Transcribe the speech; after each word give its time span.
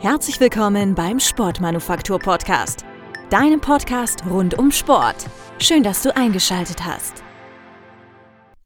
Herzlich 0.00 0.40
willkommen 0.40 0.94
beim 0.94 1.20
Sportmanufaktur 1.20 2.18
Podcast, 2.18 2.86
deinem 3.28 3.60
Podcast 3.60 4.24
rund 4.24 4.58
um 4.58 4.72
Sport. 4.72 5.26
Schön, 5.58 5.82
dass 5.82 6.02
du 6.02 6.16
eingeschaltet 6.16 6.86
hast. 6.86 7.22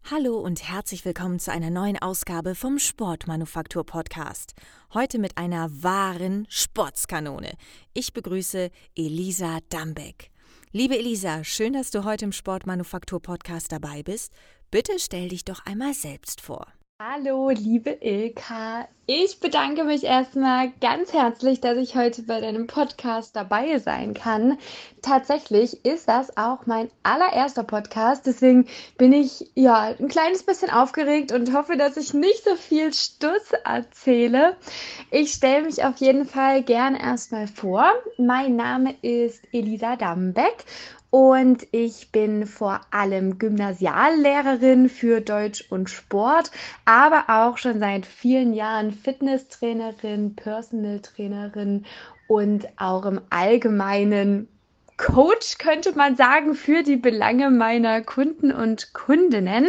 Hallo 0.08 0.38
und 0.38 0.62
herzlich 0.62 1.04
willkommen 1.04 1.40
zu 1.40 1.50
einer 1.50 1.70
neuen 1.70 2.00
Ausgabe 2.00 2.54
vom 2.54 2.78
Sportmanufaktur 2.78 3.84
Podcast. 3.84 4.54
Heute 4.94 5.18
mit 5.18 5.36
einer 5.36 5.68
wahren 5.82 6.46
Sportskanone. 6.48 7.55
Ich 7.95 8.12
begrüße 8.12 8.71
Elisa 8.95 9.59
Dambeck. 9.71 10.30
Liebe 10.71 10.96
Elisa, 10.96 11.43
schön, 11.43 11.73
dass 11.73 11.91
du 11.91 12.05
heute 12.05 12.27
im 12.27 12.32
Sportmanufaktur 12.32 13.21
Podcast 13.21 13.73
dabei 13.73 14.05
bist. 14.05 14.32
Bitte 14.71 14.93
stell 15.01 15.30
dich 15.30 15.45
doch 15.45 15.66
einmal 15.66 15.95
selbst 15.95 16.41
vor. 16.41 16.69
Hallo, 17.07 17.50
liebe 17.50 17.98
Ilka. 18.00 18.89
Ich 19.05 19.39
bedanke 19.39 19.84
mich 19.84 20.05
erstmal 20.05 20.73
ganz 20.80 21.12
herzlich, 21.12 21.61
dass 21.61 21.77
ich 21.77 21.96
heute 21.96 22.23
bei 22.23 22.41
deinem 22.41 22.66
Podcast 22.66 23.37
dabei 23.37 23.78
sein 23.78 24.15
kann. 24.15 24.56
Tatsächlich 25.02 25.84
ist 25.84 26.09
das 26.09 26.38
auch 26.38 26.64
mein 26.64 26.88
allererster 27.02 27.62
Podcast, 27.62 28.25
deswegen 28.25 28.66
bin 28.97 29.12
ich 29.12 29.51
ja 29.55 29.95
ein 29.98 30.09
kleines 30.09 30.45
bisschen 30.45 30.70
aufgeregt 30.70 31.33
und 31.33 31.55
hoffe, 31.55 31.77
dass 31.77 31.98
ich 31.98 32.14
nicht 32.14 32.42
so 32.42 32.56
viel 32.56 32.95
Stuss 32.95 33.52
erzähle. 33.64 34.56
Ich 35.11 35.33
stelle 35.34 35.66
mich 35.66 35.84
auf 35.84 35.98
jeden 35.98 36.25
Fall 36.25 36.62
gern 36.62 36.95
erstmal 36.95 37.48
vor. 37.48 37.92
Mein 38.16 38.56
Name 38.56 38.95
ist 39.02 39.42
Elisa 39.52 39.97
Dambeck 39.97 40.64
und 41.14 41.68
ich 41.70 42.10
bin 42.10 42.45
vor 42.45 42.80
allem 42.91 43.38
Gymnasiallehrerin 43.38 44.88
für 44.88 45.20
Deutsch 45.20 45.64
und 45.70 45.88
Sport, 45.88 46.50
aber 46.86 47.27
auch 47.28 47.56
schon 47.56 47.78
seit 47.78 48.05
vielen 48.05 48.52
Jahren 48.52 48.91
Fitnesstrainerin, 48.91 50.34
Personal 50.34 50.98
Trainerin 50.98 51.84
und 52.27 52.66
auch 52.78 53.06
im 53.06 53.20
Allgemeinen 53.30 54.48
Coach, 54.97 55.58
könnte 55.58 55.92
man 55.92 56.16
sagen, 56.16 56.56
für 56.56 56.83
die 56.83 56.97
Belange 56.97 57.48
meiner 57.50 58.00
Kunden 58.00 58.50
und 58.50 58.92
Kundinnen. 58.92 59.69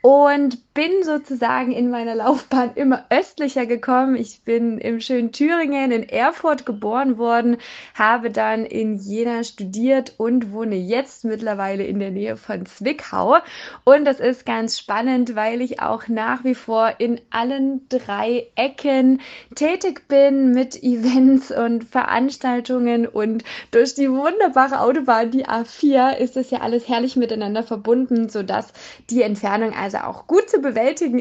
Und 0.00 0.56
bin 0.72 1.02
sozusagen 1.02 1.72
in 1.72 1.90
meiner 1.90 2.14
Laufbahn 2.14 2.72
immer 2.74 3.04
östlicher 3.10 3.66
gekommen. 3.66 4.14
Ich 4.14 4.42
bin 4.44 4.78
im 4.78 5.00
schönen 5.00 5.30
Thüringen 5.30 5.90
in 5.90 6.08
Erfurt 6.08 6.64
geboren 6.64 7.18
worden, 7.18 7.56
habe 7.94 8.30
dann 8.30 8.64
in 8.64 8.96
Jena 8.96 9.42
studiert 9.42 10.14
und 10.16 10.52
wohne 10.52 10.76
jetzt 10.76 11.24
mittlerweile 11.24 11.84
in 11.84 11.98
der 11.98 12.12
Nähe 12.12 12.36
von 12.36 12.66
Zwickau. 12.66 13.38
Und 13.84 14.04
das 14.06 14.20
ist 14.20 14.46
ganz 14.46 14.78
spannend, 14.78 15.34
weil 15.34 15.60
ich 15.60 15.80
auch 15.80 16.08
nach 16.08 16.44
wie 16.44 16.54
vor 16.54 16.94
in 16.98 17.20
allen 17.30 17.86
drei 17.88 18.46
Ecken 18.54 19.20
tätig 19.56 20.08
bin 20.08 20.52
mit 20.52 20.82
Events 20.82 21.50
und 21.50 21.84
Veranstaltungen 21.84 23.06
und 23.06 23.42
durch 23.70 23.94
die 23.94 24.10
wunderbare 24.10 24.80
Autobahn, 24.80 25.30
die 25.30 25.46
A4, 25.46 26.16
ist 26.16 26.36
das 26.36 26.50
ja 26.50 26.60
alles 26.60 26.88
herrlich 26.88 27.16
miteinander 27.16 27.64
verbunden, 27.64 28.28
sodass 28.28 28.72
die 29.10 29.22
Entfernung 29.22 29.74
also 29.74 29.98
auch 29.98 30.26
gut 30.26 30.48
zu 30.48 30.56
bewältigen 30.56 30.69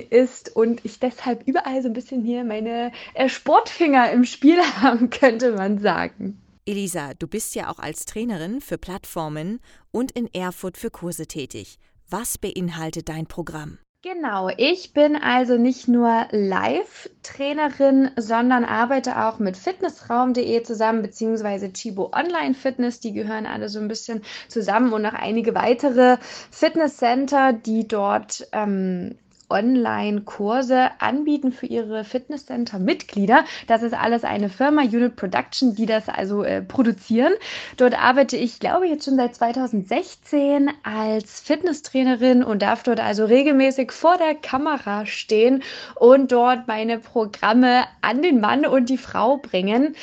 ist 0.10 0.56
und 0.56 0.84
ich 0.86 1.00
deshalb 1.00 1.48
überall 1.48 1.82
so 1.82 1.90
ein 1.90 1.94
bisschen 1.94 2.24
hier 2.24 2.44
meine 2.44 2.92
äh, 3.14 3.30
Sportfinger 3.30 4.12
im 4.12 4.26
Spiel 4.26 4.58
haben, 4.82 5.10
könnte 5.10 5.54
man 5.54 5.80
sagen. 5.80 6.42
Elisa, 6.66 7.14
du 7.18 7.28
bist 7.28 7.56
ja 7.56 7.72
auch 7.72 7.80
als 7.80 8.06
Trainerin 8.06 8.62
für 8.62 8.78
Plattformen 8.78 9.60
und 9.92 10.12
in 10.12 10.32
Erfurt 10.34 10.78
für 10.78 10.92
Kurse 10.92 11.26
tätig. 11.26 11.78
Was 12.10 12.38
beinhaltet 12.38 13.10
dein 13.10 13.26
Programm? 13.26 13.80
Genau, 14.02 14.50
ich 14.56 14.94
bin 14.94 15.18
also 15.18 15.58
nicht 15.58 15.90
nur 15.90 16.28
Live-Trainerin, 16.32 18.12
sondern 18.16 18.64
arbeite 18.64 19.26
auch 19.26 19.40
mit 19.40 19.58
fitnessraum.de 19.58 20.64
zusammen, 20.64 21.02
beziehungsweise 21.02 21.74
Chibo 21.74 22.10
Online 22.14 22.54
Fitness. 22.54 23.02
Die 23.02 23.12
gehören 23.12 23.46
alle 23.46 23.68
so 23.68 23.78
ein 23.80 23.90
bisschen 23.90 24.22
zusammen 24.48 24.94
und 24.94 25.02
noch 25.02 25.14
einige 25.14 25.54
weitere 25.54 26.16
Fitnesscenter, 26.50 27.52
die 27.52 27.90
dort 27.90 28.48
ähm, 28.54 29.18
Online-Kurse 29.50 30.92
anbieten 31.00 31.52
für 31.52 31.66
ihre 31.66 32.04
Fitnesscenter-Mitglieder. 32.04 33.46
Das 33.68 33.84
ist 33.84 33.94
alles 33.94 34.24
eine 34.24 34.50
Firma, 34.50 34.84
Unit 34.84 35.16
Production, 35.16 35.76
die 35.76 35.86
das 35.86 36.10
also 36.10 36.44
äh, 36.44 36.62
produzieren. 36.62 37.34
Dort 37.78 37.98
arbeite 38.02 38.38
ich, 38.38 38.60
glaube 38.60 38.86
ich, 38.86 38.92
jetzt 38.92 39.06
schon 39.06 39.16
seit 39.16 39.36
2016 39.36 40.70
als 40.84 41.42
Fitnesstrainerin 41.42 42.44
und 42.44 42.62
darf 42.62 42.84
dort 42.84 43.00
also 43.00 43.26
regelmäßig 43.26 43.92
vor 43.92 44.18
der 44.18 44.36
Kamera 44.36 45.06
stehen 45.06 45.64
und 45.96 46.32
dort 46.32 46.68
meine 46.68 47.00
Programme 47.00 47.86
an 48.02 48.22
den 48.22 48.40
Mann 48.40 48.66
und 48.66 48.90
die 48.90 48.98
Frau 48.98 49.38
bringen. 49.38 49.96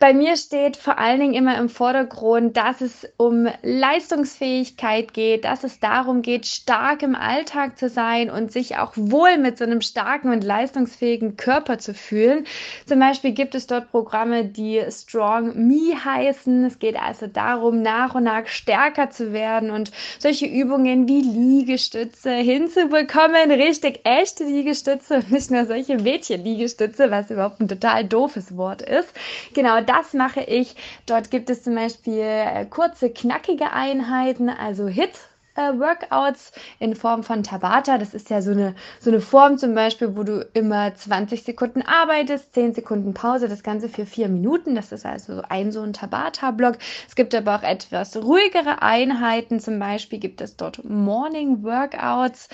Bei 0.00 0.14
mir 0.14 0.36
steht 0.36 0.76
vor 0.76 0.98
allen 0.98 1.18
Dingen 1.18 1.34
immer 1.34 1.58
im 1.58 1.68
Vordergrund, 1.68 2.56
dass 2.56 2.80
es 2.80 3.08
um 3.16 3.48
Leistungsfähigkeit 3.62 5.12
geht, 5.12 5.44
dass 5.44 5.64
es 5.64 5.80
darum 5.80 6.22
geht, 6.22 6.46
stark 6.46 7.02
im 7.02 7.16
Alltag 7.16 7.76
zu 7.76 7.88
sein 7.88 8.30
und 8.30 8.52
sich 8.52 8.76
auch 8.76 8.92
wohl 8.94 9.38
mit 9.38 9.58
so 9.58 9.64
einem 9.64 9.80
starken 9.80 10.30
und 10.30 10.44
leistungsfähigen 10.44 11.36
Körper 11.36 11.78
zu 11.78 11.94
fühlen. 11.94 12.46
Zum 12.86 13.00
Beispiel 13.00 13.32
gibt 13.32 13.56
es 13.56 13.66
dort 13.66 13.90
Programme, 13.90 14.44
die 14.44 14.80
Strong 14.88 15.66
Me 15.66 15.96
heißen. 16.04 16.66
Es 16.66 16.78
geht 16.78 16.94
also 16.94 17.26
darum, 17.26 17.82
nach 17.82 18.14
und 18.14 18.22
nach 18.22 18.46
stärker 18.46 19.10
zu 19.10 19.32
werden 19.32 19.72
und 19.72 19.90
solche 20.20 20.46
Übungen 20.46 21.08
wie 21.08 21.22
Liegestütze 21.22 22.30
hinzubekommen, 22.34 23.50
richtig 23.50 24.02
echte 24.04 24.44
Liegestütze 24.44 25.16
und 25.16 25.32
nicht 25.32 25.50
nur 25.50 25.64
solche 25.64 25.96
Mädchen-Liegestütze, 25.96 27.10
was 27.10 27.32
überhaupt 27.32 27.60
ein 27.60 27.66
total 27.66 28.04
doofes 28.04 28.56
Wort 28.56 28.82
ist. 28.82 29.12
Genau 29.54 29.87
das 29.88 30.12
mache 30.12 30.40
ich. 30.42 30.76
Dort 31.06 31.30
gibt 31.30 31.50
es 31.50 31.62
zum 31.62 31.74
Beispiel 31.74 32.20
äh, 32.20 32.66
kurze, 32.66 33.10
knackige 33.10 33.72
Einheiten, 33.72 34.48
also 34.48 34.86
Hits 34.88 35.27
Workouts 35.58 36.52
in 36.78 36.94
Form 36.94 37.22
von 37.22 37.42
Tabata. 37.42 37.98
Das 37.98 38.14
ist 38.14 38.30
ja 38.30 38.40
so 38.42 38.52
eine, 38.52 38.74
so 39.00 39.10
eine 39.10 39.20
Form 39.20 39.58
zum 39.58 39.74
Beispiel, 39.74 40.16
wo 40.16 40.22
du 40.22 40.48
immer 40.54 40.94
20 40.94 41.42
Sekunden 41.42 41.82
arbeitest, 41.82 42.54
10 42.54 42.74
Sekunden 42.74 43.14
Pause, 43.14 43.48
das 43.48 43.62
Ganze 43.62 43.88
für 43.88 44.06
vier 44.06 44.28
Minuten. 44.28 44.74
Das 44.74 44.92
ist 44.92 45.04
also 45.04 45.42
ein 45.48 45.72
so 45.72 45.82
ein 45.82 45.92
Tabata-Block. 45.92 46.78
Es 47.08 47.14
gibt 47.14 47.34
aber 47.34 47.56
auch 47.56 47.62
etwas 47.62 48.16
ruhigere 48.16 48.82
Einheiten. 48.82 49.60
Zum 49.60 49.78
Beispiel 49.78 50.18
gibt 50.18 50.40
es 50.40 50.56
dort 50.56 50.84
Morning 50.84 51.62
Workouts 51.62 52.48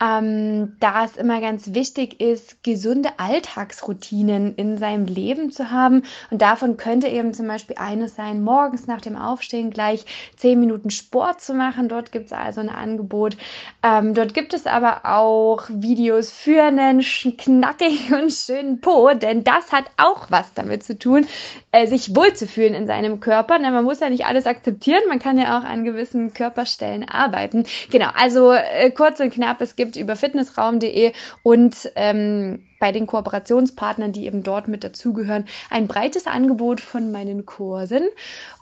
ähm, 0.00 0.76
da 0.78 1.04
es 1.04 1.16
immer 1.16 1.40
ganz 1.40 1.74
wichtig 1.74 2.20
ist, 2.20 2.62
gesunde 2.62 3.10
Alltagsroutinen 3.18 4.54
in 4.54 4.78
seinem 4.78 5.06
Leben 5.06 5.50
zu 5.50 5.70
haben. 5.70 6.04
Und 6.30 6.40
davon 6.40 6.76
könnte 6.76 7.08
eben 7.08 7.34
zum 7.34 7.48
Beispiel 7.48 7.76
eines 7.78 8.14
sein, 8.14 8.42
morgens 8.42 8.86
nach 8.86 9.00
dem 9.00 9.16
Aufstehen 9.16 9.70
gleich 9.70 10.04
zehn 10.36 10.60
Minuten 10.60 10.90
Sport 10.90 11.40
zu 11.40 11.54
machen. 11.54 11.88
Dort 11.88 12.12
gibt 12.12 12.26
es 12.26 12.32
also 12.48 12.60
ein 12.60 12.68
Angebot. 12.68 13.36
Ähm, 13.82 14.14
dort 14.14 14.34
gibt 14.34 14.54
es 14.54 14.66
aber 14.66 15.00
auch 15.04 15.64
Videos 15.68 16.30
für 16.30 16.62
einen 16.62 17.00
knackigen 17.00 18.14
und 18.22 18.32
schönen 18.32 18.80
Po, 18.80 19.10
denn 19.14 19.42
das 19.42 19.72
hat 19.72 19.86
auch 19.96 20.30
was 20.30 20.54
damit 20.54 20.84
zu 20.84 20.98
tun, 20.98 21.26
äh, 21.72 21.86
sich 21.86 22.14
wohlzufühlen 22.14 22.74
in 22.74 22.86
seinem 22.86 23.20
Körper. 23.20 23.58
Denn 23.58 23.72
man 23.72 23.84
muss 23.84 24.00
ja 24.00 24.10
nicht 24.10 24.26
alles 24.26 24.46
akzeptieren, 24.46 25.02
man 25.08 25.18
kann 25.18 25.38
ja 25.38 25.58
auch 25.58 25.64
an 25.64 25.84
gewissen 25.84 26.32
Körperstellen 26.32 27.08
arbeiten. 27.08 27.64
Genau, 27.90 28.10
also 28.14 28.52
äh, 28.52 28.90
kurz 28.90 29.18
und 29.18 29.32
knapp, 29.32 29.60
es 29.60 29.74
gibt 29.74 29.88
gibt 29.88 29.96
über 29.96 30.16
fitnessraum.de 30.16 31.12
und 31.42 31.90
ähm, 31.96 32.67
bei 32.78 32.92
den 32.92 33.06
Kooperationspartnern, 33.06 34.12
die 34.12 34.26
eben 34.26 34.42
dort 34.42 34.68
mit 34.68 34.84
dazugehören, 34.84 35.46
ein 35.70 35.88
breites 35.88 36.26
Angebot 36.26 36.80
von 36.80 37.10
meinen 37.10 37.46
Kursen. 37.46 38.08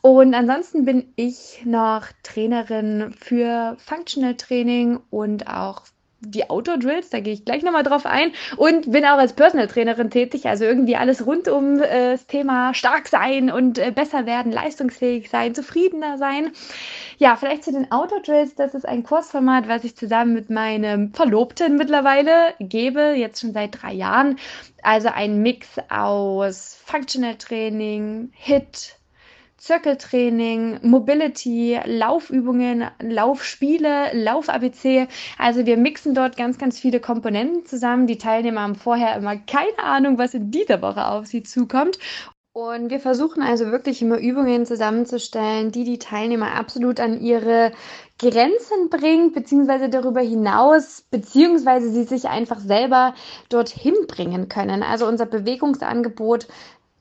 Und 0.00 0.34
ansonsten 0.34 0.84
bin 0.84 1.12
ich 1.16 1.62
noch 1.64 2.06
Trainerin 2.22 3.14
für 3.18 3.76
Functional 3.78 4.36
Training 4.36 5.00
und 5.10 5.48
auch 5.48 5.82
die 6.20 6.48
Outdoor 6.48 6.78
Drills, 6.78 7.10
da 7.10 7.20
gehe 7.20 7.34
ich 7.34 7.44
gleich 7.44 7.62
nochmal 7.62 7.82
drauf 7.82 8.06
ein 8.06 8.32
und 8.56 8.90
bin 8.90 9.04
auch 9.04 9.18
als 9.18 9.34
Personal 9.34 9.66
Trainerin 9.66 10.10
tätig, 10.10 10.46
also 10.46 10.64
irgendwie 10.64 10.96
alles 10.96 11.26
rund 11.26 11.48
um 11.48 11.80
äh, 11.82 12.12
das 12.12 12.26
Thema 12.26 12.72
stark 12.74 13.08
sein 13.08 13.50
und 13.50 13.78
äh, 13.78 13.90
besser 13.90 14.26
werden, 14.26 14.50
leistungsfähig 14.50 15.28
sein, 15.28 15.54
zufriedener 15.54 16.16
sein. 16.16 16.52
Ja, 17.18 17.36
vielleicht 17.36 17.64
zu 17.64 17.72
den 17.72 17.90
Outdoor 17.92 18.22
Drills, 18.22 18.54
das 18.54 18.74
ist 18.74 18.86
ein 18.86 19.02
Kursformat, 19.02 19.68
was 19.68 19.84
ich 19.84 19.96
zusammen 19.96 20.32
mit 20.32 20.50
meinem 20.50 21.12
Verlobten 21.12 21.76
mittlerweile 21.76 22.54
gebe, 22.60 23.14
jetzt 23.16 23.40
schon 23.40 23.52
seit 23.52 23.82
drei 23.82 23.92
Jahren. 23.92 24.38
Also 24.82 25.08
ein 25.08 25.42
Mix 25.42 25.68
aus 25.88 26.78
Functional 26.84 27.36
Training, 27.36 28.30
HIT, 28.32 28.95
Zirkeltraining, 29.66 30.78
Mobility, 30.82 31.76
Laufübungen, 31.84 32.84
Laufspiele, 33.02 34.12
Lauf-ABC. 34.12 35.08
Also 35.38 35.66
wir 35.66 35.76
mixen 35.76 36.14
dort 36.14 36.36
ganz, 36.36 36.56
ganz 36.56 36.78
viele 36.78 37.00
Komponenten 37.00 37.66
zusammen. 37.66 38.06
Die 38.06 38.16
Teilnehmer 38.16 38.60
haben 38.60 38.76
vorher 38.76 39.16
immer 39.16 39.36
keine 39.36 39.80
Ahnung, 39.80 40.18
was 40.18 40.34
in 40.34 40.52
dieser 40.52 40.82
Woche 40.82 41.08
auf 41.08 41.26
sie 41.26 41.42
zukommt. 41.42 41.98
Und 42.52 42.90
wir 42.90 43.00
versuchen 43.00 43.42
also 43.42 43.66
wirklich 43.72 44.00
immer 44.02 44.18
Übungen 44.18 44.66
zusammenzustellen, 44.66 45.72
die 45.72 45.82
die 45.82 45.98
Teilnehmer 45.98 46.54
absolut 46.54 47.00
an 47.00 47.20
ihre 47.20 47.72
Grenzen 48.20 48.88
bringt, 48.88 49.34
beziehungsweise 49.34 49.88
darüber 49.88 50.20
hinaus, 50.20 51.04
beziehungsweise 51.10 51.90
sie 51.90 52.04
sich 52.04 52.28
einfach 52.28 52.60
selber 52.60 53.14
dorthin 53.48 53.94
bringen 54.06 54.48
können. 54.48 54.84
Also 54.84 55.06
unser 55.08 55.26
Bewegungsangebot 55.26 56.46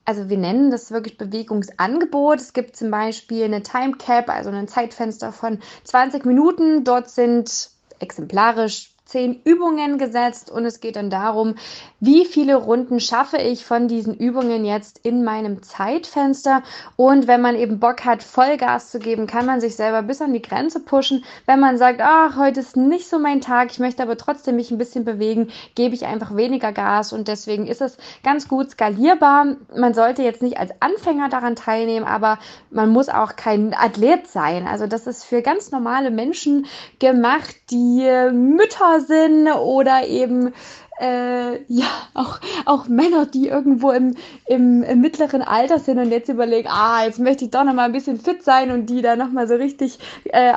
also 0.06 0.30
wir 0.30 0.38
nennen 0.38 0.72
das 0.72 0.92
wirklich 0.92 1.18
Bewegungsangebot. 1.18 2.40
Es 2.40 2.54
gibt 2.54 2.76
zum 2.76 2.92
Beispiel 2.92 3.44
eine 3.44 3.64
Time 3.64 3.98
Cap, 3.98 4.30
also 4.30 4.52
ein 4.52 4.68
Zeitfenster 4.68 5.32
von 5.32 5.60
20 5.84 6.26
Minuten. 6.26 6.84
Dort 6.84 7.10
sind 7.10 7.72
exemplarisch 8.00 8.95
zehn 9.06 9.40
Übungen 9.44 9.98
gesetzt 9.98 10.50
und 10.50 10.66
es 10.66 10.80
geht 10.80 10.96
dann 10.96 11.10
darum, 11.10 11.56
wie 12.00 12.26
viele 12.26 12.56
Runden 12.56 13.00
schaffe 13.00 13.38
ich 13.38 13.66
von 13.66 13.88
diesen 13.88 14.16
Übungen 14.16 14.66
jetzt 14.66 15.00
in 15.04 15.24
meinem 15.24 15.64
Zeitfenster. 15.64 16.64
Und 16.96 17.28
wenn 17.28 17.42
man 17.42 17.56
eben 17.56 17.80
Bock 17.80 18.04
hat, 18.04 18.24
Vollgas 18.24 18.92
zu 18.92 19.00
geben, 19.00 19.28
kann 19.28 19.46
man 19.46 19.62
sich 19.62 19.76
selber 19.76 20.02
bis 20.02 20.22
an 20.22 20.34
die 20.34 20.42
Grenze 20.42 20.80
pushen. 20.80 21.24
Wenn 21.46 21.60
man 21.60 21.78
sagt, 21.78 22.02
ach, 22.04 22.36
heute 22.38 22.60
ist 22.60 22.78
nicht 22.78 23.08
so 23.08 23.20
mein 23.20 23.42
Tag, 23.42 23.72
ich 23.72 23.80
möchte 23.80 24.04
aber 24.04 24.18
trotzdem 24.18 24.56
mich 24.56 24.72
ein 24.72 24.78
bisschen 24.78 25.06
bewegen, 25.06 25.50
gebe 25.76 25.96
ich 25.96 26.06
einfach 26.06 26.36
weniger 26.36 26.72
Gas 26.72 27.14
und 27.14 27.28
deswegen 27.28 27.68
ist 27.68 27.82
es 27.82 27.98
ganz 28.24 28.48
gut 28.48 28.72
skalierbar. 28.72 29.56
Man 29.76 29.94
sollte 29.94 30.24
jetzt 30.24 30.42
nicht 30.42 30.58
als 30.58 30.72
Anfänger 30.80 31.30
daran 31.30 31.56
teilnehmen, 31.56 32.06
aber 32.06 32.40
man 32.72 32.90
muss 32.90 33.10
auch 33.10 33.36
kein 33.36 33.74
Athlet 33.74 34.28
sein. 34.28 34.68
Also 34.68 34.88
das 34.88 35.08
ist 35.08 35.24
für 35.24 35.42
ganz 35.42 35.72
normale 35.72 36.12
Menschen 36.12 36.66
gemacht, 37.00 37.56
die 37.70 38.08
Mütter 38.32 38.95
sind 39.02 39.48
oder 39.48 40.08
eben 40.08 40.54
äh, 41.00 41.62
ja, 41.68 41.88
auch, 42.14 42.40
auch 42.66 42.88
Männer, 42.88 43.26
die 43.26 43.50
irgendwo 43.50 43.92
im, 43.92 44.16
im, 44.46 44.82
im, 44.84 45.02
mittleren 45.02 45.42
Alter 45.42 45.80
sind 45.80 46.00
und 46.00 46.10
jetzt 46.10 46.30
überlegen, 46.30 46.70
ah, 46.72 47.04
jetzt 47.04 47.20
möchte 47.20 47.46
ich 47.46 47.52
doch 47.52 47.66
noch 47.66 47.74
mal 47.74 47.84
ein 47.84 47.92
bisschen 47.92 48.20
fit 48.20 48.44
sein 48.44 48.72
und 48.72 48.86
die 48.86 49.02
da 49.02 49.16
noch 49.16 49.30
mal 49.30 49.48
so 49.48 49.56
richtig 49.56 50.00
äh, 50.26 50.54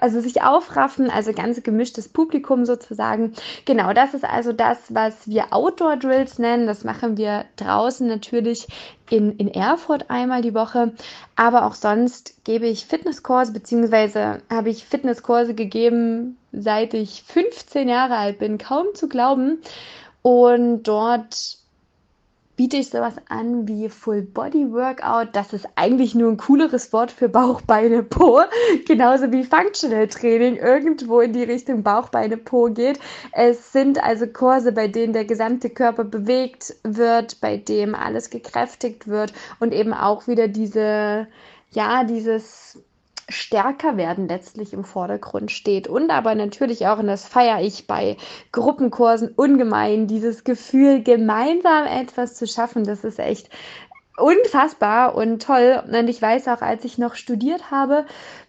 also 0.00 0.20
sich 0.20 0.42
aufraffen, 0.42 1.08
also 1.08 1.32
ganz 1.32 1.62
gemischtes 1.62 2.08
Publikum 2.08 2.64
sozusagen. 2.64 3.32
Genau, 3.64 3.92
das 3.92 4.14
ist 4.14 4.24
also 4.24 4.52
das, 4.52 4.78
was 4.88 5.28
wir 5.28 5.52
Outdoor 5.52 5.96
Drills 5.96 6.38
nennen. 6.40 6.66
Das 6.66 6.82
machen 6.82 7.16
wir 7.16 7.44
draußen 7.56 8.08
natürlich 8.08 8.66
in, 9.08 9.36
in 9.36 9.54
Erfurt 9.54 10.10
einmal 10.10 10.42
die 10.42 10.54
Woche, 10.54 10.92
aber 11.36 11.64
auch 11.64 11.74
sonst 11.74 12.44
gebe 12.44 12.66
ich 12.66 12.86
Fitnesskurse, 12.86 13.52
beziehungsweise 13.52 14.38
habe 14.50 14.70
ich 14.70 14.84
Fitnesskurse 14.84 15.54
gegeben, 15.54 16.36
seit 16.56 16.94
ich 16.94 17.22
15 17.22 17.88
Jahre 17.88 18.16
alt 18.16 18.38
bin, 18.38 18.58
kaum 18.58 18.86
zu 18.94 19.08
glauben. 19.08 19.60
Und 20.22 20.82
dort 20.84 21.58
biete 22.56 22.78
ich 22.78 22.88
sowas 22.88 23.14
an 23.28 23.68
wie 23.68 23.88
Full 23.88 24.22
Body 24.22 24.72
Workout. 24.72 25.28
Das 25.34 25.52
ist 25.52 25.68
eigentlich 25.76 26.14
nur 26.14 26.30
ein 26.30 26.38
cooleres 26.38 26.92
Wort 26.92 27.12
für 27.12 27.28
Bauch, 27.28 27.60
Beine, 27.60 28.02
Po. 28.02 28.40
Genauso 28.86 29.30
wie 29.30 29.44
Functional 29.44 30.08
Training 30.08 30.56
irgendwo 30.56 31.20
in 31.20 31.34
die 31.34 31.42
Richtung 31.42 31.82
Bauch, 31.82 32.08
Beine, 32.08 32.38
Po 32.38 32.64
geht. 32.70 32.98
Es 33.32 33.72
sind 33.72 34.02
also 34.02 34.26
Kurse, 34.26 34.72
bei 34.72 34.88
denen 34.88 35.12
der 35.12 35.26
gesamte 35.26 35.68
Körper 35.68 36.04
bewegt 36.04 36.74
wird, 36.82 37.40
bei 37.40 37.58
dem 37.58 37.94
alles 37.94 38.30
gekräftigt 38.30 39.06
wird 39.06 39.34
und 39.60 39.74
eben 39.74 39.92
auch 39.92 40.26
wieder 40.26 40.48
diese, 40.48 41.28
ja, 41.72 42.04
dieses 42.04 42.78
stärker 43.28 43.96
werden 43.96 44.28
letztlich 44.28 44.72
im 44.72 44.84
Vordergrund 44.84 45.50
steht. 45.50 45.88
Und 45.88 46.10
aber 46.10 46.34
natürlich 46.34 46.86
auch, 46.86 46.98
und 46.98 47.08
das 47.08 47.26
feiere 47.26 47.60
ich 47.60 47.86
bei 47.86 48.16
Gruppenkursen 48.52 49.30
ungemein, 49.34 50.06
dieses 50.06 50.44
Gefühl, 50.44 51.02
gemeinsam 51.02 51.86
etwas 51.86 52.34
zu 52.34 52.46
schaffen, 52.46 52.84
das 52.84 53.04
ist 53.04 53.18
echt 53.18 53.50
unfassbar 54.16 55.14
und 55.14 55.42
toll. 55.42 55.82
Und 55.86 56.08
ich 56.08 56.22
weiß 56.22 56.48
auch, 56.48 56.62
als 56.62 56.84
ich 56.84 56.98
noch 56.98 57.14
studiert 57.14 57.70
habe, 57.70 58.06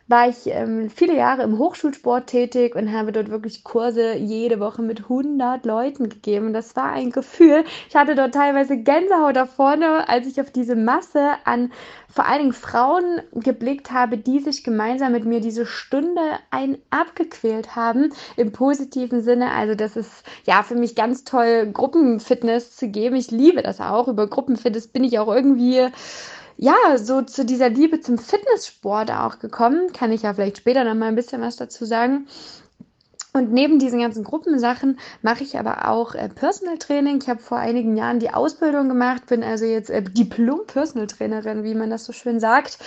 war 0.08 0.30
ich 0.30 0.48
ähm, 0.48 0.90
viele 0.90 1.16
Jahre 1.16 1.44
im 1.44 1.58
Hochschulsport 1.58 2.28
tätig 2.28 2.76
und 2.76 2.92
habe 2.92 3.12
dort 3.12 3.30
wirklich 3.30 3.64
Kurse 3.64 4.16
jede 4.16 4.60
Woche 4.60 4.82
mit 4.82 5.02
100 5.02 5.66
Leuten 5.66 6.10
gegeben. 6.10 6.54
Das 6.54 6.76
war 6.76 6.92
ein 6.92 7.12
Gefühl. 7.12 7.66
Ich 7.90 7.96
hatte 7.96 8.16
dort 8.16 8.34
teilweise 8.34 8.78
Gänsehaut 8.78 9.36
da 9.36 9.46
vorne, 9.46 10.08
als 10.08 10.28
ich 10.28 10.40
auf 10.40 10.52
diese 10.52 10.76
Masse 10.76 11.32
an 11.44 11.72
vor 12.10 12.26
allen 12.26 12.40
Dingen 12.40 12.54
Frauen 12.54 13.22
geblickt 13.34 13.92
habe, 13.92 14.18
die 14.18 14.40
sich 14.40 14.64
gemeinsam 14.64 15.12
mit 15.12 15.26
mir 15.26 15.42
diese 15.42 15.66
Stunde 15.66 16.22
ein 16.52 16.78
abgequält 16.90 17.76
haben, 17.76 18.12
im 18.38 18.54
positiven 18.54 19.22
Sinne. 19.22 19.52
Also 19.52 19.76
das 19.76 19.96
ist 19.98 20.24
ja 20.46 20.64
für 20.64 20.76
mich 20.76 20.96
ganz 20.96 21.26
toll, 21.26 21.70
Gruppenfitness 21.72 22.76
zu 22.76 22.88
geben. 22.88 23.18
Ich 23.18 23.30
liebe 23.30 23.62
das 23.62 23.82
auch. 23.82 24.08
Über 24.08 24.28
Gruppenfitness 24.28 24.88
bin 24.88 25.04
ich 25.04 25.20
auch 25.20 25.28
irgendwie 25.28 25.90
ja, 26.58 26.98
so 26.98 27.22
zu 27.22 27.46
dieser 27.46 27.70
Liebe 27.70 28.02
zum 28.02 28.18
Fitnesssport 28.18 29.12
auch 29.12 29.40
gekommen. 29.40 29.92
Kann 29.94 30.12
ich 30.12 30.24
ja 30.24 30.34
vielleicht 30.34 30.58
später 30.58 30.84
noch 30.84 30.96
mal 30.96 31.08
ein 31.08 31.16
bisschen 31.16 31.42
was 31.42 31.56
dazu 31.56 31.86
sagen. 31.86 32.28
Und 33.38 33.54
neben 33.54 33.80
diesen 33.80 34.00
ganzen 34.00 34.24
Gruppensachen 34.24 35.00
mache 35.22 35.44
ich 35.44 35.58
aber 35.58 35.88
auch 35.88 36.16
äh, 36.16 36.30
Personal 36.30 36.78
Training. 36.78 37.20
Ich 37.22 37.30
habe 37.30 37.40
vor 37.40 37.58
einigen 37.58 37.96
Jahren 37.96 38.20
die 38.20 38.32
Ausbildung 38.32 38.90
gemacht, 38.90 39.28
bin 39.28 39.44
also 39.44 39.66
jetzt 39.66 39.90
äh, 39.90 40.02
Diplom 40.02 40.66
Personal 40.66 41.08
Trainerin, 41.08 41.64
wie 41.64 41.76
man 41.76 41.90
das 41.90 42.06
so 42.06 42.14
schön 42.14 42.40
sagt 42.40 42.80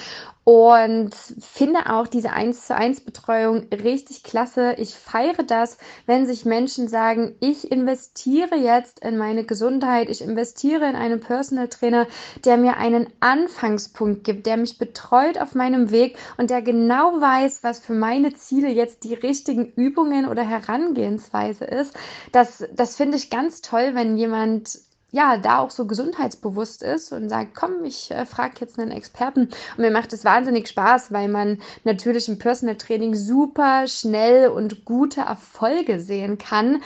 und 0.44 1.14
finde 1.14 1.90
auch 1.90 2.06
diese 2.06 2.32
1 2.32 2.66
zu 2.66 2.74
1 2.74 3.02
Betreuung 3.02 3.68
richtig 3.70 4.24
klasse. 4.24 4.74
Ich 4.78 4.94
feiere 4.94 5.44
das, 5.44 5.76
wenn 6.06 6.26
sich 6.26 6.44
Menschen 6.44 6.88
sagen, 6.88 7.36
ich 7.40 7.70
investiere 7.70 8.56
jetzt 8.56 8.98
in 9.04 9.18
meine 9.18 9.44
Gesundheit, 9.44 10.08
ich 10.08 10.22
investiere 10.22 10.88
in 10.88 10.96
einen 10.96 11.20
Personal 11.20 11.68
Trainer, 11.68 12.06
der 12.44 12.56
mir 12.56 12.78
einen 12.78 13.06
Anfangspunkt 13.20 14.24
gibt, 14.24 14.46
der 14.46 14.56
mich 14.56 14.78
betreut 14.78 15.38
auf 15.38 15.54
meinem 15.54 15.90
Weg 15.90 16.16
und 16.38 16.50
der 16.50 16.62
genau 16.62 17.20
weiß, 17.20 17.62
was 17.62 17.78
für 17.78 17.94
meine 17.94 18.32
Ziele 18.34 18.70
jetzt 18.70 19.04
die 19.04 19.14
richtigen 19.14 19.72
Übungen 19.74 20.26
oder 20.26 20.39
Herangehensweise 20.42 21.64
ist. 21.64 21.96
Das, 22.32 22.64
das 22.72 22.96
finde 22.96 23.16
ich 23.16 23.30
ganz 23.30 23.60
toll, 23.60 23.94
wenn 23.94 24.16
jemand 24.16 24.78
ja, 25.12 25.36
da 25.38 25.58
auch 25.58 25.70
so 25.70 25.86
gesundheitsbewusst 25.86 26.82
ist 26.82 27.12
und 27.12 27.28
sagt, 27.28 27.54
komm, 27.54 27.84
ich 27.84 28.10
äh, 28.10 28.26
frage 28.26 28.54
jetzt 28.60 28.78
einen 28.78 28.92
Experten. 28.92 29.48
Und 29.76 29.78
mir 29.78 29.90
macht 29.90 30.12
es 30.12 30.24
wahnsinnig 30.24 30.68
Spaß, 30.68 31.12
weil 31.12 31.28
man 31.28 31.60
natürlich 31.84 32.28
im 32.28 32.38
Personal 32.38 32.76
Training 32.76 33.14
super 33.14 33.86
schnell 33.88 34.48
und 34.48 34.84
gute 34.84 35.22
Erfolge 35.22 36.00
sehen 36.00 36.38
kann, 36.38 36.82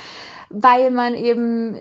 weil 0.48 0.90
man 0.90 1.14
eben 1.14 1.78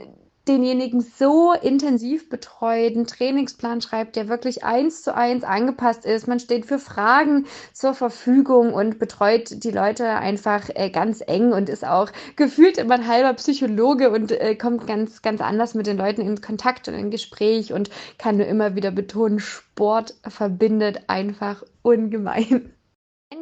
denjenigen 0.47 1.01
so 1.01 1.53
intensiv 1.53 2.29
betreut, 2.29 2.95
einen 2.95 3.07
Trainingsplan 3.07 3.81
schreibt, 3.81 4.15
der 4.15 4.27
wirklich 4.27 4.63
eins 4.63 5.01
zu 5.01 5.15
eins 5.15 5.43
angepasst 5.43 6.05
ist. 6.05 6.27
Man 6.27 6.39
steht 6.39 6.65
für 6.65 6.79
Fragen 6.79 7.45
zur 7.71 7.93
Verfügung 7.93 8.73
und 8.73 8.99
betreut 8.99 9.63
die 9.63 9.71
Leute 9.71 10.07
einfach 10.07 10.69
äh, 10.73 10.89
ganz 10.89 11.23
eng 11.25 11.53
und 11.53 11.69
ist 11.69 11.85
auch 11.85 12.11
gefühlt 12.35 12.77
immer 12.77 12.95
ein 12.95 13.07
halber 13.07 13.33
Psychologe 13.33 14.09
und 14.09 14.31
äh, 14.31 14.55
kommt 14.55 14.85
ganz, 14.85 15.21
ganz 15.21 15.39
anders 15.39 15.75
mit 15.75 15.87
den 15.87 15.97
Leuten 15.97 16.21
in 16.21 16.41
Kontakt 16.41 16.87
und 16.87 16.95
in 16.95 17.11
Gespräch 17.11 17.71
und 17.71 17.89
kann 18.17 18.37
nur 18.37 18.47
immer 18.47 18.75
wieder 18.75 18.91
betonen, 18.91 19.39
Sport 19.39 20.15
verbindet 20.27 21.03
einfach 21.07 21.63
ungemein. 21.81 22.73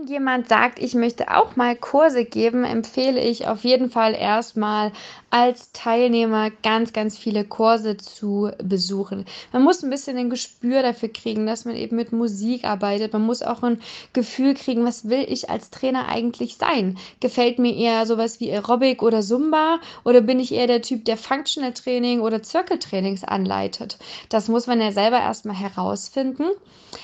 Jemand 0.08 0.50
sagt, 0.50 0.80
ich 0.80 0.96
möchte 0.96 1.30
auch 1.30 1.56
mal 1.56 1.76
Kurse 1.76 2.26
geben, 2.26 2.64
empfehle 2.64 3.22
ich 3.22 3.48
auf 3.48 3.64
jeden 3.64 3.92
Fall 3.92 4.16
erstmal 4.16 4.92
als 5.30 5.72
Teilnehmer 5.74 6.50
ganz, 6.64 6.92
ganz 6.92 7.18
viele 7.18 7.46
Kurse 7.46 7.98
zu 7.98 8.52
besuchen. 8.64 9.26
Man 9.52 9.64
muss 9.64 9.84
ein 9.84 9.90
bisschen 9.90 10.18
ein 10.18 10.30
Gespür 10.30 10.82
dafür 10.82 11.10
kriegen, 11.10 11.46
dass 11.46 11.66
man 11.66 11.76
eben 11.76 11.96
mit 11.96 12.12
Musik 12.14 12.64
arbeitet. 12.64 13.14
Man 13.14 13.22
muss 13.22 13.44
auch 13.44 13.62
ein 13.64 13.82
Gefühl 14.14 14.56
kriegen, 14.56 14.86
was 14.86 15.08
will 15.08 15.26
ich 15.28 15.50
als 15.50 15.70
Trainer 15.70 16.08
eigentlich 16.08 16.58
sein? 16.58 16.98
Gefällt 17.20 17.60
mir 17.60 17.76
eher 17.76 18.06
sowas 18.06 18.40
wie 18.40 18.52
Aerobic 18.52 19.04
oder 19.04 19.22
Zumba 19.22 19.80
oder 20.04 20.22
bin 20.22 20.40
ich 20.40 20.52
eher 20.52 20.68
der 20.68 20.82
Typ, 20.82 21.06
der 21.06 21.18
Functional 21.18 21.74
Training 21.74 22.22
oder 22.22 22.42
Zirkeltrainings 22.42 23.24
anleitet? 23.24 23.98
Das 24.30 24.48
muss 24.48 24.68
man 24.68 24.82
ja 24.82 24.92
selber 24.92 25.20
erstmal 25.20 25.56
herausfinden. 25.58 26.46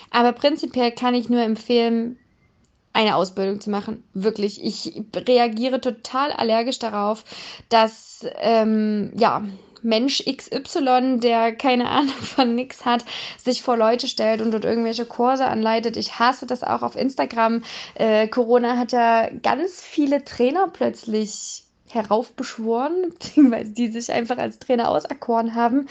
Aber 0.10 0.34
prinzipiell 0.34 0.92
kann 0.92 1.14
ich 1.14 1.30
nur 1.30 1.42
empfehlen, 1.42 2.18
eine 2.98 3.16
Ausbildung 3.16 3.62
zu 3.62 3.70
machen. 3.70 4.04
Wirklich, 4.16 4.64
ich 4.64 5.04
reagiere 5.16 5.80
total 5.80 6.32
allergisch 6.32 6.80
darauf, 6.80 7.24
dass 7.70 8.26
ähm, 8.40 9.12
ja 9.16 9.44
Mensch 9.84 10.24
XY, 10.26 11.20
der 11.20 11.56
keine 11.56 11.90
Ahnung 11.90 12.16
von 12.22 12.56
nix 12.56 12.86
hat, 12.86 13.06
sich 13.38 13.62
vor 13.62 13.78
Leute 13.78 14.08
stellt 14.08 14.42
und 14.42 14.50
dort 14.50 14.66
irgendwelche 14.66 15.06
Kurse 15.06 15.46
anleitet. 15.46 15.96
Ich 15.96 16.18
hasse 16.18 16.48
das 16.48 16.64
auch 16.64 16.82
auf 16.82 16.96
Instagram. 16.96 17.62
Äh, 17.94 18.28
Corona 18.30 18.78
hat 18.78 18.94
ja 18.94 19.30
ganz 19.44 19.80
viele 19.80 20.26
Trainer 20.26 20.68
plötzlich 20.68 21.66
heraufbeschworen, 21.90 23.10
beziehungsweise 23.12 23.74
die 23.74 23.92
sich 23.92 24.12
einfach 24.12 24.40
als 24.40 24.58
Trainer 24.58 24.90
auserkoren 24.90 25.54
haben. 25.54 25.88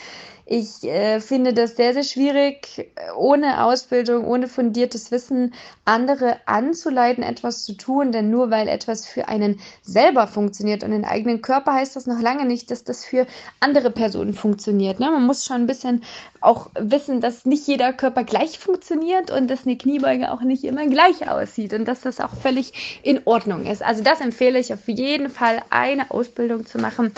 Ich 0.48 0.84
äh, 0.84 1.20
finde 1.20 1.52
das 1.52 1.74
sehr, 1.74 1.92
sehr 1.92 2.04
schwierig, 2.04 2.88
ohne 3.16 3.64
Ausbildung, 3.64 4.24
ohne 4.24 4.46
fundiertes 4.46 5.10
Wissen 5.10 5.52
andere 5.84 6.36
anzuleiten, 6.46 7.24
etwas 7.24 7.64
zu 7.64 7.72
tun. 7.72 8.12
Denn 8.12 8.30
nur 8.30 8.48
weil 8.48 8.68
etwas 8.68 9.08
für 9.08 9.26
einen 9.26 9.58
selber 9.82 10.28
funktioniert 10.28 10.84
und 10.84 10.92
den 10.92 11.04
eigenen 11.04 11.42
Körper, 11.42 11.74
heißt 11.74 11.96
das 11.96 12.06
noch 12.06 12.20
lange 12.20 12.44
nicht, 12.46 12.70
dass 12.70 12.84
das 12.84 13.04
für 13.04 13.26
andere 13.58 13.90
Personen 13.90 14.34
funktioniert. 14.34 15.00
Ne? 15.00 15.10
Man 15.10 15.26
muss 15.26 15.44
schon 15.44 15.62
ein 15.62 15.66
bisschen 15.66 16.04
auch 16.40 16.70
wissen, 16.78 17.20
dass 17.20 17.44
nicht 17.44 17.66
jeder 17.66 17.92
Körper 17.92 18.22
gleich 18.22 18.60
funktioniert 18.60 19.32
und 19.32 19.48
dass 19.48 19.66
eine 19.66 19.76
Kniebeuge 19.76 20.30
auch 20.30 20.42
nicht 20.42 20.62
immer 20.62 20.86
gleich 20.86 21.28
aussieht 21.28 21.72
und 21.72 21.86
dass 21.86 22.02
das 22.02 22.20
auch 22.20 22.34
völlig 22.40 23.00
in 23.02 23.20
Ordnung 23.24 23.66
ist. 23.66 23.82
Also 23.82 24.04
das 24.04 24.20
empfehle 24.20 24.60
ich 24.60 24.72
auf 24.72 24.86
jeden 24.86 25.28
Fall, 25.28 25.60
eine 25.70 26.08
Ausbildung 26.12 26.66
zu 26.66 26.78
machen. 26.78 27.12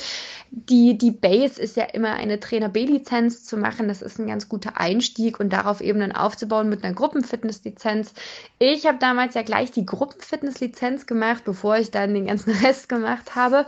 Die, 0.50 0.96
die 0.96 1.10
Base 1.10 1.60
ist 1.60 1.76
ja 1.76 1.84
immer 1.84 2.14
eine 2.14 2.40
Trainer 2.40 2.68
B-Lizenz 2.68 3.44
zu 3.44 3.56
machen. 3.56 3.88
Das 3.88 4.00
ist 4.02 4.18
ein 4.18 4.26
ganz 4.26 4.48
guter 4.48 4.78
Einstieg 4.78 5.38
und 5.40 5.52
darauf 5.52 5.80
eben 5.80 6.00
dann 6.00 6.12
aufzubauen 6.12 6.68
mit 6.68 6.84
einer 6.84 6.94
Gruppenfitnesslizenz. 6.94 8.14
Ich 8.58 8.86
habe 8.86 8.98
damals 8.98 9.34
ja 9.34 9.42
gleich 9.42 9.70
die 9.70 9.84
Gruppenfitnesslizenz 9.84 11.06
gemacht, 11.06 11.44
bevor 11.44 11.76
ich 11.76 11.90
dann 11.90 12.14
den 12.14 12.26
ganzen 12.26 12.50
Rest 12.64 12.88
gemacht 12.88 13.34
habe. 13.34 13.66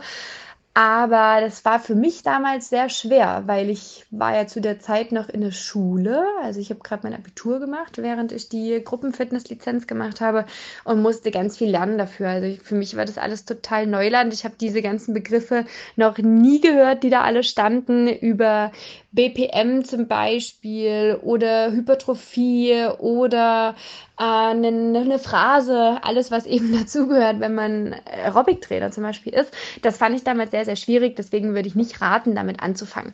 Aber 0.73 1.39
das 1.41 1.65
war 1.65 1.81
für 1.81 1.95
mich 1.95 2.23
damals 2.23 2.69
sehr 2.69 2.87
schwer, 2.87 3.43
weil 3.45 3.69
ich 3.69 4.05
war 4.09 4.33
ja 4.33 4.47
zu 4.47 4.61
der 4.61 4.79
Zeit 4.79 5.11
noch 5.11 5.27
in 5.27 5.41
der 5.41 5.51
Schule. 5.51 6.25
Also 6.41 6.61
ich 6.61 6.69
habe 6.69 6.79
gerade 6.79 7.03
mein 7.03 7.13
Abitur 7.13 7.59
gemacht, 7.59 7.97
während 7.97 8.31
ich 8.31 8.47
die 8.47 8.81
Gruppenfitnesslizenz 8.81 9.85
gemacht 9.85 10.21
habe 10.21 10.45
und 10.85 11.01
musste 11.01 11.29
ganz 11.29 11.57
viel 11.57 11.69
lernen 11.69 11.97
dafür. 11.97 12.29
Also 12.29 12.57
für 12.63 12.75
mich 12.75 12.95
war 12.95 13.03
das 13.03 13.17
alles 13.17 13.43
total 13.43 13.85
Neuland. 13.85 14.33
Ich 14.33 14.45
habe 14.45 14.55
diese 14.61 14.81
ganzen 14.81 15.13
Begriffe 15.13 15.65
noch 15.97 16.17
nie 16.19 16.61
gehört, 16.61 17.03
die 17.03 17.09
da 17.09 17.23
alle 17.23 17.43
standen 17.43 18.07
über 18.07 18.71
BPM 19.13 19.83
zum 19.83 20.07
Beispiel 20.07 21.19
oder 21.21 21.71
Hypertrophie 21.71 22.85
oder 22.99 23.75
äh, 24.17 24.23
eine, 24.23 24.67
eine 24.67 25.19
Phrase, 25.19 25.99
alles 26.03 26.31
was 26.31 26.45
eben 26.45 26.71
dazugehört, 26.79 27.39
wenn 27.39 27.55
man 27.55 27.93
Aerobic-Trainer 28.05 28.91
zum 28.91 29.03
Beispiel 29.03 29.33
ist. 29.33 29.53
Das 29.81 29.97
fand 29.97 30.15
ich 30.15 30.23
damals 30.23 30.51
sehr, 30.51 30.65
sehr 30.65 30.77
schwierig, 30.77 31.15
deswegen 31.17 31.53
würde 31.53 31.67
ich 31.67 31.75
nicht 31.75 31.99
raten, 32.01 32.35
damit 32.35 32.61
anzufangen. 32.61 33.13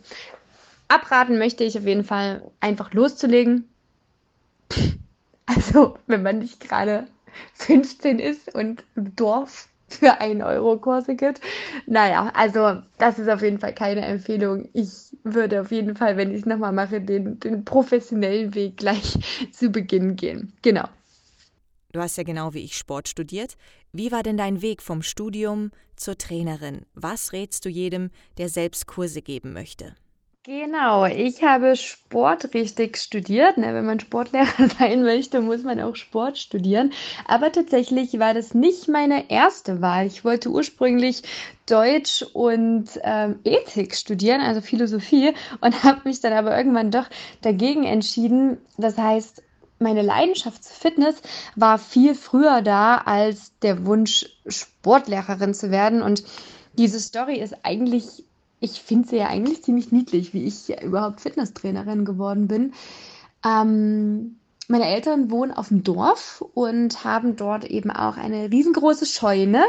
Abraten 0.88 1.38
möchte 1.38 1.64
ich 1.64 1.78
auf 1.78 1.86
jeden 1.86 2.04
Fall 2.04 2.44
einfach 2.60 2.94
loszulegen. 2.94 3.70
Also, 5.50 5.98
wenn 6.08 6.24
man 6.24 6.40
nicht 6.40 6.60
gerade 6.60 7.08
15 7.54 8.20
ist 8.20 8.54
und 8.54 8.84
im 8.98 9.16
Dorf 9.16 9.67
für 9.88 10.20
einen 10.20 10.42
Euro 10.42 10.78
Kurse 10.78 11.16
gibt. 11.16 11.42
Naja, 11.86 12.32
also 12.34 12.82
das 12.98 13.20
ist 13.20 13.30
auf 13.30 13.42
jeden 13.42 13.60
Fall 13.60 13.74
keine 13.74 14.02
Empfehlung. 14.02 14.70
Ich 14.74 15.16
würde 15.24 15.62
auf 15.62 15.72
jeden 15.72 15.96
Fall, 15.96 16.18
wenn 16.18 16.32
ich 16.32 16.42
es 16.42 16.46
nochmal 16.46 16.74
mache, 16.74 17.02
den, 17.02 17.40
den 17.40 17.64
professionellen 17.64 18.54
Weg 18.54 18.78
gleich 18.78 19.18
zu 19.52 19.70
Beginn 19.70 20.16
gehen. 20.16 20.54
Genau. 20.62 20.88
Du 21.94 22.02
hast 22.02 22.18
ja 22.18 22.24
genau 22.24 22.54
wie 22.54 22.64
ich 22.64 22.78
Sport 22.78 23.08
studiert. 23.08 23.56
Wie 23.92 24.12
war 24.12 24.22
denn 24.22 24.38
dein 24.38 24.62
Weg 24.62 24.82
vom 24.82 25.02
Studium 25.02 25.72
zur 25.96 26.18
Trainerin? 26.18 26.86
Was 26.94 27.32
rätst 27.32 27.66
du 27.66 27.70
jedem, 27.70 28.12
der 28.38 28.50
selbst 28.50 28.88
Kurse 28.88 29.22
geben 29.22 29.54
möchte? 29.54 29.96
Genau, 30.48 31.06
ich 31.06 31.44
habe 31.44 31.76
Sport 31.76 32.54
richtig 32.54 32.96
studiert. 32.96 33.58
Ne? 33.58 33.74
Wenn 33.74 33.86
man 33.86 34.00
Sportlehrer 34.00 34.70
sein 34.80 35.04
möchte, 35.04 35.42
muss 35.42 35.64
man 35.64 35.82
auch 35.82 35.98
Sport 35.98 36.38
studieren. 36.38 36.94
Aber 37.26 37.52
tatsächlich 37.52 38.18
war 38.18 38.34
das 38.34 38.54
nicht 38.54 38.88
meine 38.88 39.30
erste 39.30 39.82
Wahl. 39.82 40.08
Ich 40.08 40.24
wollte 40.24 40.50
ursprünglich 40.50 41.24
Deutsch 41.66 42.24
und 42.32 42.86
ähm, 43.04 43.40
Ethik 43.44 43.94
studieren, 43.94 44.40
also 44.40 44.62
Philosophie, 44.62 45.34
und 45.60 45.84
habe 45.84 46.04
mich 46.06 46.22
dann 46.22 46.32
aber 46.32 46.58
irgendwann 46.58 46.92
doch 46.92 47.10
dagegen 47.42 47.84
entschieden. 47.84 48.58
Das 48.78 48.98
heißt, 48.98 49.44
meine 49.80 50.02
Leidenschaft 50.02 50.64
zur 50.64 50.78
Fitness 50.78 51.22
war 51.58 51.78
viel 51.78 52.16
früher 52.16 52.62
da 52.62 53.00
als 53.00 53.52
der 53.64 53.86
Wunsch, 53.86 54.26
Sportlehrerin 54.48 55.54
zu 55.54 55.72
werden. 55.72 56.02
Und 56.02 56.24
diese 56.78 57.02
Story 57.02 57.36
ist 57.36 57.54
eigentlich 57.64 58.24
ich 58.60 58.82
finde 58.82 59.08
sie 59.08 59.18
ja 59.18 59.28
eigentlich 59.28 59.64
ziemlich 59.64 59.92
niedlich, 59.92 60.34
wie 60.34 60.46
ich 60.46 60.82
überhaupt 60.82 61.22
Fitnesstrainerin 61.22 62.06
geworden 62.06 62.48
bin. 62.48 62.74
Ähm, 63.46 64.38
meine 64.68 64.86
Eltern 64.86 65.32
wohnen 65.32 65.54
auf 65.54 65.70
dem 65.70 65.84
Dorf 65.84 66.44
und 66.54 67.04
haben 67.04 67.36
dort 67.36 67.66
eben 67.66 67.92
auch 67.92 68.18
eine 68.18 68.52
riesengroße 68.52 69.06
Scheune. 69.06 69.64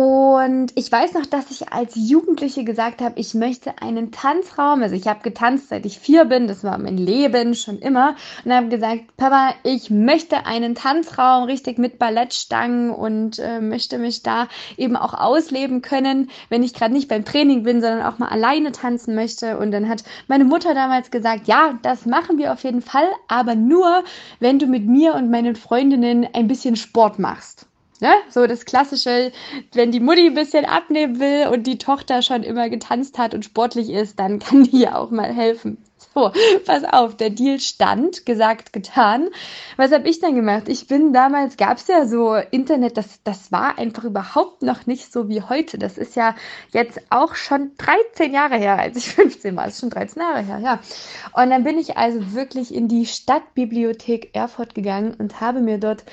Und 0.00 0.72
ich 0.76 0.90
weiß 0.90 1.12
noch, 1.12 1.26
dass 1.26 1.50
ich 1.50 1.74
als 1.74 1.92
Jugendliche 1.94 2.64
gesagt 2.64 3.02
habe, 3.02 3.20
ich 3.20 3.34
möchte 3.34 3.82
einen 3.82 4.10
Tanzraum. 4.10 4.82
Also 4.82 4.94
ich 4.94 5.06
habe 5.06 5.20
getanzt, 5.20 5.68
seit 5.68 5.84
ich 5.84 5.98
vier 5.98 6.24
bin. 6.24 6.48
Das 6.48 6.64
war 6.64 6.78
mein 6.78 6.96
Leben 6.96 7.54
schon 7.54 7.78
immer. 7.80 8.16
Und 8.42 8.50
habe 8.50 8.68
gesagt, 8.68 9.14
Papa, 9.18 9.52
ich 9.62 9.90
möchte 9.90 10.46
einen 10.46 10.74
Tanzraum 10.74 11.44
richtig 11.44 11.76
mit 11.76 11.98
Ballettstangen 11.98 12.88
und 12.88 13.40
äh, 13.40 13.60
möchte 13.60 13.98
mich 13.98 14.22
da 14.22 14.48
eben 14.78 14.96
auch 14.96 15.12
ausleben 15.12 15.82
können, 15.82 16.30
wenn 16.48 16.62
ich 16.62 16.72
gerade 16.72 16.94
nicht 16.94 17.08
beim 17.08 17.26
Training 17.26 17.64
bin, 17.64 17.82
sondern 17.82 18.00
auch 18.06 18.18
mal 18.18 18.30
alleine 18.30 18.72
tanzen 18.72 19.14
möchte. 19.14 19.58
Und 19.58 19.70
dann 19.70 19.86
hat 19.86 20.02
meine 20.28 20.46
Mutter 20.46 20.72
damals 20.72 21.10
gesagt, 21.10 21.46
ja, 21.46 21.78
das 21.82 22.06
machen 22.06 22.38
wir 22.38 22.54
auf 22.54 22.64
jeden 22.64 22.80
Fall, 22.80 23.10
aber 23.28 23.54
nur, 23.54 24.02
wenn 24.38 24.58
du 24.58 24.66
mit 24.66 24.86
mir 24.86 25.12
und 25.12 25.30
meinen 25.30 25.56
Freundinnen 25.56 26.26
ein 26.32 26.48
bisschen 26.48 26.76
Sport 26.76 27.18
machst. 27.18 27.66
Ne? 28.00 28.12
So 28.30 28.46
das 28.46 28.64
Klassische, 28.64 29.32
wenn 29.72 29.92
die 29.92 30.00
Mutti 30.00 30.26
ein 30.26 30.34
bisschen 30.34 30.64
abnehmen 30.64 31.20
will 31.20 31.48
und 31.52 31.66
die 31.66 31.78
Tochter 31.78 32.22
schon 32.22 32.42
immer 32.42 32.70
getanzt 32.70 33.18
hat 33.18 33.34
und 33.34 33.44
sportlich 33.44 33.90
ist, 33.90 34.18
dann 34.18 34.38
kann 34.38 34.64
die 34.64 34.80
ja 34.80 34.96
auch 34.96 35.10
mal 35.10 35.32
helfen. 35.32 35.78
So, 36.14 36.32
pass 36.64 36.82
auf, 36.84 37.16
der 37.16 37.30
Deal 37.30 37.60
stand, 37.60 38.24
gesagt, 38.24 38.72
getan. 38.72 39.28
Was 39.76 39.92
habe 39.92 40.08
ich 40.08 40.18
dann 40.18 40.34
gemacht? 40.34 40.64
Ich 40.68 40.86
bin 40.86 41.12
damals, 41.12 41.56
gab 41.56 41.76
es 41.76 41.86
ja 41.88 42.06
so 42.06 42.34
Internet, 42.34 42.96
das, 42.96 43.22
das 43.22 43.52
war 43.52 43.78
einfach 43.78 44.04
überhaupt 44.04 44.62
noch 44.62 44.86
nicht 44.86 45.12
so 45.12 45.28
wie 45.28 45.42
heute. 45.42 45.78
Das 45.78 45.98
ist 45.98 46.16
ja 46.16 46.34
jetzt 46.72 47.00
auch 47.10 47.34
schon 47.34 47.72
13 47.76 48.32
Jahre 48.32 48.56
her, 48.56 48.78
als 48.78 48.96
ich 48.96 49.08
15 49.14 49.54
war. 49.54 49.66
Das 49.66 49.74
ist 49.74 49.80
schon 49.80 49.90
13 49.90 50.22
Jahre 50.22 50.40
her, 50.40 50.58
ja. 50.58 50.80
Und 51.32 51.50
dann 51.50 51.64
bin 51.64 51.78
ich 51.78 51.96
also 51.96 52.32
wirklich 52.32 52.74
in 52.74 52.88
die 52.88 53.04
Stadtbibliothek 53.04 54.30
Erfurt 54.34 54.74
gegangen 54.74 55.14
und 55.18 55.40
habe 55.40 55.60
mir 55.60 55.78
dort 55.78 56.04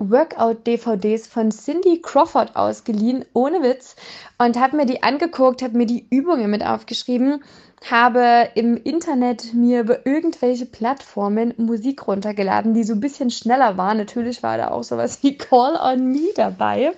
Workout-DVDs 0.00 1.26
von 1.26 1.50
Cindy 1.50 2.00
Crawford 2.00 2.56
ausgeliehen, 2.56 3.24
ohne 3.34 3.62
Witz, 3.62 3.96
und 4.38 4.58
habe 4.58 4.76
mir 4.76 4.86
die 4.86 5.02
angeguckt, 5.02 5.62
habe 5.62 5.76
mir 5.76 5.86
die 5.86 6.06
Übungen 6.10 6.50
mit 6.50 6.64
aufgeschrieben 6.64 7.44
habe 7.88 8.50
im 8.54 8.76
Internet 8.76 9.54
mir 9.54 9.80
über 9.80 10.06
irgendwelche 10.06 10.66
Plattformen 10.66 11.54
Musik 11.56 12.06
runtergeladen, 12.06 12.74
die 12.74 12.84
so 12.84 12.92
ein 12.92 13.00
bisschen 13.00 13.30
schneller 13.30 13.78
war. 13.78 13.94
Natürlich 13.94 14.42
war 14.42 14.58
da 14.58 14.70
auch 14.70 14.82
sowas 14.82 15.22
wie 15.22 15.38
Call 15.38 15.76
on 15.76 16.12
Me 16.12 16.28
dabei. 16.34 16.92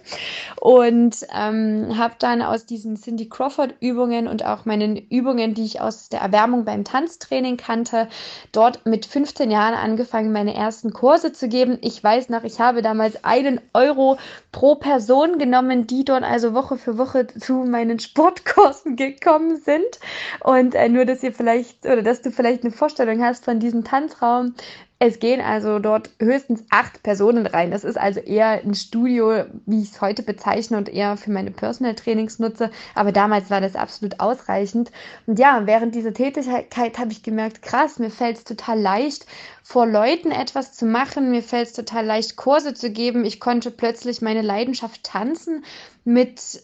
Und 0.61 1.17
ähm, 1.35 1.97
habe 1.97 2.15
dann 2.19 2.43
aus 2.43 2.67
diesen 2.67 2.97
Cindy 2.97 3.29
Crawford-Übungen 3.29 4.27
und 4.27 4.45
auch 4.45 4.65
meinen 4.65 4.97
Übungen, 4.97 5.55
die 5.55 5.65
ich 5.65 5.81
aus 5.81 6.09
der 6.09 6.21
Erwärmung 6.21 6.65
beim 6.65 6.85
Tanztraining 6.85 7.57
kannte, 7.57 8.09
dort 8.51 8.85
mit 8.85 9.07
15 9.07 9.51
Jahren 9.51 9.75
angefangen, 9.75 10.33
meine 10.33 10.55
ersten 10.55 10.93
Kurse 10.93 11.33
zu 11.33 11.49
geben. 11.49 11.79
Ich 11.81 12.03
weiß 12.03 12.29
noch, 12.29 12.43
ich 12.43 12.59
habe 12.59 12.83
damals 12.83 13.25
einen 13.25 13.61
Euro 13.73 14.19
pro 14.51 14.75
Person 14.75 15.39
genommen, 15.39 15.87
die 15.87 16.05
dort 16.05 16.25
also 16.25 16.55
Woche 16.55 16.77
für 16.77 16.99
Woche 16.99 17.29
zu 17.29 17.65
meinen 17.65 18.01
Sportkursen 18.01 18.97
gekommen 18.97 19.57
sind. 19.57 20.01
Und 20.41 20.72
und 20.73 20.79
äh, 20.79 20.89
nur, 20.89 21.05
dass 21.05 21.23
ihr 21.23 21.33
vielleicht 21.33 21.85
oder 21.85 22.03
dass 22.03 22.23
du 22.23 22.31
vielleicht 22.31 22.65
eine 22.65 22.73
Vorstellung 22.73 23.23
hast 23.23 23.45
von 23.45 23.61
diesem 23.61 23.85
Tanzraum. 23.85 24.55
Es 24.99 25.19
gehen 25.19 25.41
also 25.41 25.81
dort 25.81 26.11
höchstens 26.21 26.65
acht 26.71 27.03
Personen 27.03 27.47
rein. 27.47 27.73
Das 27.73 27.83
ist 27.83 27.99
also 27.99 28.21
eher 28.21 28.63
ein 28.63 28.75
Studio, 28.75 29.45
wie 29.67 29.83
ich 29.83 29.91
es 29.91 30.01
heute 30.01 30.23
bezeichne 30.23 30.79
und 30.79 30.89
eher 30.89 31.17
für 31.17 31.33
meine 31.33 31.51
Personal 31.51 31.97
Trainings 31.97 32.39
nutze. 32.39 32.71
Aber 32.95 33.11
damals 33.11 33.51
war 33.51 33.61
das 33.61 33.75
absolut 33.75 34.21
ausreichend. 34.21 34.93
Und 35.27 35.41
ja, 35.41 35.67
während 35.67 35.97
dieser 35.97 36.15
Tätigkeit 36.15 36.99
habe 36.99 37.11
ich 37.11 37.25
gemerkt, 37.25 37.63
krass, 37.63 37.99
mir 37.99 38.11
fällt 38.11 38.39
es 38.39 38.45
total 38.45 38.81
leicht, 38.81 39.27
vor 39.65 39.87
Leuten 39.87 40.31
etwas 40.31 40.73
zu 40.73 40.87
machen. 40.87 41.33
Mir 41.33 41.43
fällt 41.43 41.69
es 41.69 41.73
total 41.73 42.07
leicht, 42.07 42.37
Kurse 42.37 42.73
zu 42.73 42.91
geben. 42.91 43.25
Ich 43.25 43.41
konnte 43.41 43.73
plötzlich 43.73 44.23
meine 44.23 44.43
Leidenschaft 44.43 45.03
tanzen 45.03 45.65
mit 46.05 46.63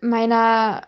meiner 0.00 0.82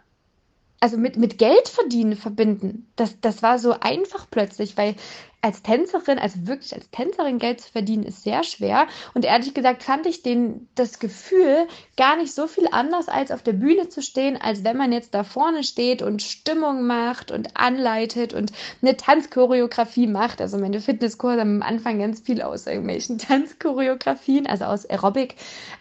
also 0.83 0.99
mit, 0.99 1.17
mit 1.17 1.39
Geld 1.39 1.69
verdienen 1.69 2.17
verbinden. 2.17 2.91
Das, 2.97 3.21
das 3.21 3.41
war 3.41 3.61
so 3.61 3.77
einfach 3.79 4.27
plötzlich, 4.29 4.77
weil 4.77 4.97
als 5.43 5.63
Tänzerin, 5.63 6.21
also 6.21 6.47
wirklich 6.47 6.73
als 6.73 6.89
Tänzerin 6.91 7.41
Geld 7.41 7.61
zu 7.61 7.73
verdienen, 7.73 8.05
ist 8.05 8.23
sehr 8.23 8.45
schwer. 8.45 8.87
Und 9.13 9.25
ehrlich 9.25 9.53
gesagt 9.55 9.83
fand 9.83 10.07
ich 10.07 10.23
den, 10.23 10.69
das 10.77 11.01
Gefühl 11.01 11.67
gar 11.97 12.17
nicht 12.17 12.33
so 12.33 12.47
viel 12.47 12.69
anders, 12.71 13.09
als 13.09 13.33
auf 13.33 13.43
der 13.43 13.55
Bühne 13.55 13.89
zu 13.89 14.03
stehen, 14.03 14.41
als 14.41 14.63
wenn 14.63 14.77
man 14.77 14.93
jetzt 14.93 15.15
da 15.15 15.25
vorne 15.25 15.65
steht 15.65 16.01
und 16.01 16.23
Stimmung 16.23 16.87
macht 16.87 17.33
und 17.33 17.57
anleitet 17.57 18.33
und 18.33 18.53
eine 18.83 18.97
Tanzchoreografie 18.97 20.07
macht. 20.07 20.41
Also 20.41 20.59
meine 20.59 20.81
Fitnesskurse 20.81 21.41
haben 21.41 21.61
am 21.61 21.69
Anfang 21.69 21.99
ganz 21.99 22.21
viel 22.21 22.41
aus 22.41 22.69
irgendwelchen 22.69 23.19
Tanzchoreografien, 23.19 24.47
also 24.47 24.67
aus 24.67 24.89
Aerobic 24.89 25.35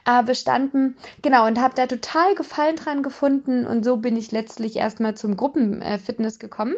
äh, 0.06 0.24
bestanden. 0.24 0.98
Genau, 1.22 1.46
und 1.46 1.62
habe 1.62 1.76
da 1.76 1.86
total 1.86 2.34
Gefallen 2.34 2.78
dran 2.78 3.04
gefunden. 3.04 3.68
Und 3.68 3.86
so 3.86 3.98
bin 3.98 4.18
ich 4.18 4.32
letztlich 4.32 4.76
erstmal 4.76 5.16
zum 5.16 5.38
Gruppenfitness 5.38 6.40
gekommen 6.40 6.76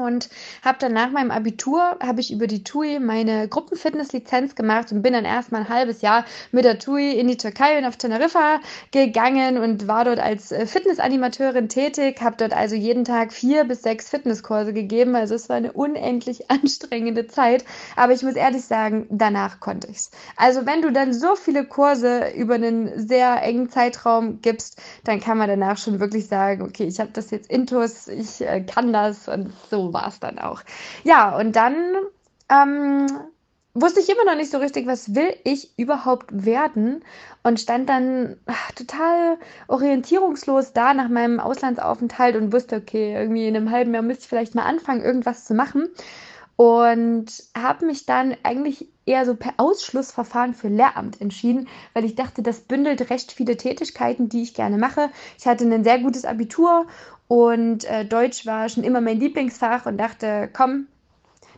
und 0.00 0.28
habe 0.64 0.78
dann 0.78 0.92
nach 0.92 1.10
meinem 1.10 1.32
Abitur 1.32 1.96
habe 2.00 2.20
ich 2.20 2.32
über 2.32 2.46
die 2.46 2.62
TUI 2.62 3.00
meine 3.00 3.48
Gruppenfitnesslizenz 3.48 4.54
gemacht 4.54 4.92
und 4.92 5.02
bin 5.02 5.12
dann 5.12 5.24
erstmal 5.24 5.62
ein 5.62 5.68
halbes 5.68 6.02
Jahr 6.02 6.24
mit 6.52 6.64
der 6.64 6.78
TUI 6.78 7.18
in 7.18 7.26
die 7.26 7.36
Türkei 7.36 7.76
und 7.78 7.84
auf 7.84 7.96
Teneriffa 7.96 8.60
gegangen 8.92 9.58
und 9.58 9.88
war 9.88 10.04
dort 10.04 10.20
als 10.20 10.52
äh, 10.52 10.66
Fitnessanimateurin 10.66 11.68
tätig, 11.68 12.20
habe 12.20 12.36
dort 12.38 12.52
also 12.52 12.76
jeden 12.76 13.04
Tag 13.04 13.32
vier 13.32 13.64
bis 13.64 13.82
sechs 13.82 14.08
Fitnesskurse 14.08 14.72
gegeben, 14.72 15.16
also 15.16 15.34
es 15.34 15.48
war 15.48 15.56
eine 15.56 15.72
unendlich 15.72 16.48
anstrengende 16.50 17.26
Zeit, 17.26 17.64
aber 17.96 18.12
ich 18.12 18.22
muss 18.22 18.36
ehrlich 18.36 18.64
sagen, 18.64 19.08
danach 19.10 19.58
konnte 19.58 19.88
ich's. 19.88 20.12
Also 20.36 20.64
wenn 20.64 20.80
du 20.80 20.92
dann 20.92 21.12
so 21.12 21.34
viele 21.34 21.64
Kurse 21.64 22.30
über 22.36 22.54
einen 22.54 23.08
sehr 23.08 23.42
engen 23.42 23.68
Zeitraum 23.68 24.42
gibst, 24.42 24.80
dann 25.02 25.18
kann 25.18 25.38
man 25.38 25.48
danach 25.48 25.76
schon 25.76 25.98
wirklich 25.98 26.28
sagen, 26.28 26.62
okay, 26.62 26.84
ich 26.84 27.00
habe 27.00 27.10
das 27.12 27.32
jetzt 27.32 27.50
intus, 27.50 28.06
ich 28.06 28.40
äh, 28.42 28.60
kann 28.60 28.92
das 28.92 29.26
und 29.26 29.52
so 29.68 29.87
war 29.92 30.08
es 30.08 30.20
dann 30.20 30.38
auch. 30.38 30.62
Ja, 31.04 31.36
und 31.36 31.56
dann 31.56 31.74
ähm, 32.50 33.06
wusste 33.74 34.00
ich 34.00 34.08
immer 34.08 34.24
noch 34.24 34.36
nicht 34.36 34.50
so 34.50 34.58
richtig, 34.58 34.86
was 34.86 35.14
will 35.14 35.34
ich 35.44 35.78
überhaupt 35.78 36.44
werden 36.44 37.04
und 37.42 37.60
stand 37.60 37.88
dann 37.88 38.36
ach, 38.46 38.72
total 38.72 39.38
orientierungslos 39.68 40.72
da 40.72 40.94
nach 40.94 41.08
meinem 41.08 41.40
Auslandsaufenthalt 41.40 42.36
und 42.36 42.52
wusste, 42.52 42.76
okay, 42.76 43.14
irgendwie 43.14 43.46
in 43.46 43.56
einem 43.56 43.70
halben 43.70 43.94
Jahr 43.94 44.02
müsste 44.02 44.22
ich 44.22 44.28
vielleicht 44.28 44.54
mal 44.54 44.64
anfangen, 44.64 45.02
irgendwas 45.02 45.44
zu 45.44 45.54
machen 45.54 45.88
und 46.56 47.26
habe 47.56 47.86
mich 47.86 48.04
dann 48.04 48.36
eigentlich 48.42 48.88
eher 49.06 49.24
so 49.24 49.36
per 49.36 49.54
Ausschlussverfahren 49.58 50.54
für 50.54 50.66
Lehramt 50.66 51.20
entschieden, 51.20 51.68
weil 51.94 52.04
ich 52.04 52.16
dachte, 52.16 52.42
das 52.42 52.62
bündelt 52.62 53.10
recht 53.10 53.30
viele 53.30 53.56
Tätigkeiten, 53.56 54.28
die 54.28 54.42
ich 54.42 54.54
gerne 54.54 54.76
mache. 54.76 55.10
Ich 55.38 55.46
hatte 55.46 55.64
ein 55.64 55.84
sehr 55.84 56.00
gutes 56.00 56.24
Abitur 56.24 56.86
und 57.28 57.84
äh, 57.84 58.04
Deutsch 58.06 58.46
war 58.46 58.68
schon 58.68 58.84
immer 58.84 59.00
mein 59.00 59.20
Lieblingsfach 59.20 59.86
und 59.86 59.98
dachte, 59.98 60.48
komm, 60.52 60.88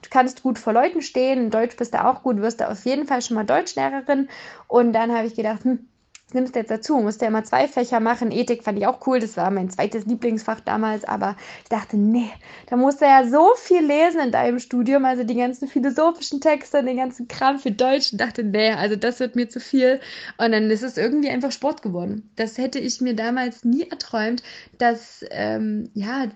du 0.02 0.10
kannst 0.10 0.42
gut 0.42 0.58
vor 0.58 0.72
Leuten 0.72 1.00
stehen, 1.00 1.44
in 1.44 1.50
Deutsch 1.50 1.76
bist 1.76 1.94
du 1.94 2.04
auch 2.04 2.22
gut, 2.22 2.38
wirst 2.38 2.60
du 2.60 2.68
auf 2.68 2.84
jeden 2.84 3.06
Fall 3.06 3.22
schon 3.22 3.36
mal 3.36 3.44
Deutschlehrerin. 3.44 4.28
Und 4.66 4.92
dann 4.92 5.12
habe 5.12 5.26
ich 5.28 5.36
gedacht, 5.36 5.64
hm, 5.64 5.88
was 6.30 6.34
nimmst 6.34 6.54
du 6.54 6.60
jetzt 6.60 6.70
dazu? 6.70 6.98
Musste 6.98 7.24
ja 7.24 7.28
immer 7.28 7.42
zwei 7.42 7.66
Fächer 7.66 7.98
machen. 7.98 8.30
Ethik 8.30 8.62
fand 8.62 8.78
ich 8.78 8.86
auch 8.86 9.04
cool, 9.04 9.18
das 9.18 9.36
war 9.36 9.50
mein 9.50 9.68
zweites 9.68 10.06
Lieblingsfach 10.06 10.60
damals, 10.60 11.04
aber 11.04 11.34
ich 11.64 11.68
dachte, 11.68 11.96
nee, 11.96 12.30
da 12.68 12.76
musst 12.76 13.00
du 13.00 13.04
ja 13.04 13.26
so 13.26 13.50
viel 13.56 13.84
lesen 13.84 14.20
in 14.20 14.30
deinem 14.30 14.60
Studium, 14.60 15.04
also 15.04 15.24
die 15.24 15.34
ganzen 15.34 15.66
philosophischen 15.66 16.40
Texte, 16.40 16.84
den 16.84 16.98
ganzen 16.98 17.26
Kram 17.26 17.58
für 17.58 17.72
Deutsch. 17.72 18.12
Und 18.12 18.20
dachte, 18.20 18.44
nee, 18.44 18.70
also 18.70 18.94
das 18.94 19.18
wird 19.18 19.34
mir 19.34 19.48
zu 19.48 19.58
viel. 19.58 19.98
Und 20.38 20.52
dann 20.52 20.70
ist 20.70 20.84
es 20.84 20.96
irgendwie 20.96 21.30
einfach 21.30 21.50
Sport 21.50 21.82
geworden. 21.82 22.30
Das 22.36 22.58
hätte 22.58 22.78
ich 22.78 23.00
mir 23.00 23.16
damals 23.16 23.64
nie 23.64 23.90
erträumt, 23.90 24.44
dass, 24.78 25.24
ähm, 25.32 25.90
ja, 25.94 26.28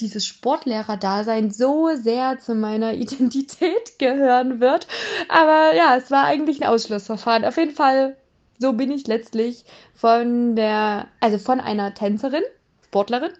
dieses 0.00 0.26
Sportlehrer-Dasein 0.26 1.50
so 1.50 1.90
sehr 1.94 2.38
zu 2.40 2.54
meiner 2.54 2.92
Identität 2.94 3.98
gehören 3.98 4.60
wird. 4.60 4.86
Aber 5.28 5.74
ja, 5.74 5.96
es 5.96 6.10
war 6.10 6.24
eigentlich 6.24 6.60
ein 6.60 6.68
Ausschlussverfahren. 6.68 7.46
Auf 7.46 7.56
jeden 7.56 7.74
Fall 7.74 8.16
so 8.60 8.74
bin 8.74 8.92
ich 8.92 9.06
letztlich 9.06 9.64
von 9.94 10.54
der, 10.54 11.08
also 11.18 11.38
von 11.38 11.60
einer 11.60 11.94
Tänzerin, 11.94 12.44
Sportlerin, 12.84 13.32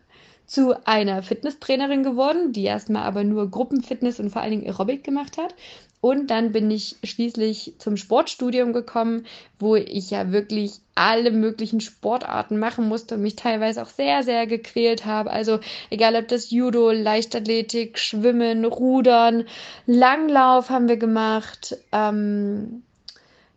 zu 0.47 0.75
einer 0.85 1.23
Fitnesstrainerin 1.23 2.03
geworden, 2.03 2.53
die 2.53 2.65
erstmal 2.65 3.03
aber 3.03 3.23
nur 3.23 3.49
Gruppenfitness 3.49 4.19
und 4.19 4.31
vor 4.31 4.43
allen 4.43 4.51
Dingen 4.51 4.67
Aerobic 4.67 5.05
gemacht 5.05 5.39
hat. 5.39 5.55
Und 6.01 6.31
dann 6.31 6.53
bin 6.53 6.71
ich 6.71 6.97
schließlich 7.05 7.75
zum 7.79 7.99
Sportstudium 7.99 8.73
gekommen, 8.73 9.27
wo 9.59 9.77
ich 9.77 10.11
ja 10.11 10.33
wirklich 10.33 10.81
alle 10.95 11.31
möglichen 11.31 11.83
Sportarten 11.83 12.59
machen 12.59 12.89
musste 12.89 13.17
und 13.17 13.23
mich 13.23 13.37
teilweise 13.37 13.83
auch 13.83 13.91
sehr, 13.91 14.23
sehr 14.23 14.47
gequält 14.47 15.05
habe. 15.05 15.31
Also 15.31 15.61
egal 15.91 16.17
ob 16.17 16.29
das 16.29 16.51
Judo, 16.51 16.91
Leichtathletik, 16.91 17.99
Schwimmen, 17.99 18.65
Rudern, 18.65 19.45
Langlauf 19.87 20.71
haben 20.71 20.89
wir 20.89 20.97
gemacht, 20.97 21.77
ähm, 21.93 22.83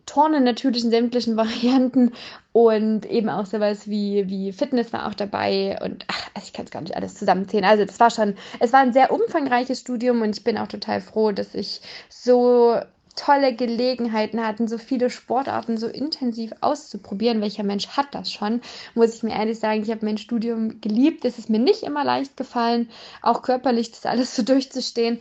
Turnen 0.05 0.43
natürlich 0.43 0.83
in 0.83 0.91
sämtlichen 0.91 1.37
Varianten 1.37 2.11
und 2.51 3.05
eben 3.05 3.29
auch 3.29 3.45
sowas 3.45 3.87
wie, 3.87 4.29
wie 4.29 4.51
Fitness 4.51 4.93
war 4.93 5.07
auch 5.07 5.13
dabei 5.13 5.79
und 5.83 6.05
ach, 6.07 6.29
also 6.33 6.47
ich 6.47 6.53
kann 6.53 6.65
es 6.65 6.71
gar 6.71 6.81
nicht 6.81 6.95
alles 6.95 7.15
zusammenzählen. 7.15 7.65
Also 7.65 7.85
das 7.85 7.99
war 7.99 8.11
schon, 8.11 8.35
es 8.59 8.73
war 8.73 8.79
ein 8.79 8.93
sehr 8.93 9.11
umfangreiches 9.11 9.79
Studium 9.79 10.21
und 10.21 10.37
ich 10.37 10.43
bin 10.43 10.57
auch 10.57 10.67
total 10.67 11.01
froh, 11.01 11.31
dass 11.31 11.55
ich 11.55 11.81
so 12.09 12.77
tolle 13.15 13.55
Gelegenheiten 13.55 14.45
hatten, 14.45 14.67
so 14.67 14.77
viele 14.77 15.09
Sportarten 15.09 15.77
so 15.77 15.87
intensiv 15.87 16.51
auszuprobieren. 16.61 17.41
Welcher 17.41 17.63
Mensch 17.63 17.89
hat 17.89 18.07
das 18.11 18.31
schon? 18.31 18.61
Muss 18.95 19.15
ich 19.15 19.23
mir 19.23 19.35
ehrlich 19.35 19.59
sagen, 19.59 19.83
ich 19.83 19.91
habe 19.91 20.05
mein 20.05 20.17
Studium 20.17 20.81
geliebt. 20.81 21.25
Es 21.25 21.37
ist 21.37 21.49
mir 21.49 21.59
nicht 21.59 21.83
immer 21.83 22.03
leicht 22.03 22.37
gefallen, 22.37 22.89
auch 23.21 23.41
körperlich 23.41 23.91
das 23.91 24.05
alles 24.05 24.35
so 24.35 24.43
durchzustehen. 24.43 25.19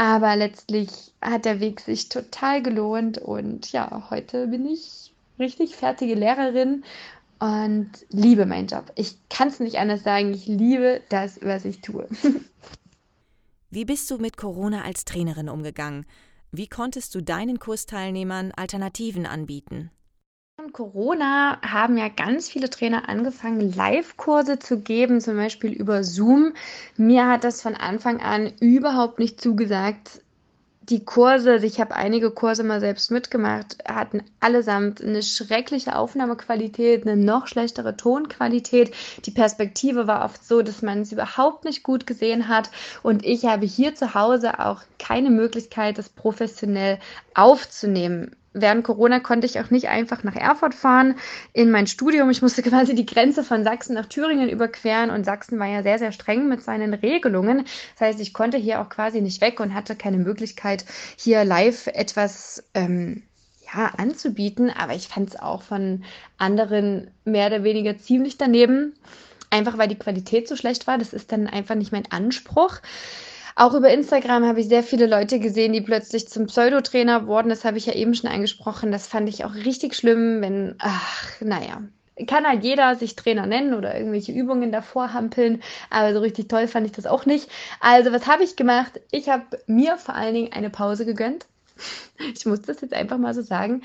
Aber 0.00 0.34
letztlich 0.34 0.88
hat 1.20 1.44
der 1.44 1.60
Weg 1.60 1.80
sich 1.80 2.08
total 2.08 2.62
gelohnt 2.62 3.18
und 3.18 3.70
ja, 3.70 4.08
heute 4.08 4.46
bin 4.46 4.66
ich 4.66 5.12
richtig 5.38 5.76
fertige 5.76 6.14
Lehrerin 6.14 6.84
und 7.38 7.90
liebe 8.08 8.46
meinen 8.46 8.66
Job. 8.66 8.90
Ich 8.94 9.18
kann 9.28 9.48
es 9.48 9.60
nicht 9.60 9.76
anders 9.76 10.02
sagen, 10.02 10.32
ich 10.32 10.46
liebe 10.46 11.02
das, 11.10 11.38
was 11.42 11.66
ich 11.66 11.82
tue. 11.82 12.08
Wie 13.70 13.84
bist 13.84 14.10
du 14.10 14.16
mit 14.16 14.38
Corona 14.38 14.84
als 14.84 15.04
Trainerin 15.04 15.50
umgegangen? 15.50 16.06
Wie 16.50 16.66
konntest 16.66 17.14
du 17.14 17.20
deinen 17.20 17.58
Kursteilnehmern 17.58 18.52
Alternativen 18.52 19.26
anbieten? 19.26 19.90
Von 20.70 20.92
Corona 20.92 21.60
haben 21.62 21.96
ja 21.96 22.08
ganz 22.08 22.48
viele 22.48 22.70
Trainer 22.70 23.08
angefangen, 23.08 23.74
Live-Kurse 23.74 24.60
zu 24.60 24.78
geben, 24.78 25.20
zum 25.20 25.34
Beispiel 25.36 25.72
über 25.72 26.04
Zoom. 26.04 26.52
Mir 26.96 27.26
hat 27.26 27.42
das 27.42 27.60
von 27.60 27.74
Anfang 27.74 28.20
an 28.20 28.52
überhaupt 28.60 29.18
nicht 29.18 29.40
zugesagt. 29.40 30.22
Die 30.82 31.04
Kurse, 31.04 31.56
ich 31.56 31.80
habe 31.80 31.96
einige 31.96 32.30
Kurse 32.30 32.62
mal 32.62 32.78
selbst 32.78 33.10
mitgemacht, 33.10 33.78
hatten 33.84 34.22
allesamt 34.38 35.02
eine 35.02 35.24
schreckliche 35.24 35.96
Aufnahmequalität, 35.96 37.04
eine 37.04 37.16
noch 37.16 37.48
schlechtere 37.48 37.96
Tonqualität. 37.96 38.94
Die 39.24 39.32
Perspektive 39.32 40.06
war 40.06 40.24
oft 40.24 40.44
so, 40.44 40.62
dass 40.62 40.82
man 40.82 41.00
es 41.00 41.10
überhaupt 41.10 41.64
nicht 41.64 41.82
gut 41.82 42.06
gesehen 42.06 42.46
hat. 42.46 42.70
Und 43.02 43.24
ich 43.24 43.44
habe 43.44 43.66
hier 43.66 43.96
zu 43.96 44.14
Hause 44.14 44.60
auch 44.60 44.82
keine 45.00 45.30
Möglichkeit, 45.30 45.98
das 45.98 46.08
professionell 46.08 47.00
aufzunehmen 47.34 48.36
während 48.52 48.84
Corona 48.84 49.20
konnte 49.20 49.46
ich 49.46 49.60
auch 49.60 49.70
nicht 49.70 49.88
einfach 49.88 50.24
nach 50.24 50.34
Erfurt 50.34 50.74
fahren 50.74 51.16
in 51.52 51.70
mein 51.70 51.86
Studium. 51.86 52.30
Ich 52.30 52.42
musste 52.42 52.62
quasi 52.70 52.94
die 52.94 53.06
Grenze 53.06 53.44
von 53.44 53.64
Sachsen 53.64 53.94
nach 53.94 54.06
Thüringen 54.06 54.48
überqueren 54.48 55.10
und 55.10 55.24
Sachsen 55.24 55.58
war 55.58 55.68
ja 55.68 55.82
sehr, 55.82 55.98
sehr 55.98 56.12
streng 56.12 56.48
mit 56.48 56.62
seinen 56.62 56.94
Regelungen. 56.94 57.64
Das 57.94 58.08
heißt, 58.08 58.20
ich 58.20 58.32
konnte 58.32 58.56
hier 58.56 58.80
auch 58.80 58.88
quasi 58.88 59.20
nicht 59.20 59.40
weg 59.40 59.60
und 59.60 59.74
hatte 59.74 59.96
keine 59.96 60.18
Möglichkeit, 60.18 60.84
hier 61.16 61.44
live 61.44 61.86
etwas 61.88 62.64
ähm, 62.74 63.22
ja, 63.72 63.92
anzubieten. 63.96 64.70
Aber 64.70 64.94
ich 64.94 65.08
fand 65.08 65.30
es 65.30 65.36
auch 65.38 65.62
von 65.62 66.04
anderen 66.38 67.10
mehr 67.24 67.46
oder 67.46 67.64
weniger 67.64 67.98
ziemlich 67.98 68.38
daneben. 68.38 68.94
Einfach 69.50 69.78
weil 69.78 69.88
die 69.88 69.98
Qualität 69.98 70.46
so 70.46 70.54
schlecht 70.54 70.86
war. 70.86 70.98
Das 70.98 71.12
ist 71.12 71.32
dann 71.32 71.46
einfach 71.46 71.74
nicht 71.74 71.92
mein 71.92 72.10
Anspruch. 72.10 72.80
Auch 73.56 73.74
über 73.74 73.90
Instagram 73.90 74.44
habe 74.44 74.60
ich 74.60 74.68
sehr 74.68 74.82
viele 74.82 75.06
Leute 75.06 75.40
gesehen, 75.40 75.72
die 75.72 75.80
plötzlich 75.80 76.28
zum 76.28 76.46
Pseudotrainer 76.46 77.26
wurden. 77.26 77.48
Das 77.48 77.64
habe 77.64 77.78
ich 77.78 77.86
ja 77.86 77.94
eben 77.94 78.14
schon 78.14 78.30
angesprochen. 78.30 78.92
Das 78.92 79.06
fand 79.06 79.28
ich 79.28 79.44
auch 79.44 79.54
richtig 79.54 79.94
schlimm, 79.94 80.40
wenn, 80.40 80.76
ach, 80.78 81.40
naja, 81.40 81.82
kann 82.26 82.46
halt 82.46 82.64
jeder 82.64 82.96
sich 82.96 83.16
Trainer 83.16 83.46
nennen 83.46 83.74
oder 83.74 83.96
irgendwelche 83.96 84.32
Übungen 84.32 84.72
davor 84.72 85.12
hampeln, 85.12 85.62
aber 85.88 86.12
so 86.12 86.20
richtig 86.20 86.48
toll 86.48 86.68
fand 86.68 86.86
ich 86.86 86.92
das 86.92 87.06
auch 87.06 87.26
nicht. 87.26 87.48
Also, 87.80 88.12
was 88.12 88.26
habe 88.26 88.44
ich 88.44 88.56
gemacht? 88.56 89.00
Ich 89.10 89.28
habe 89.28 89.44
mir 89.66 89.96
vor 89.96 90.14
allen 90.14 90.34
Dingen 90.34 90.52
eine 90.52 90.70
Pause 90.70 91.04
gegönnt. 91.04 91.46
Ich 92.34 92.44
muss 92.44 92.60
das 92.60 92.82
jetzt 92.82 92.92
einfach 92.92 93.16
mal 93.16 93.32
so 93.32 93.40
sagen. 93.40 93.80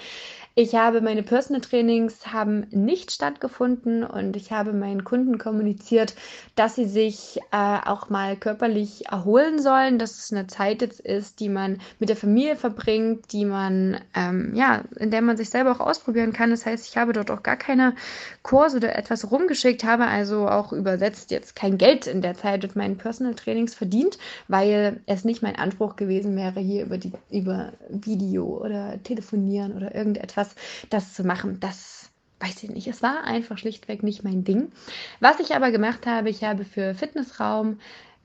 Ich 0.58 0.74
habe 0.74 1.02
meine 1.02 1.22
Personal 1.22 1.60
Trainings 1.60 2.28
haben 2.28 2.66
nicht 2.72 3.12
stattgefunden 3.12 4.06
und 4.06 4.38
ich 4.38 4.54
habe 4.54 4.72
meinen 4.72 5.04
Kunden 5.04 5.38
kommuniziert, 5.38 6.16
dass 6.56 6.76
sie 6.76 6.86
sich 6.86 7.42
äh, 7.52 7.78
auch 7.86 8.10
mal 8.10 8.38
körperlich 8.38 9.08
erholen 9.08 9.62
sollen, 9.62 10.00
dass 10.00 10.18
es 10.18 10.32
eine 10.32 10.48
Zeit 10.48 10.82
jetzt 10.82 11.02
ist, 11.02 11.42
die 11.42 11.50
man 11.50 11.82
mit 12.00 12.08
der 12.08 12.16
Familie 12.16 12.56
verbringt, 12.56 13.34
die 13.34 13.44
man 13.44 14.00
ähm, 14.16 14.54
ja, 14.56 14.86
in 14.96 15.12
der 15.12 15.22
man 15.22 15.36
sich 15.36 15.50
selber 15.50 15.72
auch 15.74 15.82
ausprobieren 15.82 16.32
kann. 16.32 16.52
Das 16.52 16.66
heißt, 16.66 16.88
ich 16.88 16.96
habe 16.96 17.12
dort 17.12 17.32
auch 17.32 17.44
gar 17.44 17.58
keine 17.58 17.94
Kurse 18.42 18.78
oder 18.78 18.96
etwas 18.96 19.30
rumgeschickt, 19.30 19.84
habe 19.84 20.06
also 20.06 20.48
auch 20.48 20.72
übersetzt 20.72 21.32
jetzt 21.32 21.58
kein 21.58 21.78
Geld 21.78 22.08
in 22.08 22.22
der 22.22 22.36
Zeit 22.36 22.64
mit 22.64 22.78
meinen 22.78 22.98
Personal 22.98 23.36
Trainings 23.36 23.76
verdient, 23.76 24.18
weil 24.48 25.02
es 25.06 25.26
nicht 25.26 25.42
mein 25.42 25.58
Anspruch 25.58 25.98
gewesen 25.98 26.38
wäre, 26.38 26.62
hier 26.62 26.86
über 26.86 26.98
die 26.98 27.12
über 27.30 27.74
Video 27.90 28.46
oder 28.64 29.04
telefonieren 29.04 29.76
oder 29.76 29.94
irgendetwas 29.94 30.45
das, 30.46 30.56
das 30.90 31.14
zu 31.14 31.24
machen, 31.24 31.60
das 31.60 32.10
weiß 32.40 32.64
ich 32.64 32.70
nicht. 32.70 32.88
Es 32.88 33.02
war 33.02 33.24
einfach 33.24 33.58
schlichtweg 33.58 34.04
nicht 34.04 34.24
mein 34.24 34.44
Ding. 34.44 34.72
Was 35.20 35.40
ich 35.40 35.56
aber 35.56 35.72
gemacht 35.72 36.06
habe, 36.06 36.30
ich 36.30 36.44
habe 36.44 36.66
für 36.66 36.94
Fitnessraum 36.94 37.80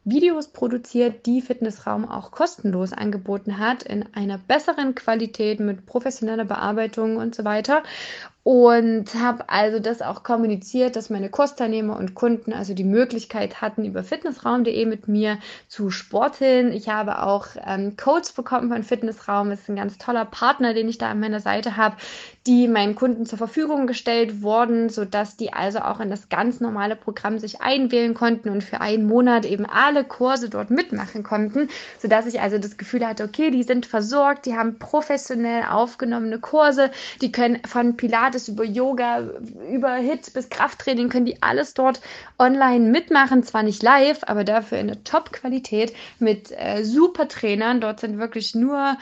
Videos 0.04 0.48
produziert, 0.48 1.26
die 1.26 1.42
Fitnessraum 1.42 2.08
auch 2.08 2.30
kostenlos 2.30 2.92
angeboten 2.92 3.58
hat, 3.58 3.82
in 3.82 4.14
einer 4.14 4.38
besseren 4.38 4.94
Qualität 4.94 5.60
mit 5.60 5.84
professioneller 5.84 6.46
Bearbeitung 6.46 7.16
und 7.16 7.34
so 7.34 7.44
weiter. 7.44 7.82
Und 8.42 9.14
habe 9.14 9.48
also 9.50 9.80
das 9.80 10.00
auch 10.00 10.22
kommuniziert, 10.22 10.96
dass 10.96 11.10
meine 11.10 11.28
Kursteilnehmer 11.28 11.98
und 11.98 12.14
Kunden 12.14 12.54
also 12.54 12.72
die 12.72 12.84
Möglichkeit 12.84 13.60
hatten, 13.60 13.84
über 13.84 14.02
fitnessraum.de 14.02 14.86
mit 14.86 15.08
mir 15.08 15.38
zu 15.68 15.90
sporteln. 15.90 16.72
Ich 16.72 16.88
habe 16.88 17.22
auch 17.22 17.48
ähm, 17.66 17.96
Codes 17.96 18.32
bekommen 18.32 18.70
von 18.70 18.82
Fitnessraum. 18.82 19.50
Das 19.50 19.60
ist 19.60 19.68
ein 19.68 19.76
ganz 19.76 19.98
toller 19.98 20.24
Partner, 20.24 20.72
den 20.72 20.88
ich 20.88 20.96
da 20.96 21.10
an 21.10 21.20
meiner 21.20 21.40
Seite 21.40 21.76
habe, 21.76 21.96
die 22.46 22.66
meinen 22.66 22.94
Kunden 22.94 23.26
zur 23.26 23.36
Verfügung 23.36 23.86
gestellt 23.86 24.40
wurden, 24.40 24.88
sodass 24.88 25.36
die 25.36 25.52
also 25.52 25.80
auch 25.80 26.00
in 26.00 26.08
das 26.08 26.30
ganz 26.30 26.60
normale 26.60 26.96
Programm 26.96 27.38
sich 27.38 27.60
einwählen 27.60 28.14
konnten 28.14 28.48
und 28.48 28.64
für 28.64 28.80
einen 28.80 29.06
Monat 29.06 29.44
eben 29.44 29.66
alle 29.66 30.02
Kurse 30.02 30.48
dort 30.48 30.70
mitmachen 30.70 31.22
konnten, 31.22 31.68
sodass 31.98 32.24
ich 32.24 32.40
also 32.40 32.56
das 32.56 32.78
Gefühl 32.78 33.06
hatte, 33.06 33.24
okay, 33.24 33.50
die 33.50 33.62
sind 33.62 33.84
versorgt, 33.84 34.46
die 34.46 34.56
haben 34.56 34.78
professionell 34.78 35.64
aufgenommene 35.70 36.38
Kurse, 36.38 36.90
die 37.20 37.30
können 37.30 37.60
von 37.66 37.98
Pilates 37.98 38.29
über 38.48 38.64
Yoga, 38.64 39.20
über 39.70 39.94
Hit 39.94 40.32
bis 40.32 40.48
Krafttraining, 40.48 41.08
können 41.08 41.26
die 41.26 41.42
alles 41.42 41.74
dort 41.74 42.00
online 42.38 42.90
mitmachen, 42.90 43.42
zwar 43.42 43.62
nicht 43.62 43.82
live, 43.82 44.20
aber 44.26 44.44
dafür 44.44 44.78
in 44.78 44.88
der 44.88 45.04
Top-Qualität 45.04 45.94
mit 46.18 46.50
äh, 46.52 46.84
super 46.84 47.28
Trainern. 47.28 47.80
Dort 47.80 48.00
sind 48.00 48.18
wirklich 48.18 48.54
nur 48.54 48.96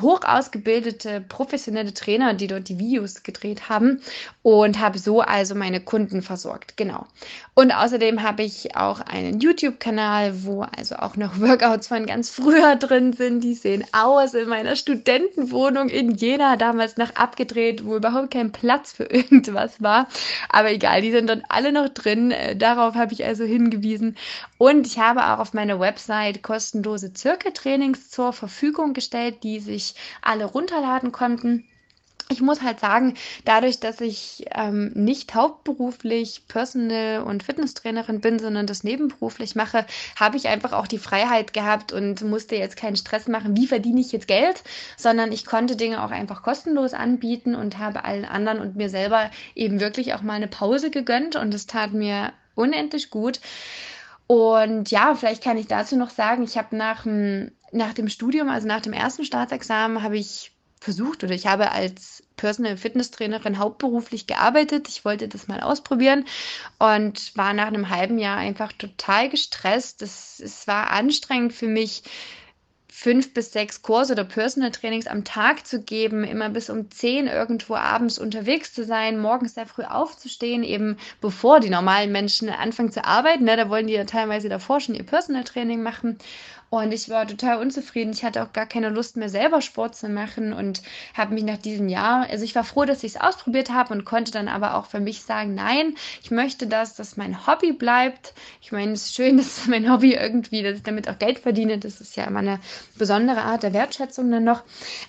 hoch 0.00 0.20
ausgebildete 0.24 1.20
professionelle 1.20 1.92
Trainer, 1.92 2.34
die 2.34 2.46
dort 2.46 2.68
die 2.68 2.78
Videos 2.78 3.22
gedreht 3.22 3.68
haben 3.68 4.00
und 4.42 4.80
habe 4.80 4.98
so 4.98 5.20
also 5.20 5.54
meine 5.54 5.80
Kunden 5.80 6.22
versorgt. 6.22 6.76
Genau. 6.76 7.06
Und 7.54 7.72
außerdem 7.72 8.22
habe 8.22 8.42
ich 8.42 8.76
auch 8.76 9.00
einen 9.00 9.40
YouTube-Kanal, 9.40 10.44
wo 10.44 10.62
also 10.62 10.96
auch 10.96 11.16
noch 11.16 11.38
Workouts 11.40 11.88
von 11.88 12.06
ganz 12.06 12.30
früher 12.30 12.76
drin 12.76 13.12
sind. 13.12 13.44
Die 13.44 13.54
sehen 13.54 13.84
aus 13.92 14.34
in 14.34 14.48
meiner 14.48 14.76
Studentenwohnung 14.76 15.88
in 15.88 16.14
Jena, 16.14 16.56
damals 16.56 16.96
noch 16.96 17.14
abgedreht, 17.14 17.84
wo 17.84 17.96
überhaupt 17.96 18.30
kein 18.30 18.52
Platz 18.52 18.92
für 18.92 19.04
irgendwas 19.10 19.82
war. 19.82 20.08
Aber 20.48 20.70
egal, 20.72 21.02
die 21.02 21.12
sind 21.12 21.28
dann 21.28 21.42
alle 21.48 21.72
noch 21.72 21.90
drin. 21.90 22.30
Äh, 22.30 22.56
darauf 22.56 22.94
habe 22.94 23.12
ich 23.12 23.24
also 23.24 23.44
hingewiesen. 23.44 24.16
Und 24.56 24.86
ich 24.86 24.98
habe 24.98 25.26
auch 25.26 25.38
auf 25.38 25.52
meiner 25.52 25.78
Website 25.78 26.42
kostenlose 26.42 27.12
Zirkeltrainings 27.12 28.10
zur 28.10 28.32
Verfügung 28.32 28.94
gestellt, 28.94 29.42
die 29.42 29.60
sich 29.60 29.81
sich 29.82 29.94
alle 30.20 30.44
runterladen 30.44 31.12
konnten. 31.12 31.64
Ich 32.28 32.40
muss 32.40 32.62
halt 32.62 32.80
sagen, 32.80 33.14
dadurch, 33.44 33.78
dass 33.78 34.00
ich 34.00 34.46
ähm, 34.54 34.92
nicht 34.94 35.34
hauptberuflich 35.34 36.44
Personal- 36.48 37.24
und 37.24 37.42
Fitnesstrainerin 37.42 38.22
bin, 38.22 38.38
sondern 38.38 38.66
das 38.66 38.84
nebenberuflich 38.84 39.54
mache, 39.54 39.84
habe 40.18 40.38
ich 40.38 40.48
einfach 40.48 40.72
auch 40.72 40.86
die 40.86 40.98
Freiheit 40.98 41.52
gehabt 41.52 41.92
und 41.92 42.22
musste 42.22 42.56
jetzt 42.56 42.76
keinen 42.76 42.96
Stress 42.96 43.28
machen, 43.28 43.54
wie 43.56 43.66
verdiene 43.66 44.00
ich 44.00 44.12
jetzt 44.12 44.28
Geld, 44.28 44.62
sondern 44.96 45.30
ich 45.30 45.44
konnte 45.44 45.76
Dinge 45.76 46.02
auch 46.02 46.10
einfach 46.10 46.42
kostenlos 46.42 46.94
anbieten 46.94 47.54
und 47.54 47.76
habe 47.78 48.04
allen 48.04 48.24
anderen 48.24 48.60
und 48.60 48.76
mir 48.76 48.88
selber 48.88 49.30
eben 49.54 49.80
wirklich 49.80 50.14
auch 50.14 50.22
mal 50.22 50.34
eine 50.34 50.48
Pause 50.48 50.90
gegönnt 50.90 51.36
und 51.36 51.52
es 51.52 51.66
tat 51.66 51.92
mir 51.92 52.32
unendlich 52.54 53.10
gut. 53.10 53.40
Und 54.26 54.90
ja, 54.90 55.14
vielleicht 55.14 55.42
kann 55.42 55.58
ich 55.58 55.66
dazu 55.66 55.96
noch 55.96 56.10
sagen, 56.10 56.42
ich 56.42 56.56
habe 56.56 56.76
nach 56.76 57.02
dem 57.04 57.52
nach 57.72 57.94
dem 57.94 58.08
Studium, 58.08 58.48
also 58.48 58.68
nach 58.68 58.80
dem 58.82 58.92
ersten 58.92 59.24
Staatsexamen, 59.24 60.02
habe 60.02 60.18
ich 60.18 60.52
versucht 60.78 61.24
oder 61.24 61.32
ich 61.32 61.46
habe 61.46 61.70
als 61.70 62.22
Personal 62.36 62.76
Fitness 62.76 63.10
Trainerin 63.10 63.58
hauptberuflich 63.58 64.26
gearbeitet. 64.26 64.88
Ich 64.88 65.04
wollte 65.04 65.28
das 65.28 65.46
mal 65.48 65.60
ausprobieren 65.60 66.24
und 66.78 67.36
war 67.36 67.52
nach 67.54 67.68
einem 67.68 67.88
halben 67.88 68.18
Jahr 68.18 68.36
einfach 68.36 68.72
total 68.72 69.28
gestresst. 69.28 70.02
Es, 70.02 70.40
es 70.40 70.66
war 70.66 70.90
anstrengend 70.90 71.52
für 71.52 71.68
mich, 71.68 72.02
fünf 73.02 73.34
bis 73.34 73.50
sechs 73.50 73.82
Kurse 73.82 74.12
oder 74.12 74.22
Personal 74.22 74.70
Trainings 74.70 75.08
am 75.08 75.24
Tag 75.24 75.66
zu 75.66 75.82
geben, 75.82 76.22
immer 76.22 76.48
bis 76.50 76.70
um 76.70 76.88
zehn 76.88 77.26
irgendwo 77.26 77.74
abends 77.74 78.16
unterwegs 78.16 78.72
zu 78.72 78.84
sein, 78.84 79.18
morgens 79.18 79.54
sehr 79.54 79.66
früh 79.66 79.82
aufzustehen, 79.82 80.62
eben 80.62 80.96
bevor 81.20 81.58
die 81.58 81.68
normalen 81.68 82.12
Menschen 82.12 82.48
anfangen 82.48 82.92
zu 82.92 83.04
arbeiten. 83.04 83.42
Ne? 83.42 83.56
Da 83.56 83.68
wollen 83.68 83.88
die 83.88 83.94
ja 83.94 84.04
teilweise 84.04 84.48
davor 84.48 84.78
schon 84.78 84.94
ihr 84.94 85.02
Personal 85.02 85.42
Training 85.42 85.82
machen. 85.82 86.16
Und 86.72 86.90
ich 86.94 87.10
war 87.10 87.26
total 87.26 87.58
unzufrieden. 87.58 88.14
Ich 88.14 88.24
hatte 88.24 88.42
auch 88.42 88.54
gar 88.54 88.64
keine 88.64 88.88
Lust 88.88 89.18
mehr, 89.18 89.28
selber 89.28 89.60
Sport 89.60 89.94
zu 89.94 90.08
machen 90.08 90.54
und 90.54 90.80
habe 91.12 91.34
mich 91.34 91.44
nach 91.44 91.58
diesem 91.58 91.90
Jahr, 91.90 92.26
also 92.30 92.46
ich 92.46 92.54
war 92.54 92.64
froh, 92.64 92.86
dass 92.86 93.04
ich 93.04 93.12
es 93.12 93.20
ausprobiert 93.20 93.70
habe 93.70 93.92
und 93.92 94.06
konnte 94.06 94.32
dann 94.32 94.48
aber 94.48 94.74
auch 94.74 94.86
für 94.86 94.98
mich 94.98 95.20
sagen, 95.20 95.54
nein, 95.54 95.96
ich 96.22 96.30
möchte, 96.30 96.66
dass 96.66 96.94
das 96.94 97.18
mein 97.18 97.46
Hobby 97.46 97.72
bleibt. 97.72 98.32
Ich 98.62 98.72
meine, 98.72 98.92
es 98.92 99.04
ist 99.04 99.14
schön, 99.14 99.36
dass 99.36 99.66
mein 99.66 99.92
Hobby 99.92 100.14
irgendwie, 100.14 100.62
dass 100.62 100.78
ich 100.78 100.82
damit 100.82 101.10
auch 101.10 101.18
Geld 101.18 101.40
verdiene. 101.40 101.76
Das 101.76 102.00
ist 102.00 102.16
ja 102.16 102.24
immer 102.24 102.38
eine 102.38 102.58
besondere 102.96 103.42
Art 103.42 103.64
der 103.64 103.74
Wertschätzung 103.74 104.30
dann 104.30 104.44
noch. 104.44 104.62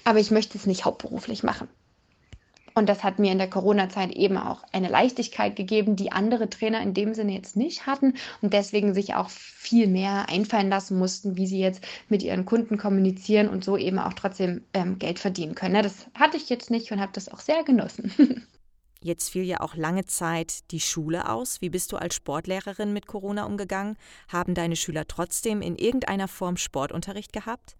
Aber 0.03 0.19
ich 0.19 0.31
möchte 0.31 0.57
es 0.57 0.65
nicht 0.65 0.83
hauptberuflich 0.83 1.43
machen. 1.43 1.69
Und 2.75 2.89
das 2.89 3.03
hat 3.03 3.19
mir 3.19 3.31
in 3.31 3.37
der 3.37 3.49
Corona-Zeit 3.49 4.11
eben 4.11 4.37
auch 4.37 4.63
eine 4.71 4.89
Leichtigkeit 4.89 5.55
gegeben, 5.55 5.95
die 5.95 6.11
andere 6.11 6.49
Trainer 6.49 6.81
in 6.81 6.93
dem 6.93 7.13
Sinne 7.13 7.33
jetzt 7.33 7.55
nicht 7.55 7.85
hatten 7.85 8.15
und 8.41 8.53
deswegen 8.53 8.93
sich 8.93 9.15
auch 9.15 9.29
viel 9.29 9.87
mehr 9.87 10.29
einfallen 10.29 10.69
lassen 10.69 10.97
mussten, 10.97 11.37
wie 11.37 11.47
sie 11.47 11.59
jetzt 11.59 11.83
mit 12.09 12.23
ihren 12.23 12.45
Kunden 12.45 12.77
kommunizieren 12.77 13.49
und 13.49 13.63
so 13.63 13.77
eben 13.77 13.99
auch 13.99 14.13
trotzdem 14.13 14.63
ähm, 14.73 14.99
Geld 14.99 15.19
verdienen 15.19 15.55
können. 15.55 15.73
Ne, 15.73 15.81
das 15.81 16.07
hatte 16.13 16.37
ich 16.37 16.49
jetzt 16.49 16.71
nicht 16.71 16.91
und 16.91 16.99
habe 16.99 17.11
das 17.13 17.29
auch 17.29 17.39
sehr 17.39 17.63
genossen. 17.63 18.11
Jetzt 19.03 19.31
fiel 19.31 19.43
ja 19.43 19.59
auch 19.59 19.75
lange 19.75 20.05
Zeit 20.05 20.71
die 20.71 20.79
Schule 20.79 21.27
aus. 21.29 21.59
Wie 21.59 21.69
bist 21.69 21.91
du 21.91 21.97
als 21.97 22.15
Sportlehrerin 22.15 22.93
mit 22.93 23.05
Corona 23.05 23.43
umgegangen? 23.43 23.97
Haben 24.29 24.55
deine 24.55 24.77
Schüler 24.77 25.05
trotzdem 25.05 25.61
in 25.61 25.75
irgendeiner 25.75 26.29
Form 26.29 26.55
Sportunterricht 26.55 27.33
gehabt? 27.33 27.75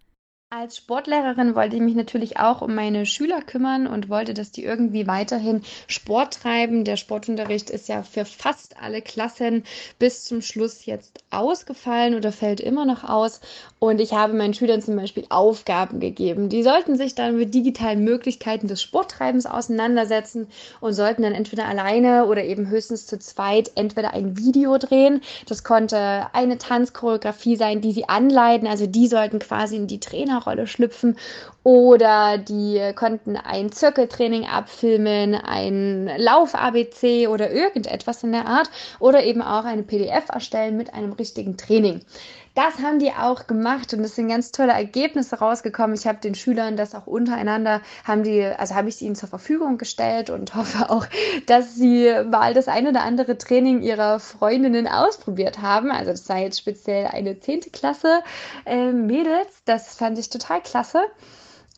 Als 0.56 0.78
Sportlehrerin 0.78 1.56
wollte 1.56 1.78
ich 1.78 1.82
mich 1.82 1.96
natürlich 1.96 2.38
auch 2.38 2.62
um 2.62 2.76
meine 2.76 3.08
Schüler 3.08 3.42
kümmern 3.42 3.88
und 3.88 4.08
wollte, 4.08 4.36
dass 4.36 4.52
die 4.52 4.63
irgendwie 4.63 5.08
weiterhin 5.08 5.63
Sport 5.88 6.42
treiben. 6.44 6.84
Der 6.84 6.96
Sportunterricht 6.96 7.72
ist 7.72 7.88
ja 7.88 8.04
für 8.04 8.24
fast 8.24 8.80
alle 8.80 9.02
Klassen 9.02 9.63
bis 9.98 10.26
zum 10.26 10.44
Schluss 10.44 10.86
jetzt 10.86 11.24
ausgefallen 11.32 12.13
oder 12.13 12.32
fällt 12.32 12.60
immer 12.60 12.86
noch 12.86 13.04
aus. 13.04 13.42
Und 13.80 14.00
ich 14.00 14.13
habe 14.13 14.34
meinen 14.34 14.54
Schülern 14.54 14.84
zum 14.84 14.96
Beispiel 14.96 15.26
Aufgaben 15.30 16.00
gegeben. 16.00 16.50
Die 16.50 16.62
sollten 16.62 16.98
sich 16.98 17.16
dann 17.16 17.36
mit 17.36 17.56
digitalen 17.56 18.04
Möglichkeiten 18.04 18.68
des 18.68 18.80
Sporttreibens 18.80 19.48
auseinandersetzen 19.48 20.48
und 20.82 20.94
sollten 20.94 21.24
dann 21.24 21.34
entweder 21.34 21.68
alleine 21.68 22.28
oder 22.28 22.44
eben 22.44 22.70
höchstens 22.70 23.08
zu 23.08 23.18
zweit 23.18 23.72
entweder 23.74 24.13
ein 24.13 24.38
Video 24.38 24.78
drehen. 24.78 25.22
Das 25.48 25.63
konnte 25.63 26.28
eine 26.34 26.60
Tanzchoreografie 26.60 27.56
sein, 27.56 27.82
die 27.82 27.92
sie 27.92 28.08
anleiten. 28.08 28.68
Also 28.68 28.86
die 28.86 29.08
sollten 29.08 29.39
quasi 29.39 29.78
in 29.78 29.88
die 29.88 30.00
Trainer 30.00 30.42
Rolle 30.45 30.67
schlüpfen 30.67 31.17
oder 31.63 32.38
die 32.38 32.91
konnten 32.95 33.38
ein 33.38 33.71
Zirkeltraining 33.71 34.45
abfilmen, 34.45 35.36
ein 35.36 36.10
Lauf-ABC 36.17 37.27
oder 37.27 37.51
irgendetwas 37.51 38.23
in 38.23 38.32
der 38.34 38.45
Art 38.45 38.69
oder 38.99 39.23
eben 39.23 39.41
auch 39.41 39.65
eine 39.65 39.84
PDF 39.84 40.29
erstellen 40.29 40.77
mit 40.77 40.93
einem 40.93 41.13
richtigen 41.13 41.58
Training. 41.58 42.01
Das 42.56 42.80
haben 42.80 43.00
die 43.00 43.12
auch 43.12 43.48
gemacht 43.48 43.94
und 43.94 44.02
es 44.02 44.16
sind 44.16 44.28
ganz 44.28 44.52
tolle 44.52 44.74
Ergebnisse 44.74 45.39
rausgekommen. 45.39 45.96
Ich 45.96 46.06
habe 46.06 46.20
den 46.20 46.36
Schülern 46.36 46.78
das 46.78 46.94
auch 46.94 47.08
untereinander, 47.08 47.82
haben 48.04 48.24
die, 48.24 48.44
also 48.44 48.76
habe 48.76 48.89
ich 48.89 48.98
sie 48.98 49.06
ihnen 49.06 49.16
zur 49.16 49.30
Verfügung 49.30 49.80
gestellt 49.80 50.30
und 50.30 50.54
hoffe 50.56 50.89
auch, 50.92 51.08
dass 51.48 51.76
sie 51.76 52.13
mal 52.30 52.54
das 52.54 52.68
ein 52.68 52.88
oder 52.88 53.02
andere 53.02 53.38
Training 53.39 53.82
ihrer 53.82 54.20
Freundinnen 54.20 54.88
ausprobiert 54.88 55.62
haben. 55.62 55.92
Also 55.92 56.12
das 56.12 56.26
sei 56.26 56.44
jetzt 56.44 56.60
speziell 56.60 57.08
eine 57.08 57.39
zehnte 57.39 57.72
Klasse 57.72 58.22
äh, 58.66 58.92
Mädels. 58.92 59.63
Das 59.66 59.96
fand 59.96 60.20
ich 60.20 60.30
total 60.30 60.62
klasse 60.62 61.04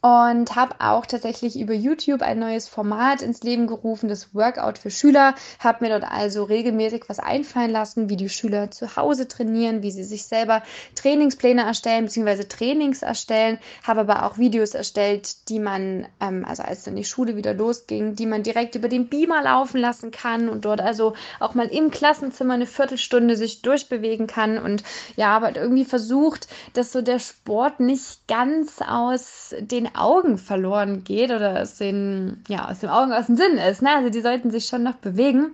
und 0.05 0.55
habe 0.55 0.75
auch 0.77 1.07
tatsächlich 1.07 1.59
über 1.59 1.73
YouTube 1.73 2.21
ein 2.21 2.37
neues 2.37 2.67
Format 2.67 3.23
ins 3.23 3.41
Leben 3.41 3.65
gerufen, 3.65 4.07
das 4.07 4.35
Workout 4.35 4.77
für 4.77 4.91
Schüler. 4.91 5.33
Habe 5.57 5.83
mir 5.83 5.97
dort 5.97 6.11
also 6.11 6.43
regelmäßig 6.43 7.05
was 7.07 7.17
einfallen 7.17 7.71
lassen, 7.71 8.07
wie 8.07 8.15
die 8.15 8.29
Schüler 8.29 8.69
zu 8.69 8.97
Hause 8.97 9.27
trainieren, 9.27 9.81
wie 9.81 9.89
sie 9.89 10.03
sich 10.03 10.25
selber 10.25 10.61
Trainingspläne 10.93 11.63
erstellen 11.63 12.05
bzw. 12.05 12.43
Trainings 12.43 13.01
erstellen. 13.01 13.57
Habe 13.81 14.01
aber 14.01 14.27
auch 14.27 14.37
Videos 14.37 14.75
erstellt, 14.75 15.49
die 15.49 15.57
man, 15.57 16.05
ähm, 16.21 16.45
also 16.47 16.61
als 16.61 16.83
dann 16.83 16.95
die 16.95 17.03
Schule 17.03 17.35
wieder 17.35 17.55
losging, 17.55 18.13
die 18.13 18.27
man 18.27 18.43
direkt 18.43 18.75
über 18.75 18.89
den 18.89 19.09
Beamer 19.09 19.41
laufen 19.41 19.79
lassen 19.79 20.11
kann 20.11 20.49
und 20.49 20.65
dort 20.65 20.81
also 20.81 21.15
auch 21.39 21.55
mal 21.55 21.65
im 21.65 21.89
Klassenzimmer 21.89 22.53
eine 22.53 22.67
Viertelstunde 22.67 23.35
sich 23.35 23.63
durchbewegen 23.63 24.27
kann. 24.27 24.59
Und 24.59 24.83
ja, 25.15 25.35
aber 25.35 25.55
irgendwie 25.55 25.85
versucht, 25.85 26.47
dass 26.73 26.91
so 26.91 27.01
der 27.01 27.17
Sport 27.17 27.79
nicht 27.79 28.27
ganz 28.27 28.81
aus 28.87 29.55
den 29.59 29.94
Augen 29.95 30.37
verloren 30.37 31.03
geht 31.03 31.31
oder 31.31 31.61
aus 31.61 31.75
den, 31.77 32.43
ja, 32.47 32.69
aus 32.69 32.79
den 32.79 32.89
Augen 32.89 33.13
aus 33.13 33.27
dem 33.27 33.37
Sinn 33.37 33.57
ist. 33.57 33.81
Ne? 33.81 33.95
Also 33.95 34.09
die 34.09 34.21
sollten 34.21 34.51
sich 34.51 34.65
schon 34.65 34.83
noch 34.83 34.95
bewegen. 34.95 35.53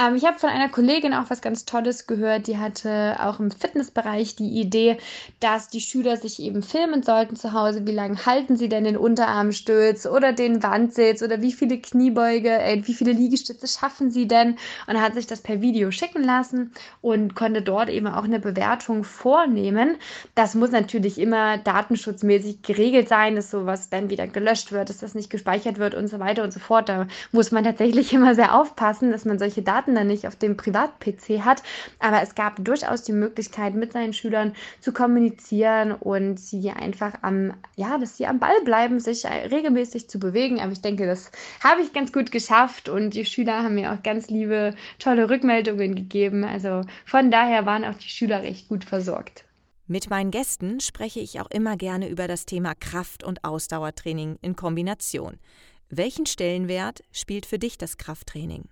Ähm, 0.00 0.14
ich 0.16 0.24
habe 0.24 0.38
von 0.38 0.48
einer 0.48 0.68
Kollegin 0.68 1.12
auch 1.12 1.28
was 1.28 1.40
ganz 1.40 1.64
Tolles 1.64 2.06
gehört, 2.06 2.46
die 2.46 2.58
hatte 2.58 3.16
auch 3.20 3.38
im 3.38 3.50
Fitnessbereich 3.50 4.34
die 4.36 4.60
Idee, 4.60 4.96
dass 5.40 5.68
die 5.68 5.80
Schüler 5.80 6.16
sich 6.16 6.40
eben 6.40 6.62
filmen 6.62 7.02
sollten 7.02 7.36
zu 7.36 7.52
Hause. 7.52 7.86
Wie 7.86 7.92
lange 7.92 8.24
halten 8.24 8.56
sie 8.56 8.68
denn 8.68 8.84
den 8.84 8.96
Unterarmstütz 8.96 10.06
oder 10.06 10.32
den 10.32 10.62
Wandsitz 10.62 11.22
oder 11.22 11.42
wie 11.42 11.52
viele 11.52 11.78
Kniebeuge, 11.78 12.50
äh, 12.50 12.82
wie 12.86 12.94
viele 12.94 13.12
Liegestütze 13.12 13.66
schaffen 13.66 14.10
sie 14.10 14.26
denn? 14.26 14.56
Und 14.86 15.00
hat 15.00 15.14
sich 15.14 15.26
das 15.26 15.40
per 15.42 15.60
Video 15.60 15.90
schicken 15.90 16.24
lassen 16.24 16.72
und 17.02 17.34
konnte 17.34 17.62
dort 17.62 17.90
eben 17.90 18.06
auch 18.06 18.24
eine 18.24 18.40
Bewertung 18.40 19.04
vornehmen. 19.04 19.96
Das 20.34 20.54
muss 20.54 20.70
natürlich 20.70 21.18
immer 21.18 21.58
datenschutzmäßig 21.58 22.62
geregelt 22.62 23.08
sein, 23.08 23.36
ist 23.36 23.50
so 23.50 23.66
sowas 23.70 23.88
dann 23.88 24.10
wieder 24.10 24.26
gelöscht 24.26 24.72
wird, 24.72 24.88
dass 24.88 24.98
das 24.98 25.14
nicht 25.14 25.30
gespeichert 25.30 25.78
wird 25.78 25.94
und 25.94 26.08
so 26.08 26.18
weiter 26.18 26.42
und 26.42 26.52
so 26.52 26.60
fort. 26.60 26.88
Da 26.88 27.06
muss 27.32 27.52
man 27.52 27.64
tatsächlich 27.64 28.12
immer 28.12 28.34
sehr 28.34 28.54
aufpassen, 28.54 29.10
dass 29.12 29.24
man 29.24 29.38
solche 29.38 29.62
Daten 29.62 29.94
dann 29.94 30.08
nicht 30.08 30.26
auf 30.26 30.36
dem 30.36 30.56
Privat-PC 30.56 31.44
hat. 31.44 31.62
Aber 31.98 32.22
es 32.22 32.34
gab 32.34 32.62
durchaus 32.64 33.02
die 33.02 33.12
Möglichkeit, 33.12 33.74
mit 33.74 33.92
seinen 33.92 34.12
Schülern 34.12 34.54
zu 34.80 34.92
kommunizieren 34.92 35.92
und 35.92 36.40
sie 36.40 36.70
einfach 36.70 37.14
am, 37.22 37.54
ja, 37.76 37.98
dass 37.98 38.16
sie 38.16 38.26
am 38.26 38.38
Ball 38.40 38.60
bleiben, 38.64 39.00
sich 39.00 39.24
regelmäßig 39.24 40.08
zu 40.08 40.18
bewegen. 40.18 40.60
Aber 40.60 40.72
ich 40.72 40.80
denke, 40.80 41.06
das 41.06 41.30
habe 41.62 41.82
ich 41.82 41.92
ganz 41.92 42.12
gut 42.12 42.32
geschafft 42.32 42.88
und 42.88 43.14
die 43.14 43.24
Schüler 43.24 43.62
haben 43.62 43.76
mir 43.76 43.92
auch 43.92 44.02
ganz 44.02 44.28
liebe, 44.28 44.74
tolle 44.98 45.30
Rückmeldungen 45.30 45.94
gegeben. 45.94 46.44
Also 46.44 46.82
von 47.04 47.30
daher 47.30 47.66
waren 47.66 47.84
auch 47.84 47.94
die 47.94 48.08
Schüler 48.08 48.42
recht 48.42 48.68
gut 48.68 48.84
versorgt. 48.84 49.44
Mit 49.90 50.08
meinen 50.08 50.30
Gästen 50.30 50.78
spreche 50.78 51.18
ich 51.18 51.40
auch 51.40 51.50
immer 51.50 51.76
gerne 51.76 52.08
über 52.08 52.28
das 52.28 52.46
Thema 52.46 52.76
Kraft- 52.76 53.24
und 53.24 53.42
Ausdauertraining 53.42 54.38
in 54.40 54.54
Kombination. 54.54 55.40
Welchen 55.88 56.26
Stellenwert 56.26 57.02
spielt 57.10 57.44
für 57.44 57.58
dich 57.58 57.76
das 57.76 57.98
Krafttraining? 57.98 58.68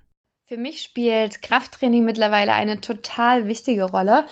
Für 0.46 0.56
mich 0.56 0.80
spielt 0.80 1.42
Krafttraining 1.42 2.04
mittlerweile 2.04 2.52
eine 2.52 2.80
total 2.80 3.48
wichtige 3.48 3.90
Rolle. 3.90 4.28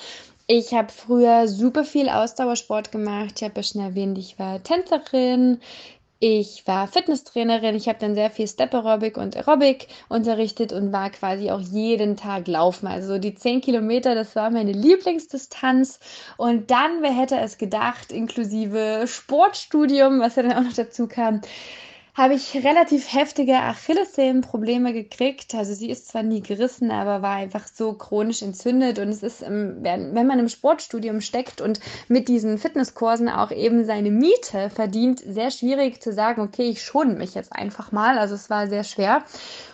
Ich 0.46 0.75
habe 0.75 0.92
früher 0.92 1.49
super 1.49 1.83
viel 1.83 2.09
Ausdauersport 2.09 2.92
gemacht. 2.92 3.33
Ich 3.35 3.42
habe 3.42 3.55
ja 3.57 3.62
schon 3.64 3.81
erwähnt, 3.81 4.16
ich 4.16 4.38
war 4.38 4.62
Tänzerin, 4.62 5.61
ich 6.18 6.66
war 6.66 6.88
Fitnesstrainerin, 6.88 7.74
ich 7.74 7.88
habe 7.88 7.98
dann 7.98 8.14
sehr 8.14 8.31
viel 8.31 8.48
Step 8.48 8.72
Aerobic 8.74 9.18
und 9.18 9.37
Aerobic 9.37 9.88
unterrichtet 10.09 10.72
und 10.72 10.92
war 10.92 11.11
quasi 11.11 11.50
auch 11.50 11.61
jeden 11.61 12.16
Tag 12.16 12.48
laufen. 12.48 12.87
Also 12.87 13.18
die 13.18 13.35
10 13.35 13.61
Kilometer, 13.61 14.14
das 14.14 14.35
war 14.35 14.50
meine 14.50 14.72
Lieblingsdistanz. 14.72 16.00
Und 16.38 16.70
dann, 16.70 17.02
wer 17.02 17.12
hätte 17.12 17.37
es 17.38 17.59
gedacht, 17.59 18.12
inklusive 18.12 19.05
Sportstudium, 19.07 20.20
was 20.20 20.37
ja 20.37 20.44
dann 20.44 20.55
auch 20.55 20.62
noch 20.62 20.72
dazu 20.72 21.07
kam, 21.07 21.42
habe 22.16 22.33
ich 22.33 22.55
relativ 22.64 23.12
heftige 23.12 23.57
Achillessehnenprobleme 23.57 24.94
gekriegt. 24.94 25.55
Also 25.55 25.74
sie 25.74 25.90
ist 25.90 26.09
zwar 26.09 26.22
nie 26.22 26.40
gerissen, 26.40 26.90
aber 26.90 27.20
war 27.20 27.37
einfach 27.37 27.66
so 27.66 27.92
chronisch 27.92 28.40
entzündet. 28.40 28.98
Und 28.98 29.11
es 29.11 29.22
ist, 29.22 29.42
wenn 29.42 30.14
man 30.14 30.38
im 30.38 30.48
Sportstudium 30.48 31.20
steckt 31.20 31.61
und 31.61 31.79
mit 32.09 32.29
diesen 32.29 32.57
Fitnesskursen 32.57 33.29
auch 33.29 33.50
eben 33.50 33.85
seine 33.85 34.11
Miete 34.11 34.70
verdient, 34.70 35.20
sehr 35.20 35.50
schwierig 35.50 36.00
zu 36.00 36.11
sagen, 36.11 36.40
okay, 36.40 36.70
ich 36.70 36.83
schone 36.83 37.14
mich 37.16 37.35
jetzt 37.35 37.52
einfach 37.52 37.92
mal. 37.92 38.18
Also 38.18 38.35
es 38.35 38.48
war 38.48 38.66
sehr 38.66 38.85
schwer. 38.85 39.22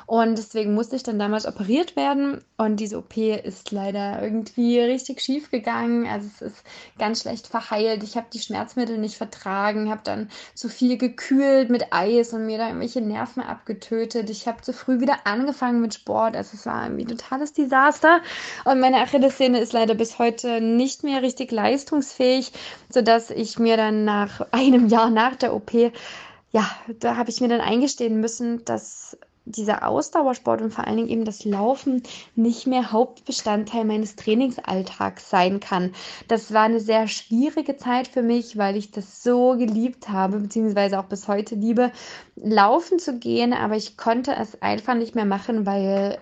Und 0.07 0.37
deswegen 0.37 0.75
musste 0.75 0.97
ich 0.97 1.05
dann 1.05 1.21
damals 1.21 1.47
operiert 1.47 1.95
werden. 1.95 2.43
Und 2.65 2.77
diese 2.77 2.99
OP 2.99 3.17
ist 3.17 3.71
leider 3.71 4.23
irgendwie 4.23 4.79
richtig 4.81 5.21
schief 5.21 5.51
gegangen. 5.51 6.07
Also 6.07 6.29
es 6.35 6.43
ist 6.43 6.65
ganz 6.99 7.23
schlecht 7.23 7.47
verheilt. 7.47 8.03
Ich 8.03 8.17
habe 8.17 8.27
die 8.33 8.39
Schmerzmittel 8.39 8.99
nicht 8.99 9.17
vertragen, 9.17 9.91
habe 9.91 10.03
dann 10.05 10.31
zu 10.55 10.69
viel 10.69 10.97
gekühlt 10.97 11.71
mit 11.71 11.93
Eis 11.93 12.33
und 12.33 12.47
mir 12.47 12.59
da 12.59 12.69
irgendwelche 12.69 13.01
Nerven 13.01 13.43
abgetötet. 13.43 14.31
Ich 14.31 14.47
habe 14.47 14.63
zu 14.63 14.73
früh 14.73 15.01
wieder 15.01 15.27
angefangen 15.27 15.81
mit 15.81 15.95
Sport. 15.95 16.37
Also 16.37 16.53
es 16.55 16.67
war 16.67 16.85
irgendwie 16.85 17.05
ein 17.05 17.19
totales 17.19 17.53
Desaster. 17.53 18.21
Und 18.65 18.81
meine 18.81 18.99
Achillessehne 18.99 19.61
ist 19.61 19.73
leider 19.73 19.95
bis 19.95 20.19
heute 20.19 20.61
nicht 20.61 21.05
mehr 21.05 21.23
richtig 21.23 21.51
leistungsfähig, 21.51 22.53
sodass 22.89 23.31
ich 23.31 23.59
mir 23.59 23.77
dann 23.77 24.05
nach 24.05 24.41
einem 24.53 24.89
Jahr 24.89 25.11
nach 25.11 25.37
der 25.37 25.55
OP 25.55 25.73
ja, 26.53 26.71
da 27.01 27.17
habe 27.17 27.31
ich 27.31 27.41
mir 27.41 27.49
dann 27.49 27.63
eingestehen 27.63 28.21
müssen, 28.21 28.63
dass 28.67 29.17
dieser 29.45 29.89
Ausdauersport 29.89 30.63
und 30.63 30.73
vor 30.73 30.87
allen 30.87 30.97
Dingen 30.97 31.09
eben 31.09 31.25
das 31.25 31.45
Laufen 31.45 32.03
nicht 32.37 32.67
mehr 32.67 32.93
Hauptbestandteil 32.93 33.85
meines 33.85 34.17
Trainingsalltags 34.17 35.31
sein 35.31 35.61
kann. 35.61 35.93
Das 36.29 36.53
war 36.53 36.63
eine 36.63 36.81
sehr 36.81 37.09
schwierige 37.09 37.77
Zeit 37.77 38.09
für 38.09 38.23
mich, 38.23 38.57
weil 38.57 38.77
ich 38.77 38.91
das 38.91 39.23
so 39.23 39.57
geliebt 39.57 40.09
habe, 40.09 40.39
beziehungsweise 40.39 40.99
auch 40.99 41.07
bis 41.07 41.29
heute 41.29 41.55
liebe, 41.55 41.93
laufen 42.37 42.99
zu 42.99 43.19
gehen, 43.19 43.53
aber 43.53 43.77
ich 43.77 43.97
konnte 43.97 44.35
es 44.35 44.61
einfach 44.63 44.95
nicht 44.95 45.15
mehr 45.15 45.25
machen, 45.25 45.67
weil 45.67 46.19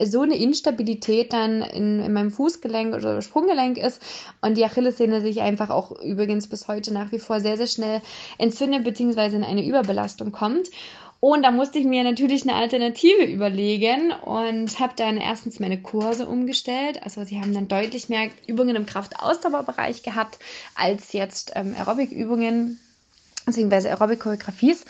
so 0.00 0.22
eine 0.22 0.36
Instabilität 0.36 1.32
dann 1.32 1.62
in, 1.62 2.00
in 2.00 2.12
meinem 2.12 2.30
Fußgelenk 2.30 2.94
oder 2.94 3.20
Sprunggelenk 3.20 3.78
ist 3.78 4.00
und 4.40 4.56
die 4.56 4.64
Achillessehne 4.64 5.20
sich 5.20 5.40
einfach 5.40 5.70
auch 5.70 6.00
übrigens 6.00 6.48
bis 6.48 6.68
heute 6.68 6.92
nach 6.92 7.10
wie 7.10 7.18
vor 7.18 7.40
sehr, 7.40 7.56
sehr 7.56 7.66
schnell 7.66 8.00
entzündet 8.38 8.84
beziehungsweise 8.84 9.36
in 9.36 9.44
eine 9.44 9.66
Überbelastung 9.66 10.30
kommt. 10.30 10.68
Und 11.20 11.42
da 11.42 11.50
musste 11.50 11.78
ich 11.78 11.84
mir 11.84 12.04
natürlich 12.04 12.42
eine 12.42 12.54
Alternative 12.54 13.24
überlegen 13.24 14.12
und 14.12 14.78
habe 14.78 14.92
dann 14.94 15.16
erstens 15.16 15.58
meine 15.58 15.80
Kurse 15.82 16.26
umgestellt. 16.26 17.02
Also 17.02 17.24
sie 17.24 17.40
haben 17.40 17.52
dann 17.52 17.66
deutlich 17.66 18.08
mehr 18.08 18.30
Übungen 18.46 18.76
im 18.76 18.86
Kraftausdauerbereich 18.86 20.04
gehabt 20.04 20.38
als 20.76 21.12
jetzt 21.12 21.52
ähm, 21.56 21.74
Aerobic-Übungen 21.76 22.78
beziehungsweise 23.46 23.90
Aerobic-Choreografies. 23.90 24.84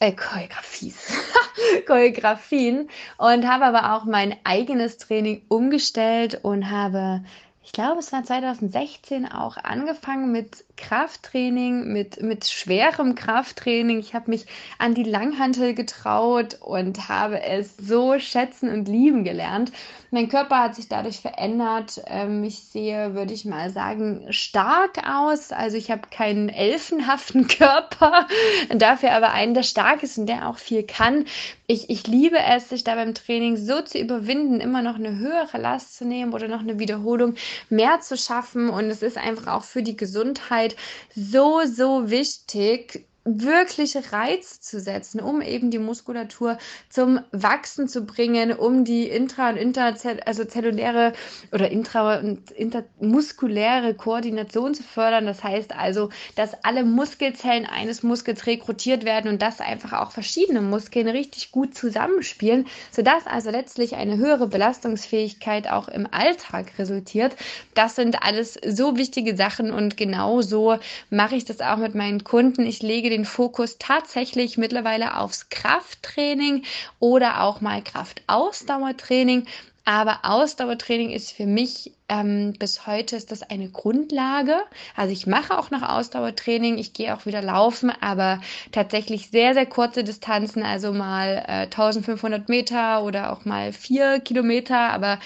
Äh, 0.00 0.12
Choreografies. 0.12 1.12
Choreografien 1.86 2.88
und 3.18 3.46
habe 3.46 3.66
aber 3.66 3.94
auch 3.94 4.04
mein 4.04 4.36
eigenes 4.44 4.96
Training 4.96 5.42
umgestellt 5.48 6.38
und 6.42 6.70
habe 6.70 7.24
ich 7.68 7.72
glaube, 7.72 7.98
es 7.98 8.12
war 8.12 8.24
2016 8.24 9.30
auch 9.30 9.58
angefangen 9.58 10.32
mit 10.32 10.64
Krafttraining, 10.78 11.92
mit, 11.92 12.22
mit 12.22 12.46
schwerem 12.46 13.14
Krafttraining. 13.14 13.98
Ich 13.98 14.14
habe 14.14 14.30
mich 14.30 14.46
an 14.78 14.94
die 14.94 15.02
Langhantel 15.02 15.74
getraut 15.74 16.58
und 16.60 17.08
habe 17.10 17.42
es 17.42 17.76
so 17.76 18.18
schätzen 18.18 18.70
und 18.70 18.88
lieben 18.88 19.24
gelernt. 19.24 19.72
Mein 20.10 20.30
Körper 20.30 20.60
hat 20.60 20.74
sich 20.74 20.88
dadurch 20.88 21.20
verändert. 21.20 22.00
Ähm, 22.06 22.42
ich 22.42 22.60
sehe, 22.60 23.14
würde 23.14 23.34
ich 23.34 23.44
mal 23.44 23.68
sagen, 23.70 24.26
stark 24.30 25.06
aus. 25.06 25.52
Also 25.52 25.76
ich 25.76 25.90
habe 25.90 26.08
keinen 26.10 26.48
elfenhaften 26.48 27.46
Körper, 27.58 28.26
dafür 28.74 29.12
aber 29.12 29.32
einen, 29.32 29.52
der 29.52 29.64
stark 29.64 30.02
ist 30.02 30.16
und 30.16 30.26
der 30.26 30.48
auch 30.48 30.56
viel 30.56 30.82
kann. 30.84 31.26
Ich, 31.66 31.90
ich 31.90 32.06
liebe 32.06 32.38
es, 32.38 32.70
sich 32.70 32.84
da 32.84 32.94
beim 32.94 33.12
Training 33.12 33.58
so 33.58 33.82
zu 33.82 33.98
überwinden, 33.98 34.60
immer 34.60 34.80
noch 34.80 34.94
eine 34.94 35.18
höhere 35.18 35.58
Last 35.58 35.98
zu 35.98 36.06
nehmen 36.06 36.32
oder 36.32 36.48
noch 36.48 36.60
eine 36.60 36.78
Wiederholung 36.78 37.34
mehr 37.68 38.00
zu 38.00 38.16
schaffen. 38.16 38.70
Und 38.70 38.86
es 38.86 39.02
ist 39.02 39.18
einfach 39.18 39.48
auch 39.48 39.64
für 39.64 39.82
die 39.82 39.96
Gesundheit 39.96 40.67
so, 41.14 41.64
so 41.66 42.10
wichtig, 42.10 43.08
wirklich 43.36 43.96
Reiz 44.12 44.60
zu 44.60 44.80
setzen, 44.80 45.20
um 45.20 45.40
eben 45.40 45.70
die 45.70 45.78
Muskulatur 45.78 46.58
zum 46.88 47.20
Wachsen 47.32 47.88
zu 47.88 48.04
bringen, 48.04 48.52
um 48.52 48.84
die 48.84 49.10
intra- 49.10 49.50
und 49.50 49.56
interzell 49.56 50.20
also 50.24 50.44
zelluläre 50.44 51.12
oder 51.52 51.70
intra- 51.70 52.18
und 52.18 52.50
intermuskuläre 52.50 53.94
Koordination 53.94 54.74
zu 54.74 54.82
fördern. 54.82 55.26
Das 55.26 55.44
heißt 55.44 55.74
also, 55.76 56.10
dass 56.34 56.64
alle 56.64 56.84
Muskelzellen 56.84 57.66
eines 57.66 58.02
Muskels 58.02 58.46
rekrutiert 58.46 59.04
werden 59.04 59.30
und 59.30 59.42
dass 59.42 59.60
einfach 59.60 59.92
auch 59.92 60.12
verschiedene 60.12 60.60
Muskeln 60.60 61.08
richtig 61.08 61.52
gut 61.52 61.74
zusammenspielen, 61.74 62.66
sodass 62.90 63.26
also 63.26 63.50
letztlich 63.50 63.96
eine 63.96 64.16
höhere 64.16 64.46
Belastungsfähigkeit 64.48 65.68
auch 65.70 65.88
im 65.88 66.08
Alltag 66.10 66.72
resultiert. 66.78 67.36
Das 67.74 67.96
sind 67.96 68.22
alles 68.22 68.58
so 68.66 68.96
wichtige 68.96 69.36
Sachen 69.36 69.72
und 69.72 69.96
genau 69.96 70.42
so 70.42 70.78
mache 71.10 71.36
ich 71.36 71.44
das 71.44 71.60
auch 71.60 71.76
mit 71.76 71.94
meinen 71.94 72.24
Kunden. 72.24 72.66
Ich 72.66 72.82
lege 72.82 73.10
den 73.10 73.17
den 73.18 73.24
Fokus 73.24 73.78
tatsächlich 73.78 74.56
mittlerweile 74.56 75.18
aufs 75.18 75.48
Krafttraining 75.48 76.64
oder 77.00 77.42
auch 77.42 77.60
mal 77.60 77.82
Kraftausdauertraining. 77.82 79.46
Aber 79.84 80.18
Ausdauertraining 80.22 81.10
ist 81.10 81.32
für 81.32 81.46
mich 81.46 81.92
ähm, 82.10 82.52
bis 82.58 82.86
heute 82.86 83.16
ist 83.16 83.32
das 83.32 83.42
eine 83.42 83.70
Grundlage. 83.70 84.58
Also 84.94 85.12
ich 85.12 85.26
mache 85.26 85.58
auch 85.58 85.70
noch 85.70 85.82
Ausdauertraining, 85.82 86.78
ich 86.78 86.92
gehe 86.92 87.14
auch 87.14 87.26
wieder 87.26 87.42
laufen, 87.42 87.90
aber 88.00 88.40
tatsächlich 88.70 89.30
sehr, 89.30 89.54
sehr 89.54 89.66
kurze 89.66 90.04
Distanzen, 90.04 90.62
also 90.62 90.92
mal 90.92 91.42
äh, 91.46 91.62
1500 91.64 92.48
Meter 92.48 93.02
oder 93.02 93.32
auch 93.32 93.44
mal 93.44 93.72
vier 93.72 94.20
Kilometer, 94.20 94.78
aber 94.78 95.18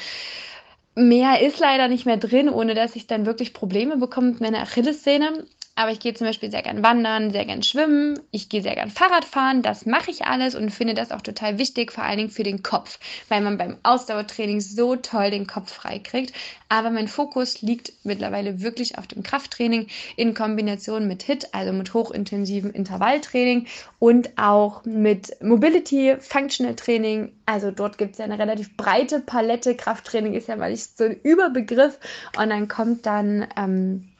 mehr 0.94 1.40
ist 1.40 1.58
leider 1.58 1.88
nicht 1.88 2.06
mehr 2.06 2.18
drin, 2.18 2.48
ohne 2.48 2.74
dass 2.74 2.96
ich 2.96 3.06
dann 3.06 3.26
wirklich 3.26 3.54
Probleme 3.54 3.96
bekomme 3.96 4.30
mit 4.30 4.40
meiner 4.40 4.60
Achillessehne. 4.60 5.44
Aber 5.82 5.90
ich 5.90 5.98
gehe 5.98 6.14
zum 6.14 6.28
Beispiel 6.28 6.48
sehr 6.48 6.62
gern 6.62 6.84
wandern, 6.84 7.32
sehr 7.32 7.44
gern 7.44 7.64
schwimmen, 7.64 8.20
ich 8.30 8.48
gehe 8.48 8.62
sehr 8.62 8.76
gern 8.76 8.88
Fahrrad 8.88 9.24
fahren, 9.24 9.62
das 9.62 9.84
mache 9.84 10.12
ich 10.12 10.24
alles 10.24 10.54
und 10.54 10.70
finde 10.70 10.94
das 10.94 11.10
auch 11.10 11.22
total 11.22 11.58
wichtig, 11.58 11.90
vor 11.90 12.04
allen 12.04 12.18
Dingen 12.18 12.30
für 12.30 12.44
den 12.44 12.62
Kopf, 12.62 13.00
weil 13.28 13.40
man 13.40 13.58
beim 13.58 13.78
Ausdauertraining 13.82 14.60
so 14.60 14.94
toll 14.94 15.32
den 15.32 15.48
Kopf 15.48 15.72
frei 15.72 15.98
kriegt. 15.98 16.34
Aber 16.68 16.90
mein 16.90 17.08
Fokus 17.08 17.62
liegt 17.62 17.94
mittlerweile 18.04 18.62
wirklich 18.62 18.96
auf 18.96 19.08
dem 19.08 19.24
Krafttraining 19.24 19.88
in 20.14 20.34
Kombination 20.34 21.08
mit 21.08 21.24
HIT, 21.24 21.48
also 21.52 21.72
mit 21.72 21.92
hochintensiven 21.92 22.70
Intervalltraining 22.70 23.66
und 23.98 24.38
auch 24.38 24.84
mit 24.84 25.36
Mobility, 25.42 26.14
Functional 26.20 26.76
Training. 26.76 27.32
Also 27.44 27.72
dort 27.72 27.98
gibt 27.98 28.12
es 28.12 28.18
ja 28.18 28.24
eine 28.26 28.38
relativ 28.38 28.76
breite 28.76 29.18
Palette. 29.18 29.74
Krafttraining 29.74 30.34
ist 30.34 30.46
ja 30.46 30.54
mal 30.54 30.70
nicht 30.70 30.96
so 30.96 31.02
ein 31.02 31.20
Überbegriff 31.24 31.98
und 32.38 32.50
dann 32.50 32.68
kommt 32.68 33.04
dann 33.04 33.48
ähm, 33.56 34.11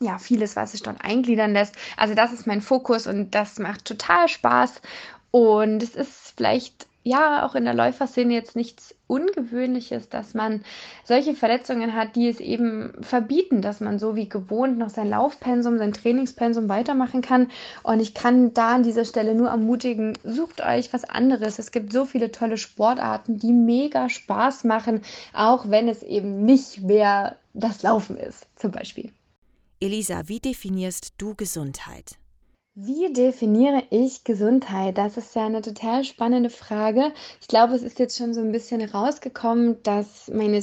ja, 0.00 0.18
vieles, 0.18 0.56
was 0.56 0.72
sich 0.72 0.82
dort 0.82 1.02
eingliedern 1.02 1.52
lässt. 1.52 1.74
Also 1.96 2.14
das 2.14 2.32
ist 2.32 2.46
mein 2.46 2.60
Fokus 2.60 3.06
und 3.06 3.34
das 3.34 3.58
macht 3.58 3.84
total 3.84 4.28
Spaß. 4.28 4.80
Und 5.30 5.82
es 5.82 5.94
ist 5.94 6.34
vielleicht, 6.36 6.86
ja, 7.02 7.46
auch 7.46 7.54
in 7.54 7.64
der 7.64 7.74
Läuferszene 7.74 8.34
jetzt 8.34 8.56
nichts 8.56 8.94
Ungewöhnliches, 9.06 10.08
dass 10.08 10.34
man 10.34 10.64
solche 11.04 11.34
Verletzungen 11.34 11.94
hat, 11.94 12.16
die 12.16 12.28
es 12.28 12.40
eben 12.40 12.92
verbieten, 13.00 13.62
dass 13.62 13.80
man 13.80 13.98
so 13.98 14.16
wie 14.16 14.28
gewohnt 14.28 14.78
noch 14.78 14.90
sein 14.90 15.10
Laufpensum, 15.10 15.78
sein 15.78 15.92
Trainingspensum 15.92 16.68
weitermachen 16.68 17.22
kann. 17.22 17.50
Und 17.82 18.00
ich 18.00 18.14
kann 18.14 18.52
da 18.52 18.74
an 18.74 18.82
dieser 18.82 19.04
Stelle 19.04 19.34
nur 19.34 19.48
ermutigen, 19.48 20.18
sucht 20.24 20.60
euch 20.60 20.92
was 20.92 21.04
anderes. 21.04 21.58
Es 21.58 21.70
gibt 21.70 21.92
so 21.92 22.04
viele 22.04 22.32
tolle 22.32 22.58
Sportarten, 22.58 23.38
die 23.38 23.52
mega 23.52 24.08
Spaß 24.08 24.64
machen, 24.64 25.02
auch 25.32 25.70
wenn 25.70 25.88
es 25.88 26.02
eben 26.02 26.44
nicht 26.44 26.82
mehr 26.82 27.36
das 27.54 27.82
Laufen 27.82 28.16
ist, 28.16 28.46
zum 28.56 28.72
Beispiel. 28.72 29.12
Elisa, 29.78 30.22
wie 30.26 30.40
definierst 30.40 31.14
du 31.18 31.34
Gesundheit? 31.34 32.16
Wie 32.74 33.12
definiere 33.12 33.84
ich 33.90 34.24
Gesundheit? 34.24 34.96
Das 34.96 35.18
ist 35.18 35.34
ja 35.34 35.44
eine 35.44 35.60
total 35.60 36.02
spannende 36.04 36.48
Frage. 36.48 37.12
Ich 37.42 37.48
glaube, 37.48 37.74
es 37.74 37.82
ist 37.82 37.98
jetzt 37.98 38.16
schon 38.16 38.32
so 38.32 38.40
ein 38.40 38.52
bisschen 38.52 38.82
rausgekommen, 38.82 39.82
dass 39.82 40.28
meine, 40.28 40.62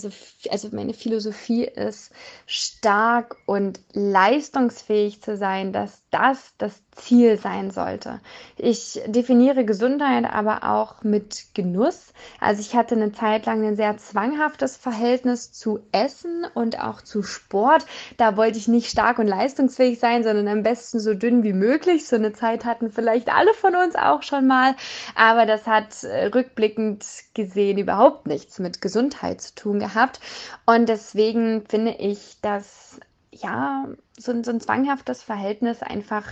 also 0.49 0.69
meine 0.71 0.93
Philosophie 0.95 1.63
ist, 1.63 2.11
stark 2.47 3.37
und 3.45 3.81
leistungsfähig 3.93 5.21
zu 5.21 5.37
sein, 5.37 5.73
dass 5.73 6.03
das 6.09 6.53
das 6.57 6.81
Ziel 6.95 7.37
sein 7.37 7.71
sollte. 7.71 8.19
Ich 8.57 9.01
definiere 9.05 9.65
Gesundheit 9.65 10.25
aber 10.25 10.63
auch 10.63 11.03
mit 11.03 11.47
Genuss. 11.53 12.13
Also 12.39 12.61
ich 12.61 12.75
hatte 12.75 12.95
eine 12.95 13.11
Zeit 13.11 13.45
lang 13.45 13.65
ein 13.65 13.75
sehr 13.75 13.97
zwanghaftes 13.97 14.77
Verhältnis 14.77 15.51
zu 15.51 15.79
Essen 15.91 16.45
und 16.53 16.79
auch 16.79 17.01
zu 17.01 17.23
Sport. 17.23 17.85
Da 18.17 18.37
wollte 18.37 18.57
ich 18.57 18.67
nicht 18.67 18.89
stark 18.89 19.19
und 19.19 19.27
leistungsfähig 19.27 19.99
sein, 19.99 20.23
sondern 20.23 20.47
am 20.47 20.63
besten 20.63 20.99
so 20.99 21.13
dünn 21.13 21.43
wie 21.43 21.53
möglich. 21.53 22.07
So 22.07 22.15
eine 22.15 22.33
Zeit 22.33 22.65
hatten 22.65 22.91
vielleicht 22.91 23.33
alle 23.33 23.53
von 23.53 23.75
uns 23.75 23.95
auch 23.95 24.23
schon 24.23 24.47
mal. 24.47 24.75
Aber 25.15 25.45
das 25.45 25.67
hat 25.67 26.03
äh, 26.03 26.27
rückblickend 26.27 27.05
gesehen 27.33 27.77
überhaupt 27.77 28.27
nichts 28.27 28.59
mit 28.59 28.81
Gesundheit 28.81 29.41
zu 29.41 29.55
tun 29.55 29.79
gehabt. 29.79 30.19
Und 30.65 30.89
deswegen 30.89 31.65
finde 31.67 31.91
ich, 31.91 32.37
dass 32.41 32.99
ja, 33.31 33.87
so, 34.17 34.43
so 34.43 34.51
ein 34.51 34.61
zwanghaftes 34.61 35.23
Verhältnis 35.23 35.81
einfach 35.81 36.23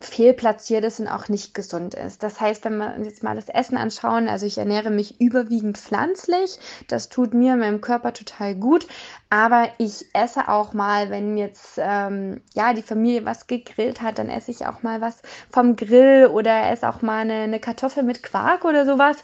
fehlplatziert 0.00 0.84
ist 0.84 1.00
und 1.00 1.08
auch 1.08 1.28
nicht 1.28 1.54
gesund 1.54 1.94
ist. 1.94 2.22
Das 2.22 2.40
heißt, 2.40 2.64
wenn 2.64 2.76
wir 2.76 2.94
uns 2.96 3.06
jetzt 3.06 3.22
mal 3.22 3.34
das 3.34 3.48
Essen 3.48 3.78
anschauen, 3.78 4.28
also 4.28 4.44
ich 4.44 4.58
ernähre 4.58 4.90
mich 4.90 5.20
überwiegend 5.20 5.78
pflanzlich, 5.78 6.58
das 6.88 7.08
tut 7.08 7.32
mir, 7.32 7.56
meinem 7.56 7.80
Körper 7.80 8.12
total 8.12 8.54
gut, 8.54 8.86
aber 9.30 9.70
ich 9.78 10.04
esse 10.12 10.48
auch 10.48 10.74
mal, 10.74 11.08
wenn 11.08 11.38
jetzt 11.38 11.78
ähm, 11.78 12.42
ja 12.54 12.74
die 12.74 12.82
Familie 12.82 13.24
was 13.24 13.46
gegrillt 13.46 14.02
hat, 14.02 14.18
dann 14.18 14.28
esse 14.28 14.50
ich 14.50 14.66
auch 14.66 14.82
mal 14.82 15.00
was 15.00 15.22
vom 15.50 15.76
Grill 15.76 16.26
oder 16.26 16.70
esse 16.70 16.88
auch 16.88 17.00
mal 17.00 17.20
eine, 17.20 17.34
eine 17.34 17.60
Kartoffel 17.60 18.02
mit 18.02 18.22
Quark 18.22 18.66
oder 18.66 18.84
sowas. 18.84 19.16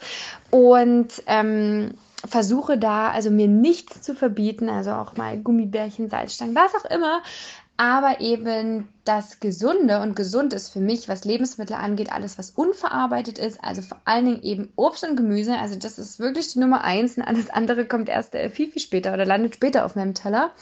Und 0.50 1.22
ähm, 1.26 1.94
versuche 2.28 2.78
da 2.78 3.10
also 3.10 3.30
mir 3.30 3.48
nichts 3.48 4.00
zu 4.00 4.14
verbieten, 4.14 4.68
also 4.68 4.92
auch 4.92 5.16
mal 5.16 5.38
Gummibärchen, 5.38 6.08
Salzstangen, 6.08 6.54
was 6.54 6.74
auch 6.74 6.90
immer, 6.90 7.22
aber 7.76 8.20
eben 8.20 8.88
das 9.04 9.40
Gesunde 9.40 10.00
und 10.00 10.14
gesund 10.14 10.52
ist 10.52 10.68
für 10.68 10.78
mich, 10.78 11.08
was 11.08 11.24
Lebensmittel 11.24 11.74
angeht, 11.74 12.12
alles, 12.12 12.38
was 12.38 12.50
unverarbeitet 12.50 13.36
ist, 13.36 13.62
also 13.62 13.82
vor 13.82 14.00
allen 14.04 14.26
Dingen 14.26 14.42
eben 14.42 14.72
Obst 14.76 15.02
und 15.02 15.16
Gemüse. 15.16 15.58
Also 15.58 15.76
das 15.76 15.98
ist 15.98 16.20
wirklich 16.20 16.52
die 16.52 16.60
Nummer 16.60 16.84
eins 16.84 17.16
und 17.16 17.24
alles 17.24 17.50
andere 17.50 17.84
kommt 17.84 18.08
erst 18.08 18.34
äh, 18.34 18.48
viel, 18.48 18.70
viel 18.70 18.80
später 18.80 19.12
oder 19.12 19.26
landet 19.26 19.56
später 19.56 19.84
auf 19.84 19.96
meinem 19.96 20.14
Teller. 20.14 20.52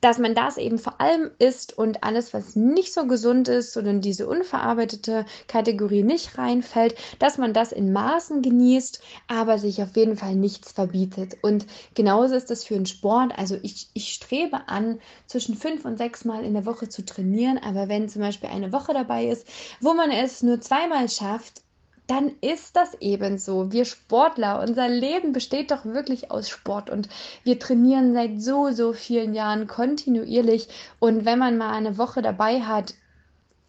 Dass 0.00 0.18
man 0.18 0.34
das 0.34 0.56
eben 0.56 0.78
vor 0.78 1.00
allem 1.00 1.30
isst 1.38 1.78
und 1.78 2.02
alles, 2.02 2.34
was 2.34 2.56
nicht 2.56 2.92
so 2.92 3.06
gesund 3.06 3.46
ist 3.46 3.76
oder 3.76 3.90
in 3.90 4.00
diese 4.00 4.26
unverarbeitete 4.26 5.24
Kategorie 5.46 6.02
nicht 6.02 6.38
reinfällt, 6.38 6.96
dass 7.20 7.38
man 7.38 7.52
das 7.52 7.70
in 7.70 7.92
Maßen 7.92 8.42
genießt, 8.42 9.00
aber 9.28 9.58
sich 9.58 9.80
auf 9.80 9.96
jeden 9.96 10.16
Fall 10.16 10.34
nichts 10.34 10.72
verbietet. 10.72 11.36
Und 11.42 11.66
genauso 11.94 12.34
ist 12.34 12.50
das 12.50 12.64
für 12.64 12.74
den 12.74 12.86
Sport. 12.86 13.32
Also 13.38 13.56
ich, 13.62 13.88
ich 13.94 14.12
strebe 14.12 14.68
an, 14.68 14.98
zwischen 15.26 15.54
fünf 15.54 15.84
und 15.84 15.98
sechs 15.98 16.24
Mal 16.24 16.44
in 16.44 16.54
der 16.54 16.66
Woche 16.66 16.88
zu 16.88 17.04
trainieren, 17.04 17.58
aber 17.58 17.75
wenn 17.76 18.08
zum 18.08 18.22
Beispiel 18.22 18.48
eine 18.48 18.72
Woche 18.72 18.92
dabei 18.92 19.26
ist, 19.26 19.46
wo 19.80 19.94
man 19.94 20.10
es 20.10 20.42
nur 20.42 20.60
zweimal 20.60 21.08
schafft, 21.08 21.62
dann 22.06 22.32
ist 22.40 22.76
das 22.76 22.94
eben 23.00 23.38
so. 23.38 23.72
Wir 23.72 23.84
Sportler, 23.84 24.60
unser 24.60 24.88
Leben 24.88 25.32
besteht 25.32 25.70
doch 25.70 25.84
wirklich 25.84 26.30
aus 26.30 26.48
Sport 26.48 26.88
und 26.88 27.08
wir 27.42 27.58
trainieren 27.58 28.14
seit 28.14 28.40
so, 28.40 28.70
so 28.70 28.92
vielen 28.92 29.34
Jahren 29.34 29.66
kontinuierlich. 29.66 30.68
Und 31.00 31.24
wenn 31.24 31.38
man 31.38 31.58
mal 31.58 31.72
eine 31.72 31.98
Woche 31.98 32.22
dabei 32.22 32.60
hat, 32.60 32.94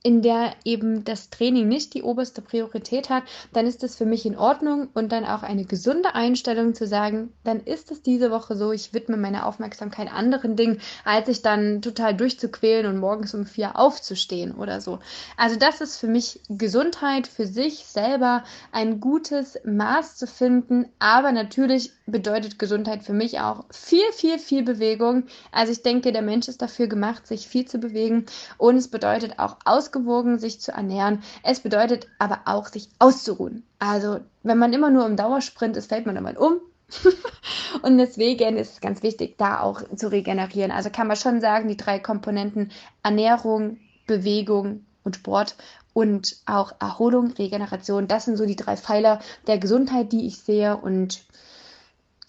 in 0.03 0.21
der 0.21 0.53
eben 0.63 1.03
das 1.03 1.29
Training 1.29 1.67
nicht 1.67 1.93
die 1.93 2.03
oberste 2.03 2.41
Priorität 2.41 3.09
hat, 3.09 3.23
dann 3.51 3.65
ist 3.65 3.83
das 3.83 3.95
für 3.95 4.05
mich 4.05 4.25
in 4.25 4.37
Ordnung 4.37 4.87
und 4.93 5.11
dann 5.11 5.25
auch 5.25 5.43
eine 5.43 5.65
gesunde 5.65 6.15
Einstellung 6.15 6.73
zu 6.73 6.87
sagen, 6.87 7.33
dann 7.43 7.59
ist 7.61 7.91
es 7.91 8.01
diese 8.01 8.31
Woche 8.31 8.55
so, 8.55 8.71
ich 8.71 8.93
widme 8.93 9.17
meine 9.17 9.45
Aufmerksamkeit 9.45 10.11
anderen 10.11 10.55
Dingen, 10.55 10.79
als 11.03 11.27
sich 11.27 11.41
dann 11.41 11.81
total 11.81 12.15
durchzuquälen 12.15 12.85
und 12.85 12.99
morgens 12.99 13.33
um 13.33 13.45
vier 13.45 13.77
aufzustehen 13.77 14.53
oder 14.55 14.81
so. 14.81 14.99
Also 15.35 15.57
das 15.57 15.81
ist 15.81 15.97
für 15.97 16.07
mich 16.07 16.39
Gesundheit 16.47 17.27
für 17.27 17.47
sich 17.47 17.85
selber 17.85 18.43
ein 18.71 18.99
gutes 18.99 19.59
Maß 19.65 20.15
zu 20.15 20.27
finden, 20.27 20.85
aber 20.99 21.31
natürlich 21.31 21.91
bedeutet 22.07 22.57
Gesundheit 22.57 23.03
für 23.03 23.13
mich 23.13 23.39
auch 23.39 23.65
viel, 23.69 24.11
viel, 24.13 24.39
viel 24.39 24.63
Bewegung. 24.63 25.25
Also 25.51 25.71
ich 25.71 25.83
denke, 25.83 26.11
der 26.11 26.21
Mensch 26.21 26.47
ist 26.47 26.61
dafür 26.61 26.87
gemacht, 26.87 27.27
sich 27.27 27.47
viel 27.47 27.65
zu 27.65 27.77
bewegen 27.77 28.25
und 28.57 28.77
es 28.77 28.87
bedeutet 28.87 29.37
auch 29.37 29.57
ausgewogen 29.65 30.39
sich 30.39 30.59
zu 30.59 30.71
ernähren. 30.71 31.21
Es 31.43 31.59
bedeutet 31.59 32.07
aber 32.17 32.41
auch, 32.45 32.67
sich 32.67 32.89
auszuruhen. 32.97 33.63
Also 33.77 34.21
wenn 34.43 34.57
man 34.57 34.73
immer 34.73 34.89
nur 34.89 35.05
im 35.05 35.17
Dauersprint 35.17 35.77
ist, 35.77 35.89
fällt 35.89 36.05
man 36.05 36.15
immer 36.15 36.39
um. 36.39 36.61
und 37.81 37.97
deswegen 37.97 38.57
ist 38.57 38.73
es 38.73 38.81
ganz 38.81 39.03
wichtig, 39.03 39.37
da 39.37 39.59
auch 39.59 39.81
zu 39.95 40.09
regenerieren. 40.09 40.71
Also 40.71 40.89
kann 40.89 41.07
man 41.07 41.17
schon 41.17 41.41
sagen, 41.41 41.67
die 41.67 41.75
drei 41.75 41.99
Komponenten 41.99 42.71
Ernährung, 43.03 43.77
Bewegung 44.07 44.85
und 45.03 45.17
Sport 45.17 45.57
und 45.91 46.37
auch 46.45 46.73
Erholung, 46.79 47.31
Regeneration, 47.31 48.07
das 48.07 48.25
sind 48.25 48.37
so 48.37 48.45
die 48.45 48.55
drei 48.55 48.77
Pfeiler 48.77 49.19
der 49.47 49.57
Gesundheit, 49.57 50.13
die 50.13 50.27
ich 50.27 50.37
sehe 50.37 50.77
und 50.77 51.25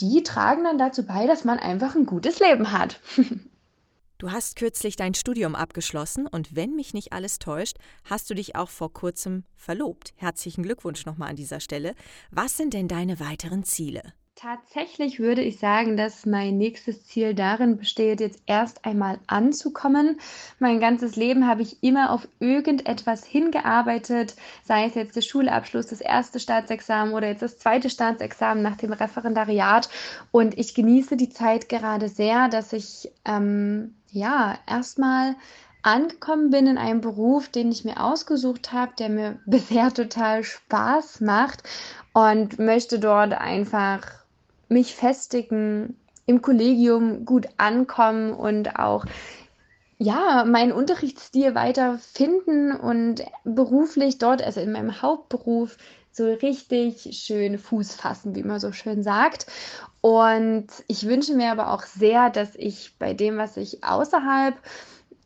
die 0.00 0.22
tragen 0.22 0.64
dann 0.64 0.78
dazu 0.78 1.04
bei, 1.04 1.26
dass 1.26 1.44
man 1.44 1.58
einfach 1.58 1.94
ein 1.94 2.06
gutes 2.06 2.40
Leben 2.40 2.72
hat. 2.72 3.00
Du 4.20 4.32
hast 4.32 4.56
kürzlich 4.56 4.96
dein 4.96 5.14
Studium 5.14 5.54
abgeschlossen 5.54 6.26
und 6.26 6.56
wenn 6.56 6.74
mich 6.74 6.92
nicht 6.92 7.12
alles 7.12 7.38
täuscht, 7.38 7.76
hast 8.02 8.28
du 8.28 8.34
dich 8.34 8.56
auch 8.56 8.68
vor 8.68 8.92
kurzem 8.92 9.44
verlobt. 9.54 10.12
Herzlichen 10.16 10.64
Glückwunsch 10.64 11.06
nochmal 11.06 11.30
an 11.30 11.37
dieser 11.37 11.61
Stelle. 11.61 11.94
Was 12.32 12.56
sind 12.56 12.74
denn 12.74 12.88
deine 12.88 13.20
weiteren 13.20 13.62
Ziele? 13.62 14.02
Tatsächlich 14.40 15.18
würde 15.18 15.42
ich 15.42 15.59
sagen, 15.59 15.96
dass 15.96 16.24
mein 16.24 16.59
nächstes 16.59 17.05
Ziel 17.05 17.35
darin 17.35 17.77
besteht, 17.77 18.20
jetzt 18.20 18.40
erst 18.46 18.85
einmal 18.85 19.18
anzukommen. 19.27 20.20
Mein 20.61 20.79
ganzes 20.79 21.16
Leben 21.16 21.48
habe 21.48 21.62
ich 21.62 21.83
immer 21.83 22.12
auf 22.12 22.29
irgendetwas 22.38 23.24
hingearbeitet, 23.24 24.37
sei 24.62 24.85
es 24.85 24.94
jetzt 24.94 25.16
der 25.16 25.22
Schulabschluss, 25.22 25.88
das 25.88 26.01
erste 26.01 26.38
Staatsexamen 26.38 27.14
oder 27.14 27.27
jetzt 27.27 27.42
das 27.42 27.59
zweite 27.59 27.90
Staatsexamen 27.90 28.62
nach 28.62 28.77
dem 28.77 28.92
Referendariat. 28.92 29.88
Und 30.31 30.57
ich 30.57 30.72
genieße 30.72 31.16
die 31.16 31.31
Zeit 31.31 31.68
gerade 31.68 32.09
sehr, 32.09 32.48
dass 32.48 32.72
ich 32.72 33.11
ähm, 33.24 33.96
ja 34.12 34.57
erstmal 34.68 35.35
angekommen 35.83 36.51
bin 36.51 36.68
in 36.68 36.79
einem 36.79 37.01
Beruf, 37.01 37.48
den 37.48 37.72
ich 37.72 37.85
mir 37.85 38.01
ausgesucht 38.05 38.72
habe, 38.72 38.92
der 39.01 39.09
mir 39.09 39.40
bisher 39.46 39.92
total 39.92 40.44
Spaß 40.44 41.22
macht 41.22 41.64
und 42.12 42.61
möchte 42.61 43.01
dort 43.01 43.33
einfach 43.33 44.18
mich 44.68 44.94
festigen, 44.94 45.96
im 46.26 46.42
Kollegium 46.42 47.24
gut 47.24 47.48
ankommen 47.57 48.33
und 48.33 48.78
auch 48.78 49.04
ja, 49.98 50.44
meinen 50.44 50.72
Unterrichtsstil 50.72 51.54
weiter 51.54 51.98
finden 51.98 52.72
und 52.72 53.24
beruflich 53.44 54.18
dort, 54.18 54.42
also 54.42 54.61
in 54.61 54.70
meinem 54.70 55.02
Hauptberuf, 55.02 55.76
so 56.12 56.26
richtig 56.26 57.18
schön 57.24 57.59
Fuß 57.59 57.94
fassen, 57.94 58.35
wie 58.35 58.42
man 58.42 58.61
so 58.61 58.72
schön 58.72 59.02
sagt. 59.02 59.46
Und 60.00 60.66
ich 60.87 61.07
wünsche 61.07 61.35
mir 61.35 61.50
aber 61.50 61.72
auch 61.72 61.83
sehr, 61.83 62.31
dass 62.31 62.54
ich 62.54 62.96
bei 62.98 63.14
dem, 63.14 63.38
was 63.38 63.57
ich 63.57 63.83
außerhalb 63.85 64.57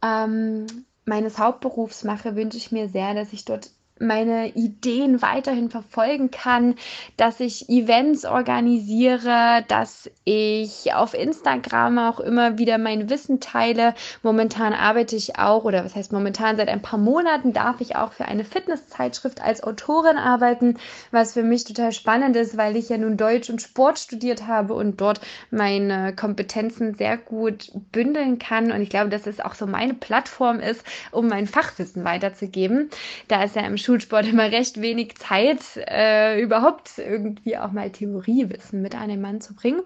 ähm, 0.02 0.66
meines 1.04 1.38
Hauptberufs 1.38 2.04
mache, 2.04 2.36
wünsche 2.36 2.56
ich 2.56 2.72
mir 2.72 2.88
sehr, 2.88 3.14
dass 3.14 3.32
ich 3.32 3.44
dort 3.44 3.70
meine 4.02 4.48
Ideen 4.48 5.22
weiterhin 5.22 5.70
verfolgen 5.70 6.30
kann, 6.30 6.74
dass 7.16 7.40
ich 7.40 7.68
Events 7.68 8.24
organisiere, 8.24 9.64
dass 9.68 10.10
ich 10.24 10.92
auf 10.94 11.14
Instagram 11.14 11.98
auch 11.98 12.20
immer 12.20 12.58
wieder 12.58 12.78
mein 12.78 13.08
Wissen 13.08 13.40
teile. 13.40 13.94
Momentan 14.22 14.72
arbeite 14.72 15.16
ich 15.16 15.38
auch, 15.38 15.64
oder 15.64 15.84
was 15.84 15.94
heißt 15.94 16.12
momentan, 16.12 16.56
seit 16.56 16.68
ein 16.68 16.82
paar 16.82 16.98
Monaten 16.98 17.52
darf 17.52 17.80
ich 17.80 17.96
auch 17.96 18.12
für 18.12 18.26
eine 18.26 18.44
Fitnesszeitschrift 18.44 19.40
als 19.42 19.62
Autorin 19.62 20.16
arbeiten, 20.16 20.78
was 21.10 21.34
für 21.34 21.42
mich 21.42 21.64
total 21.64 21.92
spannend 21.92 22.36
ist, 22.36 22.56
weil 22.56 22.76
ich 22.76 22.88
ja 22.88 22.98
nun 22.98 23.16
Deutsch 23.16 23.50
und 23.50 23.62
Sport 23.62 23.98
studiert 23.98 24.46
habe 24.46 24.74
und 24.74 25.00
dort 25.00 25.20
meine 25.50 26.14
Kompetenzen 26.14 26.94
sehr 26.94 27.16
gut 27.16 27.70
bündeln 27.92 28.38
kann. 28.38 28.72
Und 28.72 28.82
ich 28.82 28.90
glaube, 28.90 29.10
dass 29.10 29.26
es 29.26 29.40
auch 29.40 29.54
so 29.54 29.66
meine 29.66 29.94
Plattform 29.94 30.60
ist, 30.60 30.82
um 31.10 31.28
mein 31.28 31.46
Fachwissen 31.46 32.04
weiterzugeben. 32.04 32.90
Da 33.28 33.42
ist 33.44 33.56
ja 33.56 33.62
im 33.62 33.76
Schul 33.76 33.91
Schulsport 33.92 34.26
immer 34.26 34.50
recht 34.50 34.80
wenig 34.80 35.16
Zeit, 35.16 35.60
äh, 35.76 36.40
überhaupt 36.40 36.96
irgendwie 36.96 37.58
auch 37.58 37.72
mal 37.72 37.90
Theoriewissen 37.90 38.80
mit 38.80 38.94
einem 38.94 39.20
Mann 39.20 39.42
zu 39.42 39.54
bringen. 39.54 39.82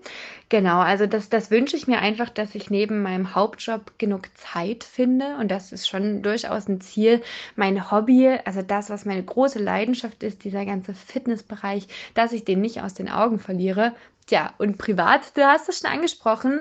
Genau, 0.49 0.79
also 0.79 1.07
das, 1.07 1.29
das 1.29 1.51
wünsche 1.51 1.77
ich 1.77 1.89
mir 1.89 1.99
einfach, 1.99 2.29
dass 2.29 2.55
ich 2.55 2.71
neben 2.71 3.03
meinem 3.03 3.35
Hauptjob 3.35 3.99
genug 3.99 4.29
Zeit 4.37 4.85
finde. 4.85 5.37
Und 5.41 5.51
das 5.51 5.73
ist 5.73 5.89
schon 5.89 6.23
durchaus 6.23 6.69
ein 6.69 6.81
Ziel. 6.81 7.21
Mein 7.57 7.91
Hobby, 7.91 8.39
also 8.45 8.63
das, 8.63 8.91
was 8.91 9.07
meine 9.07 9.25
große 9.25 9.59
Leidenschaft 9.59 10.23
ist, 10.23 10.45
dieser 10.45 10.65
ganze 10.65 10.95
Fitnessbereich, 10.95 11.89
dass 12.15 12.33
ich 12.33 12.45
den 12.45 12.61
nicht 12.61 12.83
aus 12.83 12.95
den 12.95 13.11
Augen 13.11 13.41
verliere. 13.41 13.93
Tja, 14.27 14.55
und 14.59 14.79
privat, 14.79 15.37
du 15.37 15.45
hast 15.45 15.69
es 15.69 15.81
schon 15.81 15.91
angesprochen, 15.91 16.61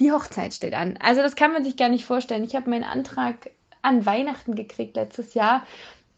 die 0.00 0.10
Hochzeit 0.10 0.54
steht 0.54 0.72
an. 0.72 0.98
Also 1.02 1.20
das 1.20 1.36
kann 1.36 1.52
man 1.52 1.64
sich 1.64 1.76
gar 1.76 1.90
nicht 1.90 2.06
vorstellen. 2.06 2.44
Ich 2.44 2.56
habe 2.56 2.70
meinen 2.70 2.84
Antrag 2.84 3.50
an 3.82 4.06
Weihnachten 4.06 4.54
gekriegt 4.54 4.96
letztes 4.96 5.34
Jahr 5.34 5.66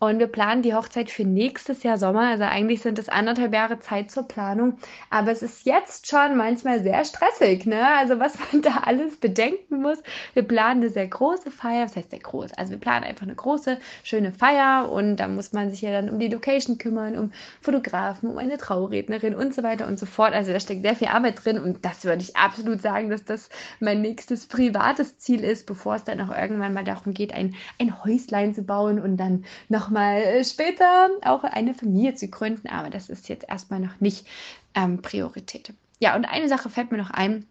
und 0.01 0.19
wir 0.19 0.27
planen 0.27 0.63
die 0.63 0.75
Hochzeit 0.75 1.11
für 1.11 1.25
nächstes 1.25 1.83
Jahr 1.83 1.99
Sommer. 1.99 2.29
Also 2.29 2.45
eigentlich 2.45 2.83
sind 2.83 2.99
es 2.99 3.09
anderthalb 3.09 3.55
Jahre 3.55 3.79
Zeit 3.79 4.11
zur 4.11 4.25
Planung. 4.25 4.77
Aber 5.09 5.31
es 5.31 5.41
ist 5.43 5.65
jetzt 5.65 6.09
schon 6.09 6.37
manchmal 6.37 6.83
sehr 6.83 7.05
stressig, 7.05 7.65
ne? 7.65 7.87
Also 7.97 8.19
was 8.19 8.35
man 8.53 8.61
da 8.63 8.83
alles 8.85 9.17
bedenken 9.17 9.81
muss. 9.81 9.99
Wir 10.35 10.43
planen 10.43 10.83
eine 10.83 10.91
sehr 10.91 11.07
große 11.07 11.51
Feier. 11.51 11.87
Was 11.87 11.97
heißt 11.97 12.11
sehr 12.11 12.19
groß? 12.19 12.53
Also 12.55 12.73
wir 12.73 12.79
planen 12.79 13.05
einfach 13.05 13.23
eine 13.23 13.35
große, 13.35 13.79
schöne 14.03 14.33
Feier. 14.33 14.91
Und 14.91 15.17
da 15.17 15.29
muss 15.29 15.53
man 15.53 15.71
sich 15.71 15.81
ja 15.81 15.93
dann 15.93 16.11
um 16.11 16.19
die 16.19 16.29
Location 16.29 16.77
kümmern, 16.77 17.17
um 17.17 17.33
Fotografen, 17.63 18.29
um 18.29 18.37
eine 18.37 18.59
Traurednerin 18.59 19.35
und 19.35 19.55
so 19.55 19.63
weiter 19.63 19.87
und 19.87 19.99
so 19.99 20.07
fort. 20.07 20.35
Also 20.35 20.53
da 20.53 20.61
steckt 20.61 20.83
sehr 20.83 20.97
viel 20.97 21.09
Arbeit 21.09 21.45
drin. 21.45 21.59
Und 21.59 21.85
das 21.85 22.05
würde 22.05 22.21
ich 22.21 22.37
absolut 22.37 22.83
sagen, 22.83 23.11
dass 23.11 23.25
das 23.25 23.49
mein 23.81 24.03
nächstes 24.03 24.47
privates 24.47 25.19
Ziel 25.19 25.45
ist, 25.45 25.67
bevor 25.67 25.95
es 25.95 26.05
dann 26.05 26.21
auch 26.21 26.37
irgendwann 26.37 26.75
mal 26.75 26.85
darum 26.85 27.15
geht, 27.15 27.33
ein, 27.33 27.55
ein 27.81 28.05
Häuslein 28.05 28.55
zu 28.55 28.63
bauen 28.63 29.01
und 29.01 29.17
dann 29.17 29.45
noch 29.69 29.84
mal 29.91 30.17
äh, 30.17 30.45
später 30.45 31.11
auch 31.25 31.45
eine 31.45 31.75
Familie 31.75 32.15
zu 32.15 32.29
gründen, 32.29 32.69
aber 32.69 32.91
das 32.91 33.09
ist 33.09 33.29
jetzt 33.29 33.49
erstmal 33.49 33.81
noch 33.81 34.01
nicht 34.01 34.27
ähm, 34.75 35.03
Priorität. 35.03 35.73
Ja, 35.99 36.17
und 36.17 36.25
eine 36.25 36.49
Sache 36.49 36.71
fällt 36.71 36.91
mir 36.91 36.99
noch 36.99 37.11
ein. 37.11 37.47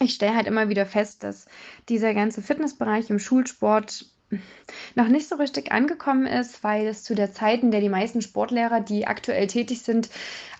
Ich 0.00 0.14
stelle 0.14 0.34
halt 0.34 0.46
immer 0.46 0.68
wieder 0.68 0.86
fest, 0.86 1.22
dass 1.22 1.46
dieser 1.88 2.14
ganze 2.14 2.42
Fitnessbereich 2.42 3.08
im 3.10 3.18
Schulsport 3.18 4.06
noch 4.94 5.08
nicht 5.08 5.28
so 5.28 5.36
richtig 5.36 5.72
angekommen 5.72 6.26
ist, 6.26 6.64
weil 6.64 6.86
es 6.86 7.04
zu 7.04 7.14
der 7.14 7.32
Zeit, 7.32 7.62
in 7.62 7.70
der 7.70 7.80
die 7.80 7.88
meisten 7.88 8.22
Sportlehrer, 8.22 8.80
die 8.80 9.06
aktuell 9.06 9.46
tätig 9.46 9.82
sind, 9.82 10.10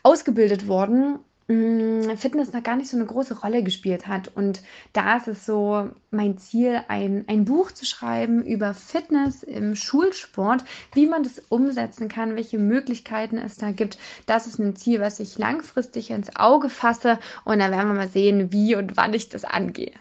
ausgebildet 0.03 0.67
wurden, 0.67 1.19
Fitness 1.47 2.53
noch 2.53 2.63
gar 2.63 2.77
nicht 2.77 2.89
so 2.89 2.97
eine 2.97 3.07
große 3.07 3.41
Rolle 3.41 3.63
gespielt 3.63 4.07
hat. 4.07 4.29
Und 4.35 4.63
da 4.93 5.17
ist 5.17 5.29
es 5.29 5.45
so 5.45 5.91
mein 6.11 6.39
Ziel, 6.39 6.83
ein, 6.89 7.25
ein 7.27 7.45
Buch 7.45 7.73
zu 7.73 7.85
schreiben 7.85 8.45
über 8.45 8.75
Fitness 8.75 9.43
im 9.43 9.75
Schulsport, 9.75 10.65
wie 10.95 11.07
man 11.07 11.23
das 11.23 11.43
umsetzen 11.49 12.09
kann, 12.09 12.37
welche 12.37 12.59
Möglichkeiten 12.59 13.39
es 13.39 13.57
da 13.57 13.73
gibt. 13.73 13.99
Das 14.27 14.47
ist 14.47 14.59
ein 14.59 14.77
Ziel, 14.77 15.01
was 15.01 15.21
ich 15.21 15.39
langfristig 15.39 16.11
ins 16.11 16.35
Auge 16.37 16.71
fasse. 16.71 17.19
Und 17.45 17.59
da 17.59 17.71
werden 17.71 17.89
wir 17.89 17.95
mal 17.95 18.09
sehen, 18.09 18.53
wie 18.53 18.77
und 18.77 18.97
wann 18.97 19.15
ich 19.15 19.29
das 19.29 19.45
angehe. 19.45 19.93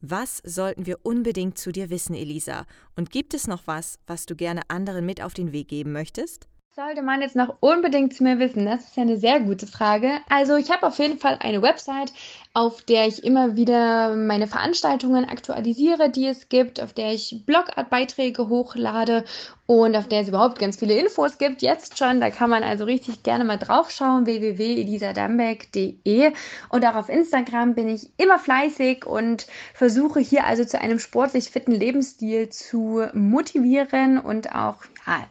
Was 0.00 0.40
sollten 0.44 0.86
wir 0.86 1.00
unbedingt 1.02 1.58
zu 1.58 1.72
dir 1.72 1.90
wissen, 1.90 2.14
Elisa? 2.14 2.66
Und 2.94 3.10
gibt 3.10 3.34
es 3.34 3.48
noch 3.48 3.66
was, 3.66 3.98
was 4.06 4.26
du 4.26 4.36
gerne 4.36 4.62
anderen 4.68 5.04
mit 5.04 5.22
auf 5.22 5.34
den 5.34 5.52
Weg 5.52 5.68
geben 5.68 5.92
möchtest? 5.92 6.47
Sollte 6.78 7.02
man 7.02 7.20
jetzt 7.22 7.34
noch 7.34 7.56
unbedingt 7.58 8.14
zu 8.14 8.22
mir 8.22 8.38
wissen? 8.38 8.64
Das 8.64 8.84
ist 8.84 8.96
ja 8.96 9.02
eine 9.02 9.16
sehr 9.16 9.40
gute 9.40 9.66
Frage. 9.66 10.20
Also 10.28 10.54
ich 10.54 10.70
habe 10.70 10.86
auf 10.86 11.00
jeden 11.00 11.18
Fall 11.18 11.36
eine 11.40 11.60
Website, 11.60 12.12
auf 12.54 12.82
der 12.82 13.08
ich 13.08 13.24
immer 13.24 13.56
wieder 13.56 14.14
meine 14.14 14.46
Veranstaltungen 14.46 15.24
aktualisiere, 15.24 16.08
die 16.08 16.28
es 16.28 16.48
gibt, 16.48 16.80
auf 16.80 16.92
der 16.92 17.12
ich 17.12 17.42
Blogbeiträge 17.46 18.48
hochlade 18.48 19.24
und 19.66 19.96
auf 19.96 20.06
der 20.08 20.20
es 20.22 20.28
überhaupt 20.28 20.60
ganz 20.60 20.78
viele 20.78 20.98
Infos 20.98 21.36
gibt, 21.38 21.62
jetzt 21.62 21.98
schon. 21.98 22.20
Da 22.20 22.30
kann 22.30 22.48
man 22.48 22.62
also 22.62 22.84
richtig 22.84 23.22
gerne 23.22 23.44
mal 23.44 23.58
draufschauen, 23.58 24.24
www.elisadambeck.de. 24.24 26.32
Und 26.70 26.86
auch 26.86 26.94
auf 26.94 27.08
Instagram 27.08 27.74
bin 27.74 27.88
ich 27.88 28.08
immer 28.16 28.38
fleißig 28.38 29.04
und 29.04 29.48
versuche 29.74 30.20
hier 30.20 30.46
also 30.46 30.64
zu 30.64 30.80
einem 30.80 31.00
sportlich 31.00 31.50
fitten 31.50 31.72
Lebensstil 31.72 32.48
zu 32.48 33.04
motivieren 33.12 34.18
und 34.18 34.54
auch, 34.54 34.76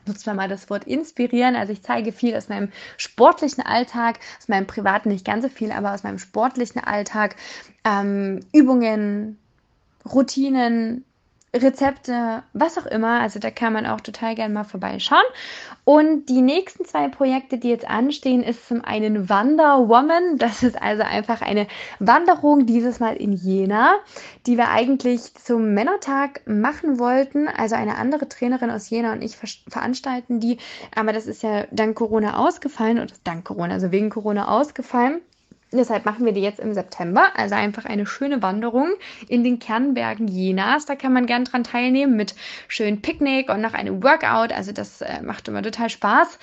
nutzen 0.05 0.25
wir 0.25 0.33
mal 0.33 0.49
das 0.49 0.69
Wort 0.69 0.85
inspirieren. 0.85 1.55
Also 1.55 1.73
ich 1.73 1.81
zeige 1.81 2.11
viel 2.11 2.35
aus 2.35 2.49
meinem 2.49 2.71
sportlichen 2.97 3.65
Alltag, 3.65 4.19
aus 4.39 4.47
meinem 4.47 4.67
privaten 4.67 5.09
nicht 5.09 5.25
ganz 5.25 5.43
so 5.43 5.49
viel, 5.49 5.71
aber 5.71 5.93
aus 5.93 6.03
meinem 6.03 6.19
sportlichen 6.19 6.83
Alltag, 6.83 7.35
ähm, 7.83 8.41
Übungen, 8.53 9.37
Routinen, 10.05 11.05
Rezepte, 11.55 12.43
was 12.53 12.77
auch 12.77 12.85
immer. 12.85 13.21
Also 13.21 13.39
da 13.39 13.51
kann 13.51 13.73
man 13.73 13.85
auch 13.85 14.01
total 14.01 14.35
gerne 14.35 14.53
mal 14.53 14.63
vorbeischauen. 14.63 15.23
Und 15.85 16.27
die 16.27 16.41
nächsten 16.41 16.85
zwei 16.85 17.07
Projekte, 17.07 17.57
die 17.57 17.69
jetzt 17.69 17.89
anstehen, 17.89 18.43
ist 18.43 18.67
zum 18.67 18.83
einen 18.83 19.29
Wanderwoman. 19.29 20.37
Das 20.37 20.61
ist 20.63 20.81
also 20.81 21.03
einfach 21.03 21.41
eine 21.41 21.67
Wanderung, 21.99 22.65
dieses 22.65 22.99
Mal 22.99 23.15
in 23.15 23.31
Jena, 23.31 23.95
die 24.45 24.57
wir 24.57 24.69
eigentlich 24.69 25.33
zum 25.35 25.73
Männertag 25.73 26.41
machen 26.45 26.99
wollten. 26.99 27.47
Also 27.47 27.75
eine 27.75 27.95
andere 27.95 28.27
Trainerin 28.27 28.69
aus 28.69 28.89
Jena 28.89 29.13
und 29.13 29.21
ich 29.21 29.37
veranstalten 29.37 30.39
die. 30.39 30.57
Aber 30.95 31.13
das 31.13 31.27
ist 31.27 31.43
ja 31.43 31.65
dank 31.71 31.95
Corona 31.95 32.37
ausgefallen 32.37 32.99
oder 32.99 33.13
dank 33.23 33.45
Corona, 33.45 33.73
also 33.73 33.91
wegen 33.91 34.09
Corona 34.09 34.49
ausgefallen. 34.49 35.21
Deshalb 35.71 36.05
machen 36.05 36.25
wir 36.25 36.31
die 36.31 36.41
jetzt 36.41 36.59
im 36.59 36.73
September. 36.73 37.31
Also 37.35 37.55
einfach 37.55 37.85
eine 37.85 38.05
schöne 38.05 38.41
Wanderung 38.41 38.91
in 39.27 39.43
den 39.43 39.59
Kernbergen 39.59 40.27
Jenas. 40.27 40.85
Da 40.85 40.95
kann 40.95 41.11
man 41.11 41.25
gern 41.25 41.43
dran 41.43 41.63
teilnehmen 41.63 42.15
mit 42.15 42.35
schönem 42.67 43.01
Picknick 43.01 43.49
und 43.49 43.59
nach 43.59 43.73
einem 43.73 44.01
Workout. 44.01 44.53
Also 44.53 44.71
das 44.71 45.01
äh, 45.01 45.21
macht 45.21 45.47
immer 45.47 45.61
total 45.61 45.89
Spaß. 45.89 46.39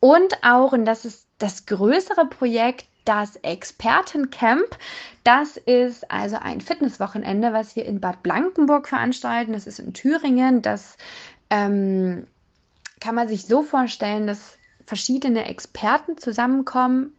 Und 0.00 0.42
auch, 0.42 0.72
und 0.72 0.84
das 0.84 1.04
ist 1.04 1.26
das 1.38 1.64
größere 1.66 2.26
Projekt, 2.26 2.86
das 3.04 3.36
Expertencamp. 3.36 4.76
Das 5.24 5.56
ist 5.56 6.10
also 6.10 6.36
ein 6.36 6.60
Fitnesswochenende, 6.60 7.54
was 7.54 7.74
wir 7.74 7.86
in 7.86 8.00
Bad 8.00 8.22
Blankenburg 8.22 8.86
veranstalten. 8.86 9.54
Das 9.54 9.66
ist 9.66 9.78
in 9.78 9.94
Thüringen. 9.94 10.60
Das 10.60 10.98
ähm, 11.48 12.26
kann 13.00 13.14
man 13.14 13.28
sich 13.28 13.46
so 13.46 13.62
vorstellen, 13.62 14.26
dass 14.26 14.58
verschiedene 14.84 15.46
Experten 15.46 16.18
zusammenkommen 16.18 17.14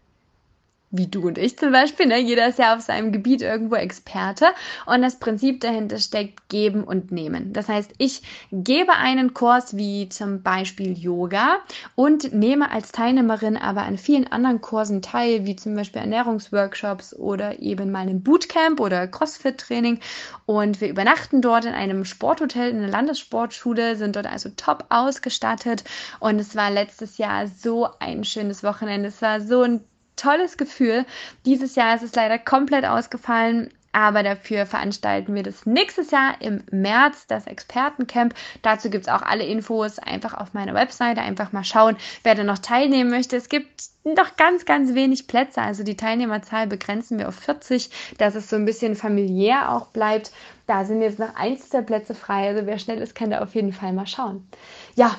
wie 0.91 1.07
du 1.07 1.27
und 1.27 1.37
ich 1.37 1.57
zum 1.57 1.71
Beispiel. 1.71 2.07
Ne? 2.07 2.19
Jeder 2.19 2.47
ist 2.47 2.59
ja 2.59 2.75
auf 2.75 2.81
seinem 2.81 3.11
Gebiet 3.11 3.41
irgendwo 3.41 3.75
Experte. 3.75 4.47
Und 4.85 5.01
das 5.01 5.19
Prinzip 5.19 5.61
dahinter 5.61 5.99
steckt 5.99 6.49
geben 6.49 6.83
und 6.83 7.11
nehmen. 7.11 7.53
Das 7.53 7.69
heißt, 7.69 7.91
ich 7.97 8.21
gebe 8.51 8.93
einen 8.93 9.33
Kurs 9.33 9.77
wie 9.77 10.09
zum 10.09 10.41
Beispiel 10.41 10.97
Yoga 10.97 11.57
und 11.95 12.33
nehme 12.33 12.71
als 12.71 12.91
Teilnehmerin 12.91 13.57
aber 13.57 13.83
an 13.83 13.97
vielen 13.97 14.31
anderen 14.31 14.61
Kursen 14.61 15.01
teil, 15.01 15.45
wie 15.45 15.55
zum 15.55 15.75
Beispiel 15.75 16.01
Ernährungsworkshops 16.01 17.15
oder 17.15 17.59
eben 17.59 17.91
mal 17.91 18.07
ein 18.07 18.23
Bootcamp 18.23 18.79
oder 18.79 19.07
Crossfit-Training. 19.07 19.99
Und 20.45 20.81
wir 20.81 20.89
übernachten 20.89 21.41
dort 21.41 21.65
in 21.65 21.73
einem 21.73 22.05
Sporthotel 22.05 22.71
in 22.71 22.77
einer 22.77 22.87
Landessportschule, 22.87 23.95
sind 23.95 24.15
dort 24.15 24.25
also 24.25 24.49
top 24.57 24.85
ausgestattet. 24.89 25.83
Und 26.19 26.39
es 26.39 26.55
war 26.55 26.71
letztes 26.71 27.17
Jahr 27.19 27.47
so 27.47 27.87
ein 27.99 28.23
schönes 28.23 28.63
Wochenende. 28.63 29.09
Es 29.09 29.21
war 29.21 29.41
so 29.41 29.61
ein 29.61 29.81
tolles 30.19 30.57
Gefühl. 30.57 31.05
Dieses 31.45 31.75
Jahr 31.75 31.95
ist 31.95 32.03
es 32.03 32.15
leider 32.15 32.37
komplett 32.37 32.85
ausgefallen. 32.85 33.69
Aber 33.91 34.21
dafür 34.21 34.67
veranstalten 34.67 35.33
wir 35.33 35.41
das 35.41 35.65
nächstes 35.65 36.11
Jahr 36.11 36.39
im 36.41 36.63
März, 36.69 37.25
das 37.25 37.47
Expertencamp. 37.47 38.35
Dazu 38.61 38.89
gibt 38.89 39.07
es 39.07 39.11
auch 39.11 39.23
alle 39.23 39.45
Infos 39.45 39.97
einfach 39.97 40.35
auf 40.35 40.53
meiner 40.53 40.75
Webseite. 40.75 41.21
Einfach 41.21 41.51
mal 41.53 41.63
schauen, 41.63 41.97
wer 42.23 42.35
da 42.35 42.43
noch 42.43 42.59
teilnehmen 42.59 43.09
möchte. 43.09 43.35
Es 43.35 43.49
gibt 43.49 43.85
noch 44.03 44.35
ganz, 44.35 44.65
ganz 44.65 44.93
wenig 44.93 45.27
Plätze. 45.27 45.61
Also 45.61 45.83
die 45.83 45.97
Teilnehmerzahl 45.97 46.67
begrenzen 46.67 47.17
wir 47.17 47.27
auf 47.27 47.35
40, 47.35 47.89
dass 48.19 48.35
es 48.35 48.49
so 48.49 48.57
ein 48.57 48.65
bisschen 48.65 48.95
familiär 48.95 49.71
auch 49.71 49.87
bleibt. 49.87 50.31
Da 50.67 50.85
sind 50.85 51.01
jetzt 51.01 51.17
noch 51.17 51.35
eins 51.35 51.69
der 51.69 51.81
Plätze 51.81 52.13
frei. 52.13 52.49
Also 52.49 52.67
wer 52.67 52.77
schnell 52.77 53.01
ist, 53.01 53.15
kann 53.15 53.31
da 53.31 53.41
auf 53.41 53.55
jeden 53.55 53.73
Fall 53.73 53.93
mal 53.93 54.07
schauen. 54.07 54.47
Ja, 54.95 55.17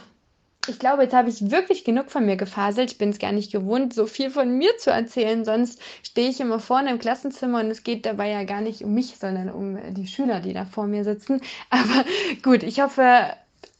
ich 0.68 0.78
glaube, 0.78 1.04
jetzt 1.04 1.14
habe 1.14 1.30
ich 1.30 1.50
wirklich 1.50 1.84
genug 1.84 2.10
von 2.10 2.26
mir 2.26 2.36
gefaselt. 2.36 2.90
Ich 2.92 2.98
bin 2.98 3.10
es 3.10 3.18
gar 3.18 3.32
nicht 3.32 3.50
gewohnt, 3.50 3.94
so 3.94 4.06
viel 4.06 4.30
von 4.30 4.58
mir 4.58 4.76
zu 4.76 4.90
erzählen. 4.90 5.44
Sonst 5.44 5.80
stehe 6.02 6.28
ich 6.28 6.40
immer 6.40 6.60
vorne 6.60 6.90
im 6.90 6.98
Klassenzimmer 6.98 7.60
und 7.60 7.70
es 7.70 7.82
geht 7.82 8.04
dabei 8.04 8.30
ja 8.30 8.44
gar 8.44 8.60
nicht 8.60 8.82
um 8.82 8.92
mich, 8.92 9.16
sondern 9.16 9.48
um 9.48 9.78
die 9.94 10.06
Schüler, 10.06 10.40
die 10.40 10.52
da 10.52 10.66
vor 10.66 10.86
mir 10.86 11.04
sitzen. 11.04 11.40
Aber 11.70 12.04
gut, 12.42 12.62
ich 12.62 12.80
hoffe, 12.80 13.34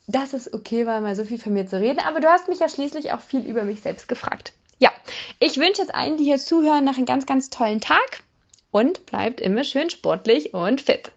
dass 0.06 0.32
es 0.32 0.52
okay 0.52 0.86
war, 0.86 1.00
mal 1.00 1.14
so 1.14 1.24
viel 1.24 1.38
von 1.38 1.52
mir 1.52 1.66
zu 1.66 1.78
reden. 1.78 2.00
Aber 2.00 2.20
du 2.20 2.28
hast 2.28 2.48
mich 2.48 2.60
ja 2.60 2.68
schließlich 2.68 3.12
auch 3.12 3.20
viel 3.20 3.44
über 3.44 3.64
mich 3.64 3.82
selbst 3.82 4.08
gefragt. 4.08 4.54
Ja, 4.78 4.90
ich 5.38 5.58
wünsche 5.58 5.82
jetzt 5.82 5.94
allen, 5.94 6.16
die 6.16 6.24
hier 6.24 6.38
zuhören, 6.38 6.84
noch 6.84 6.96
einen 6.96 7.06
ganz, 7.06 7.26
ganz 7.26 7.50
tollen 7.50 7.82
Tag 7.82 8.22
und 8.70 9.04
bleibt 9.04 9.42
immer 9.42 9.64
schön 9.64 9.90
sportlich 9.90 10.54
und 10.54 10.80
fit. 10.80 11.12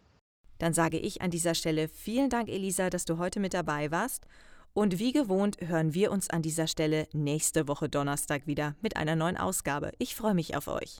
Dann 0.59 0.73
sage 0.73 0.97
ich 0.97 1.21
an 1.21 1.31
dieser 1.31 1.55
Stelle 1.55 1.87
vielen 1.87 2.29
Dank, 2.29 2.49
Elisa, 2.49 2.89
dass 2.89 3.05
du 3.05 3.17
heute 3.17 3.39
mit 3.39 3.53
dabei 3.53 3.91
warst. 3.91 4.25
Und 4.75 4.97
wie 4.97 5.11
gewohnt 5.11 5.57
hören 5.61 5.93
wir 5.93 6.11
uns 6.11 6.31
an 6.31 6.41
dieser 6.41 6.65
Stelle 6.65 7.07
nächste 7.13 7.67
Woche 7.67 7.89
Donnerstag 7.89 8.47
wieder 8.47 8.75
mit 8.81 8.97
einer 8.97 9.15
neuen 9.15 9.37
Ausgabe. 9.37 9.91
Ich 9.99 10.15
freue 10.15 10.33
mich 10.33 10.57
auf 10.57 10.67
euch. 10.67 10.97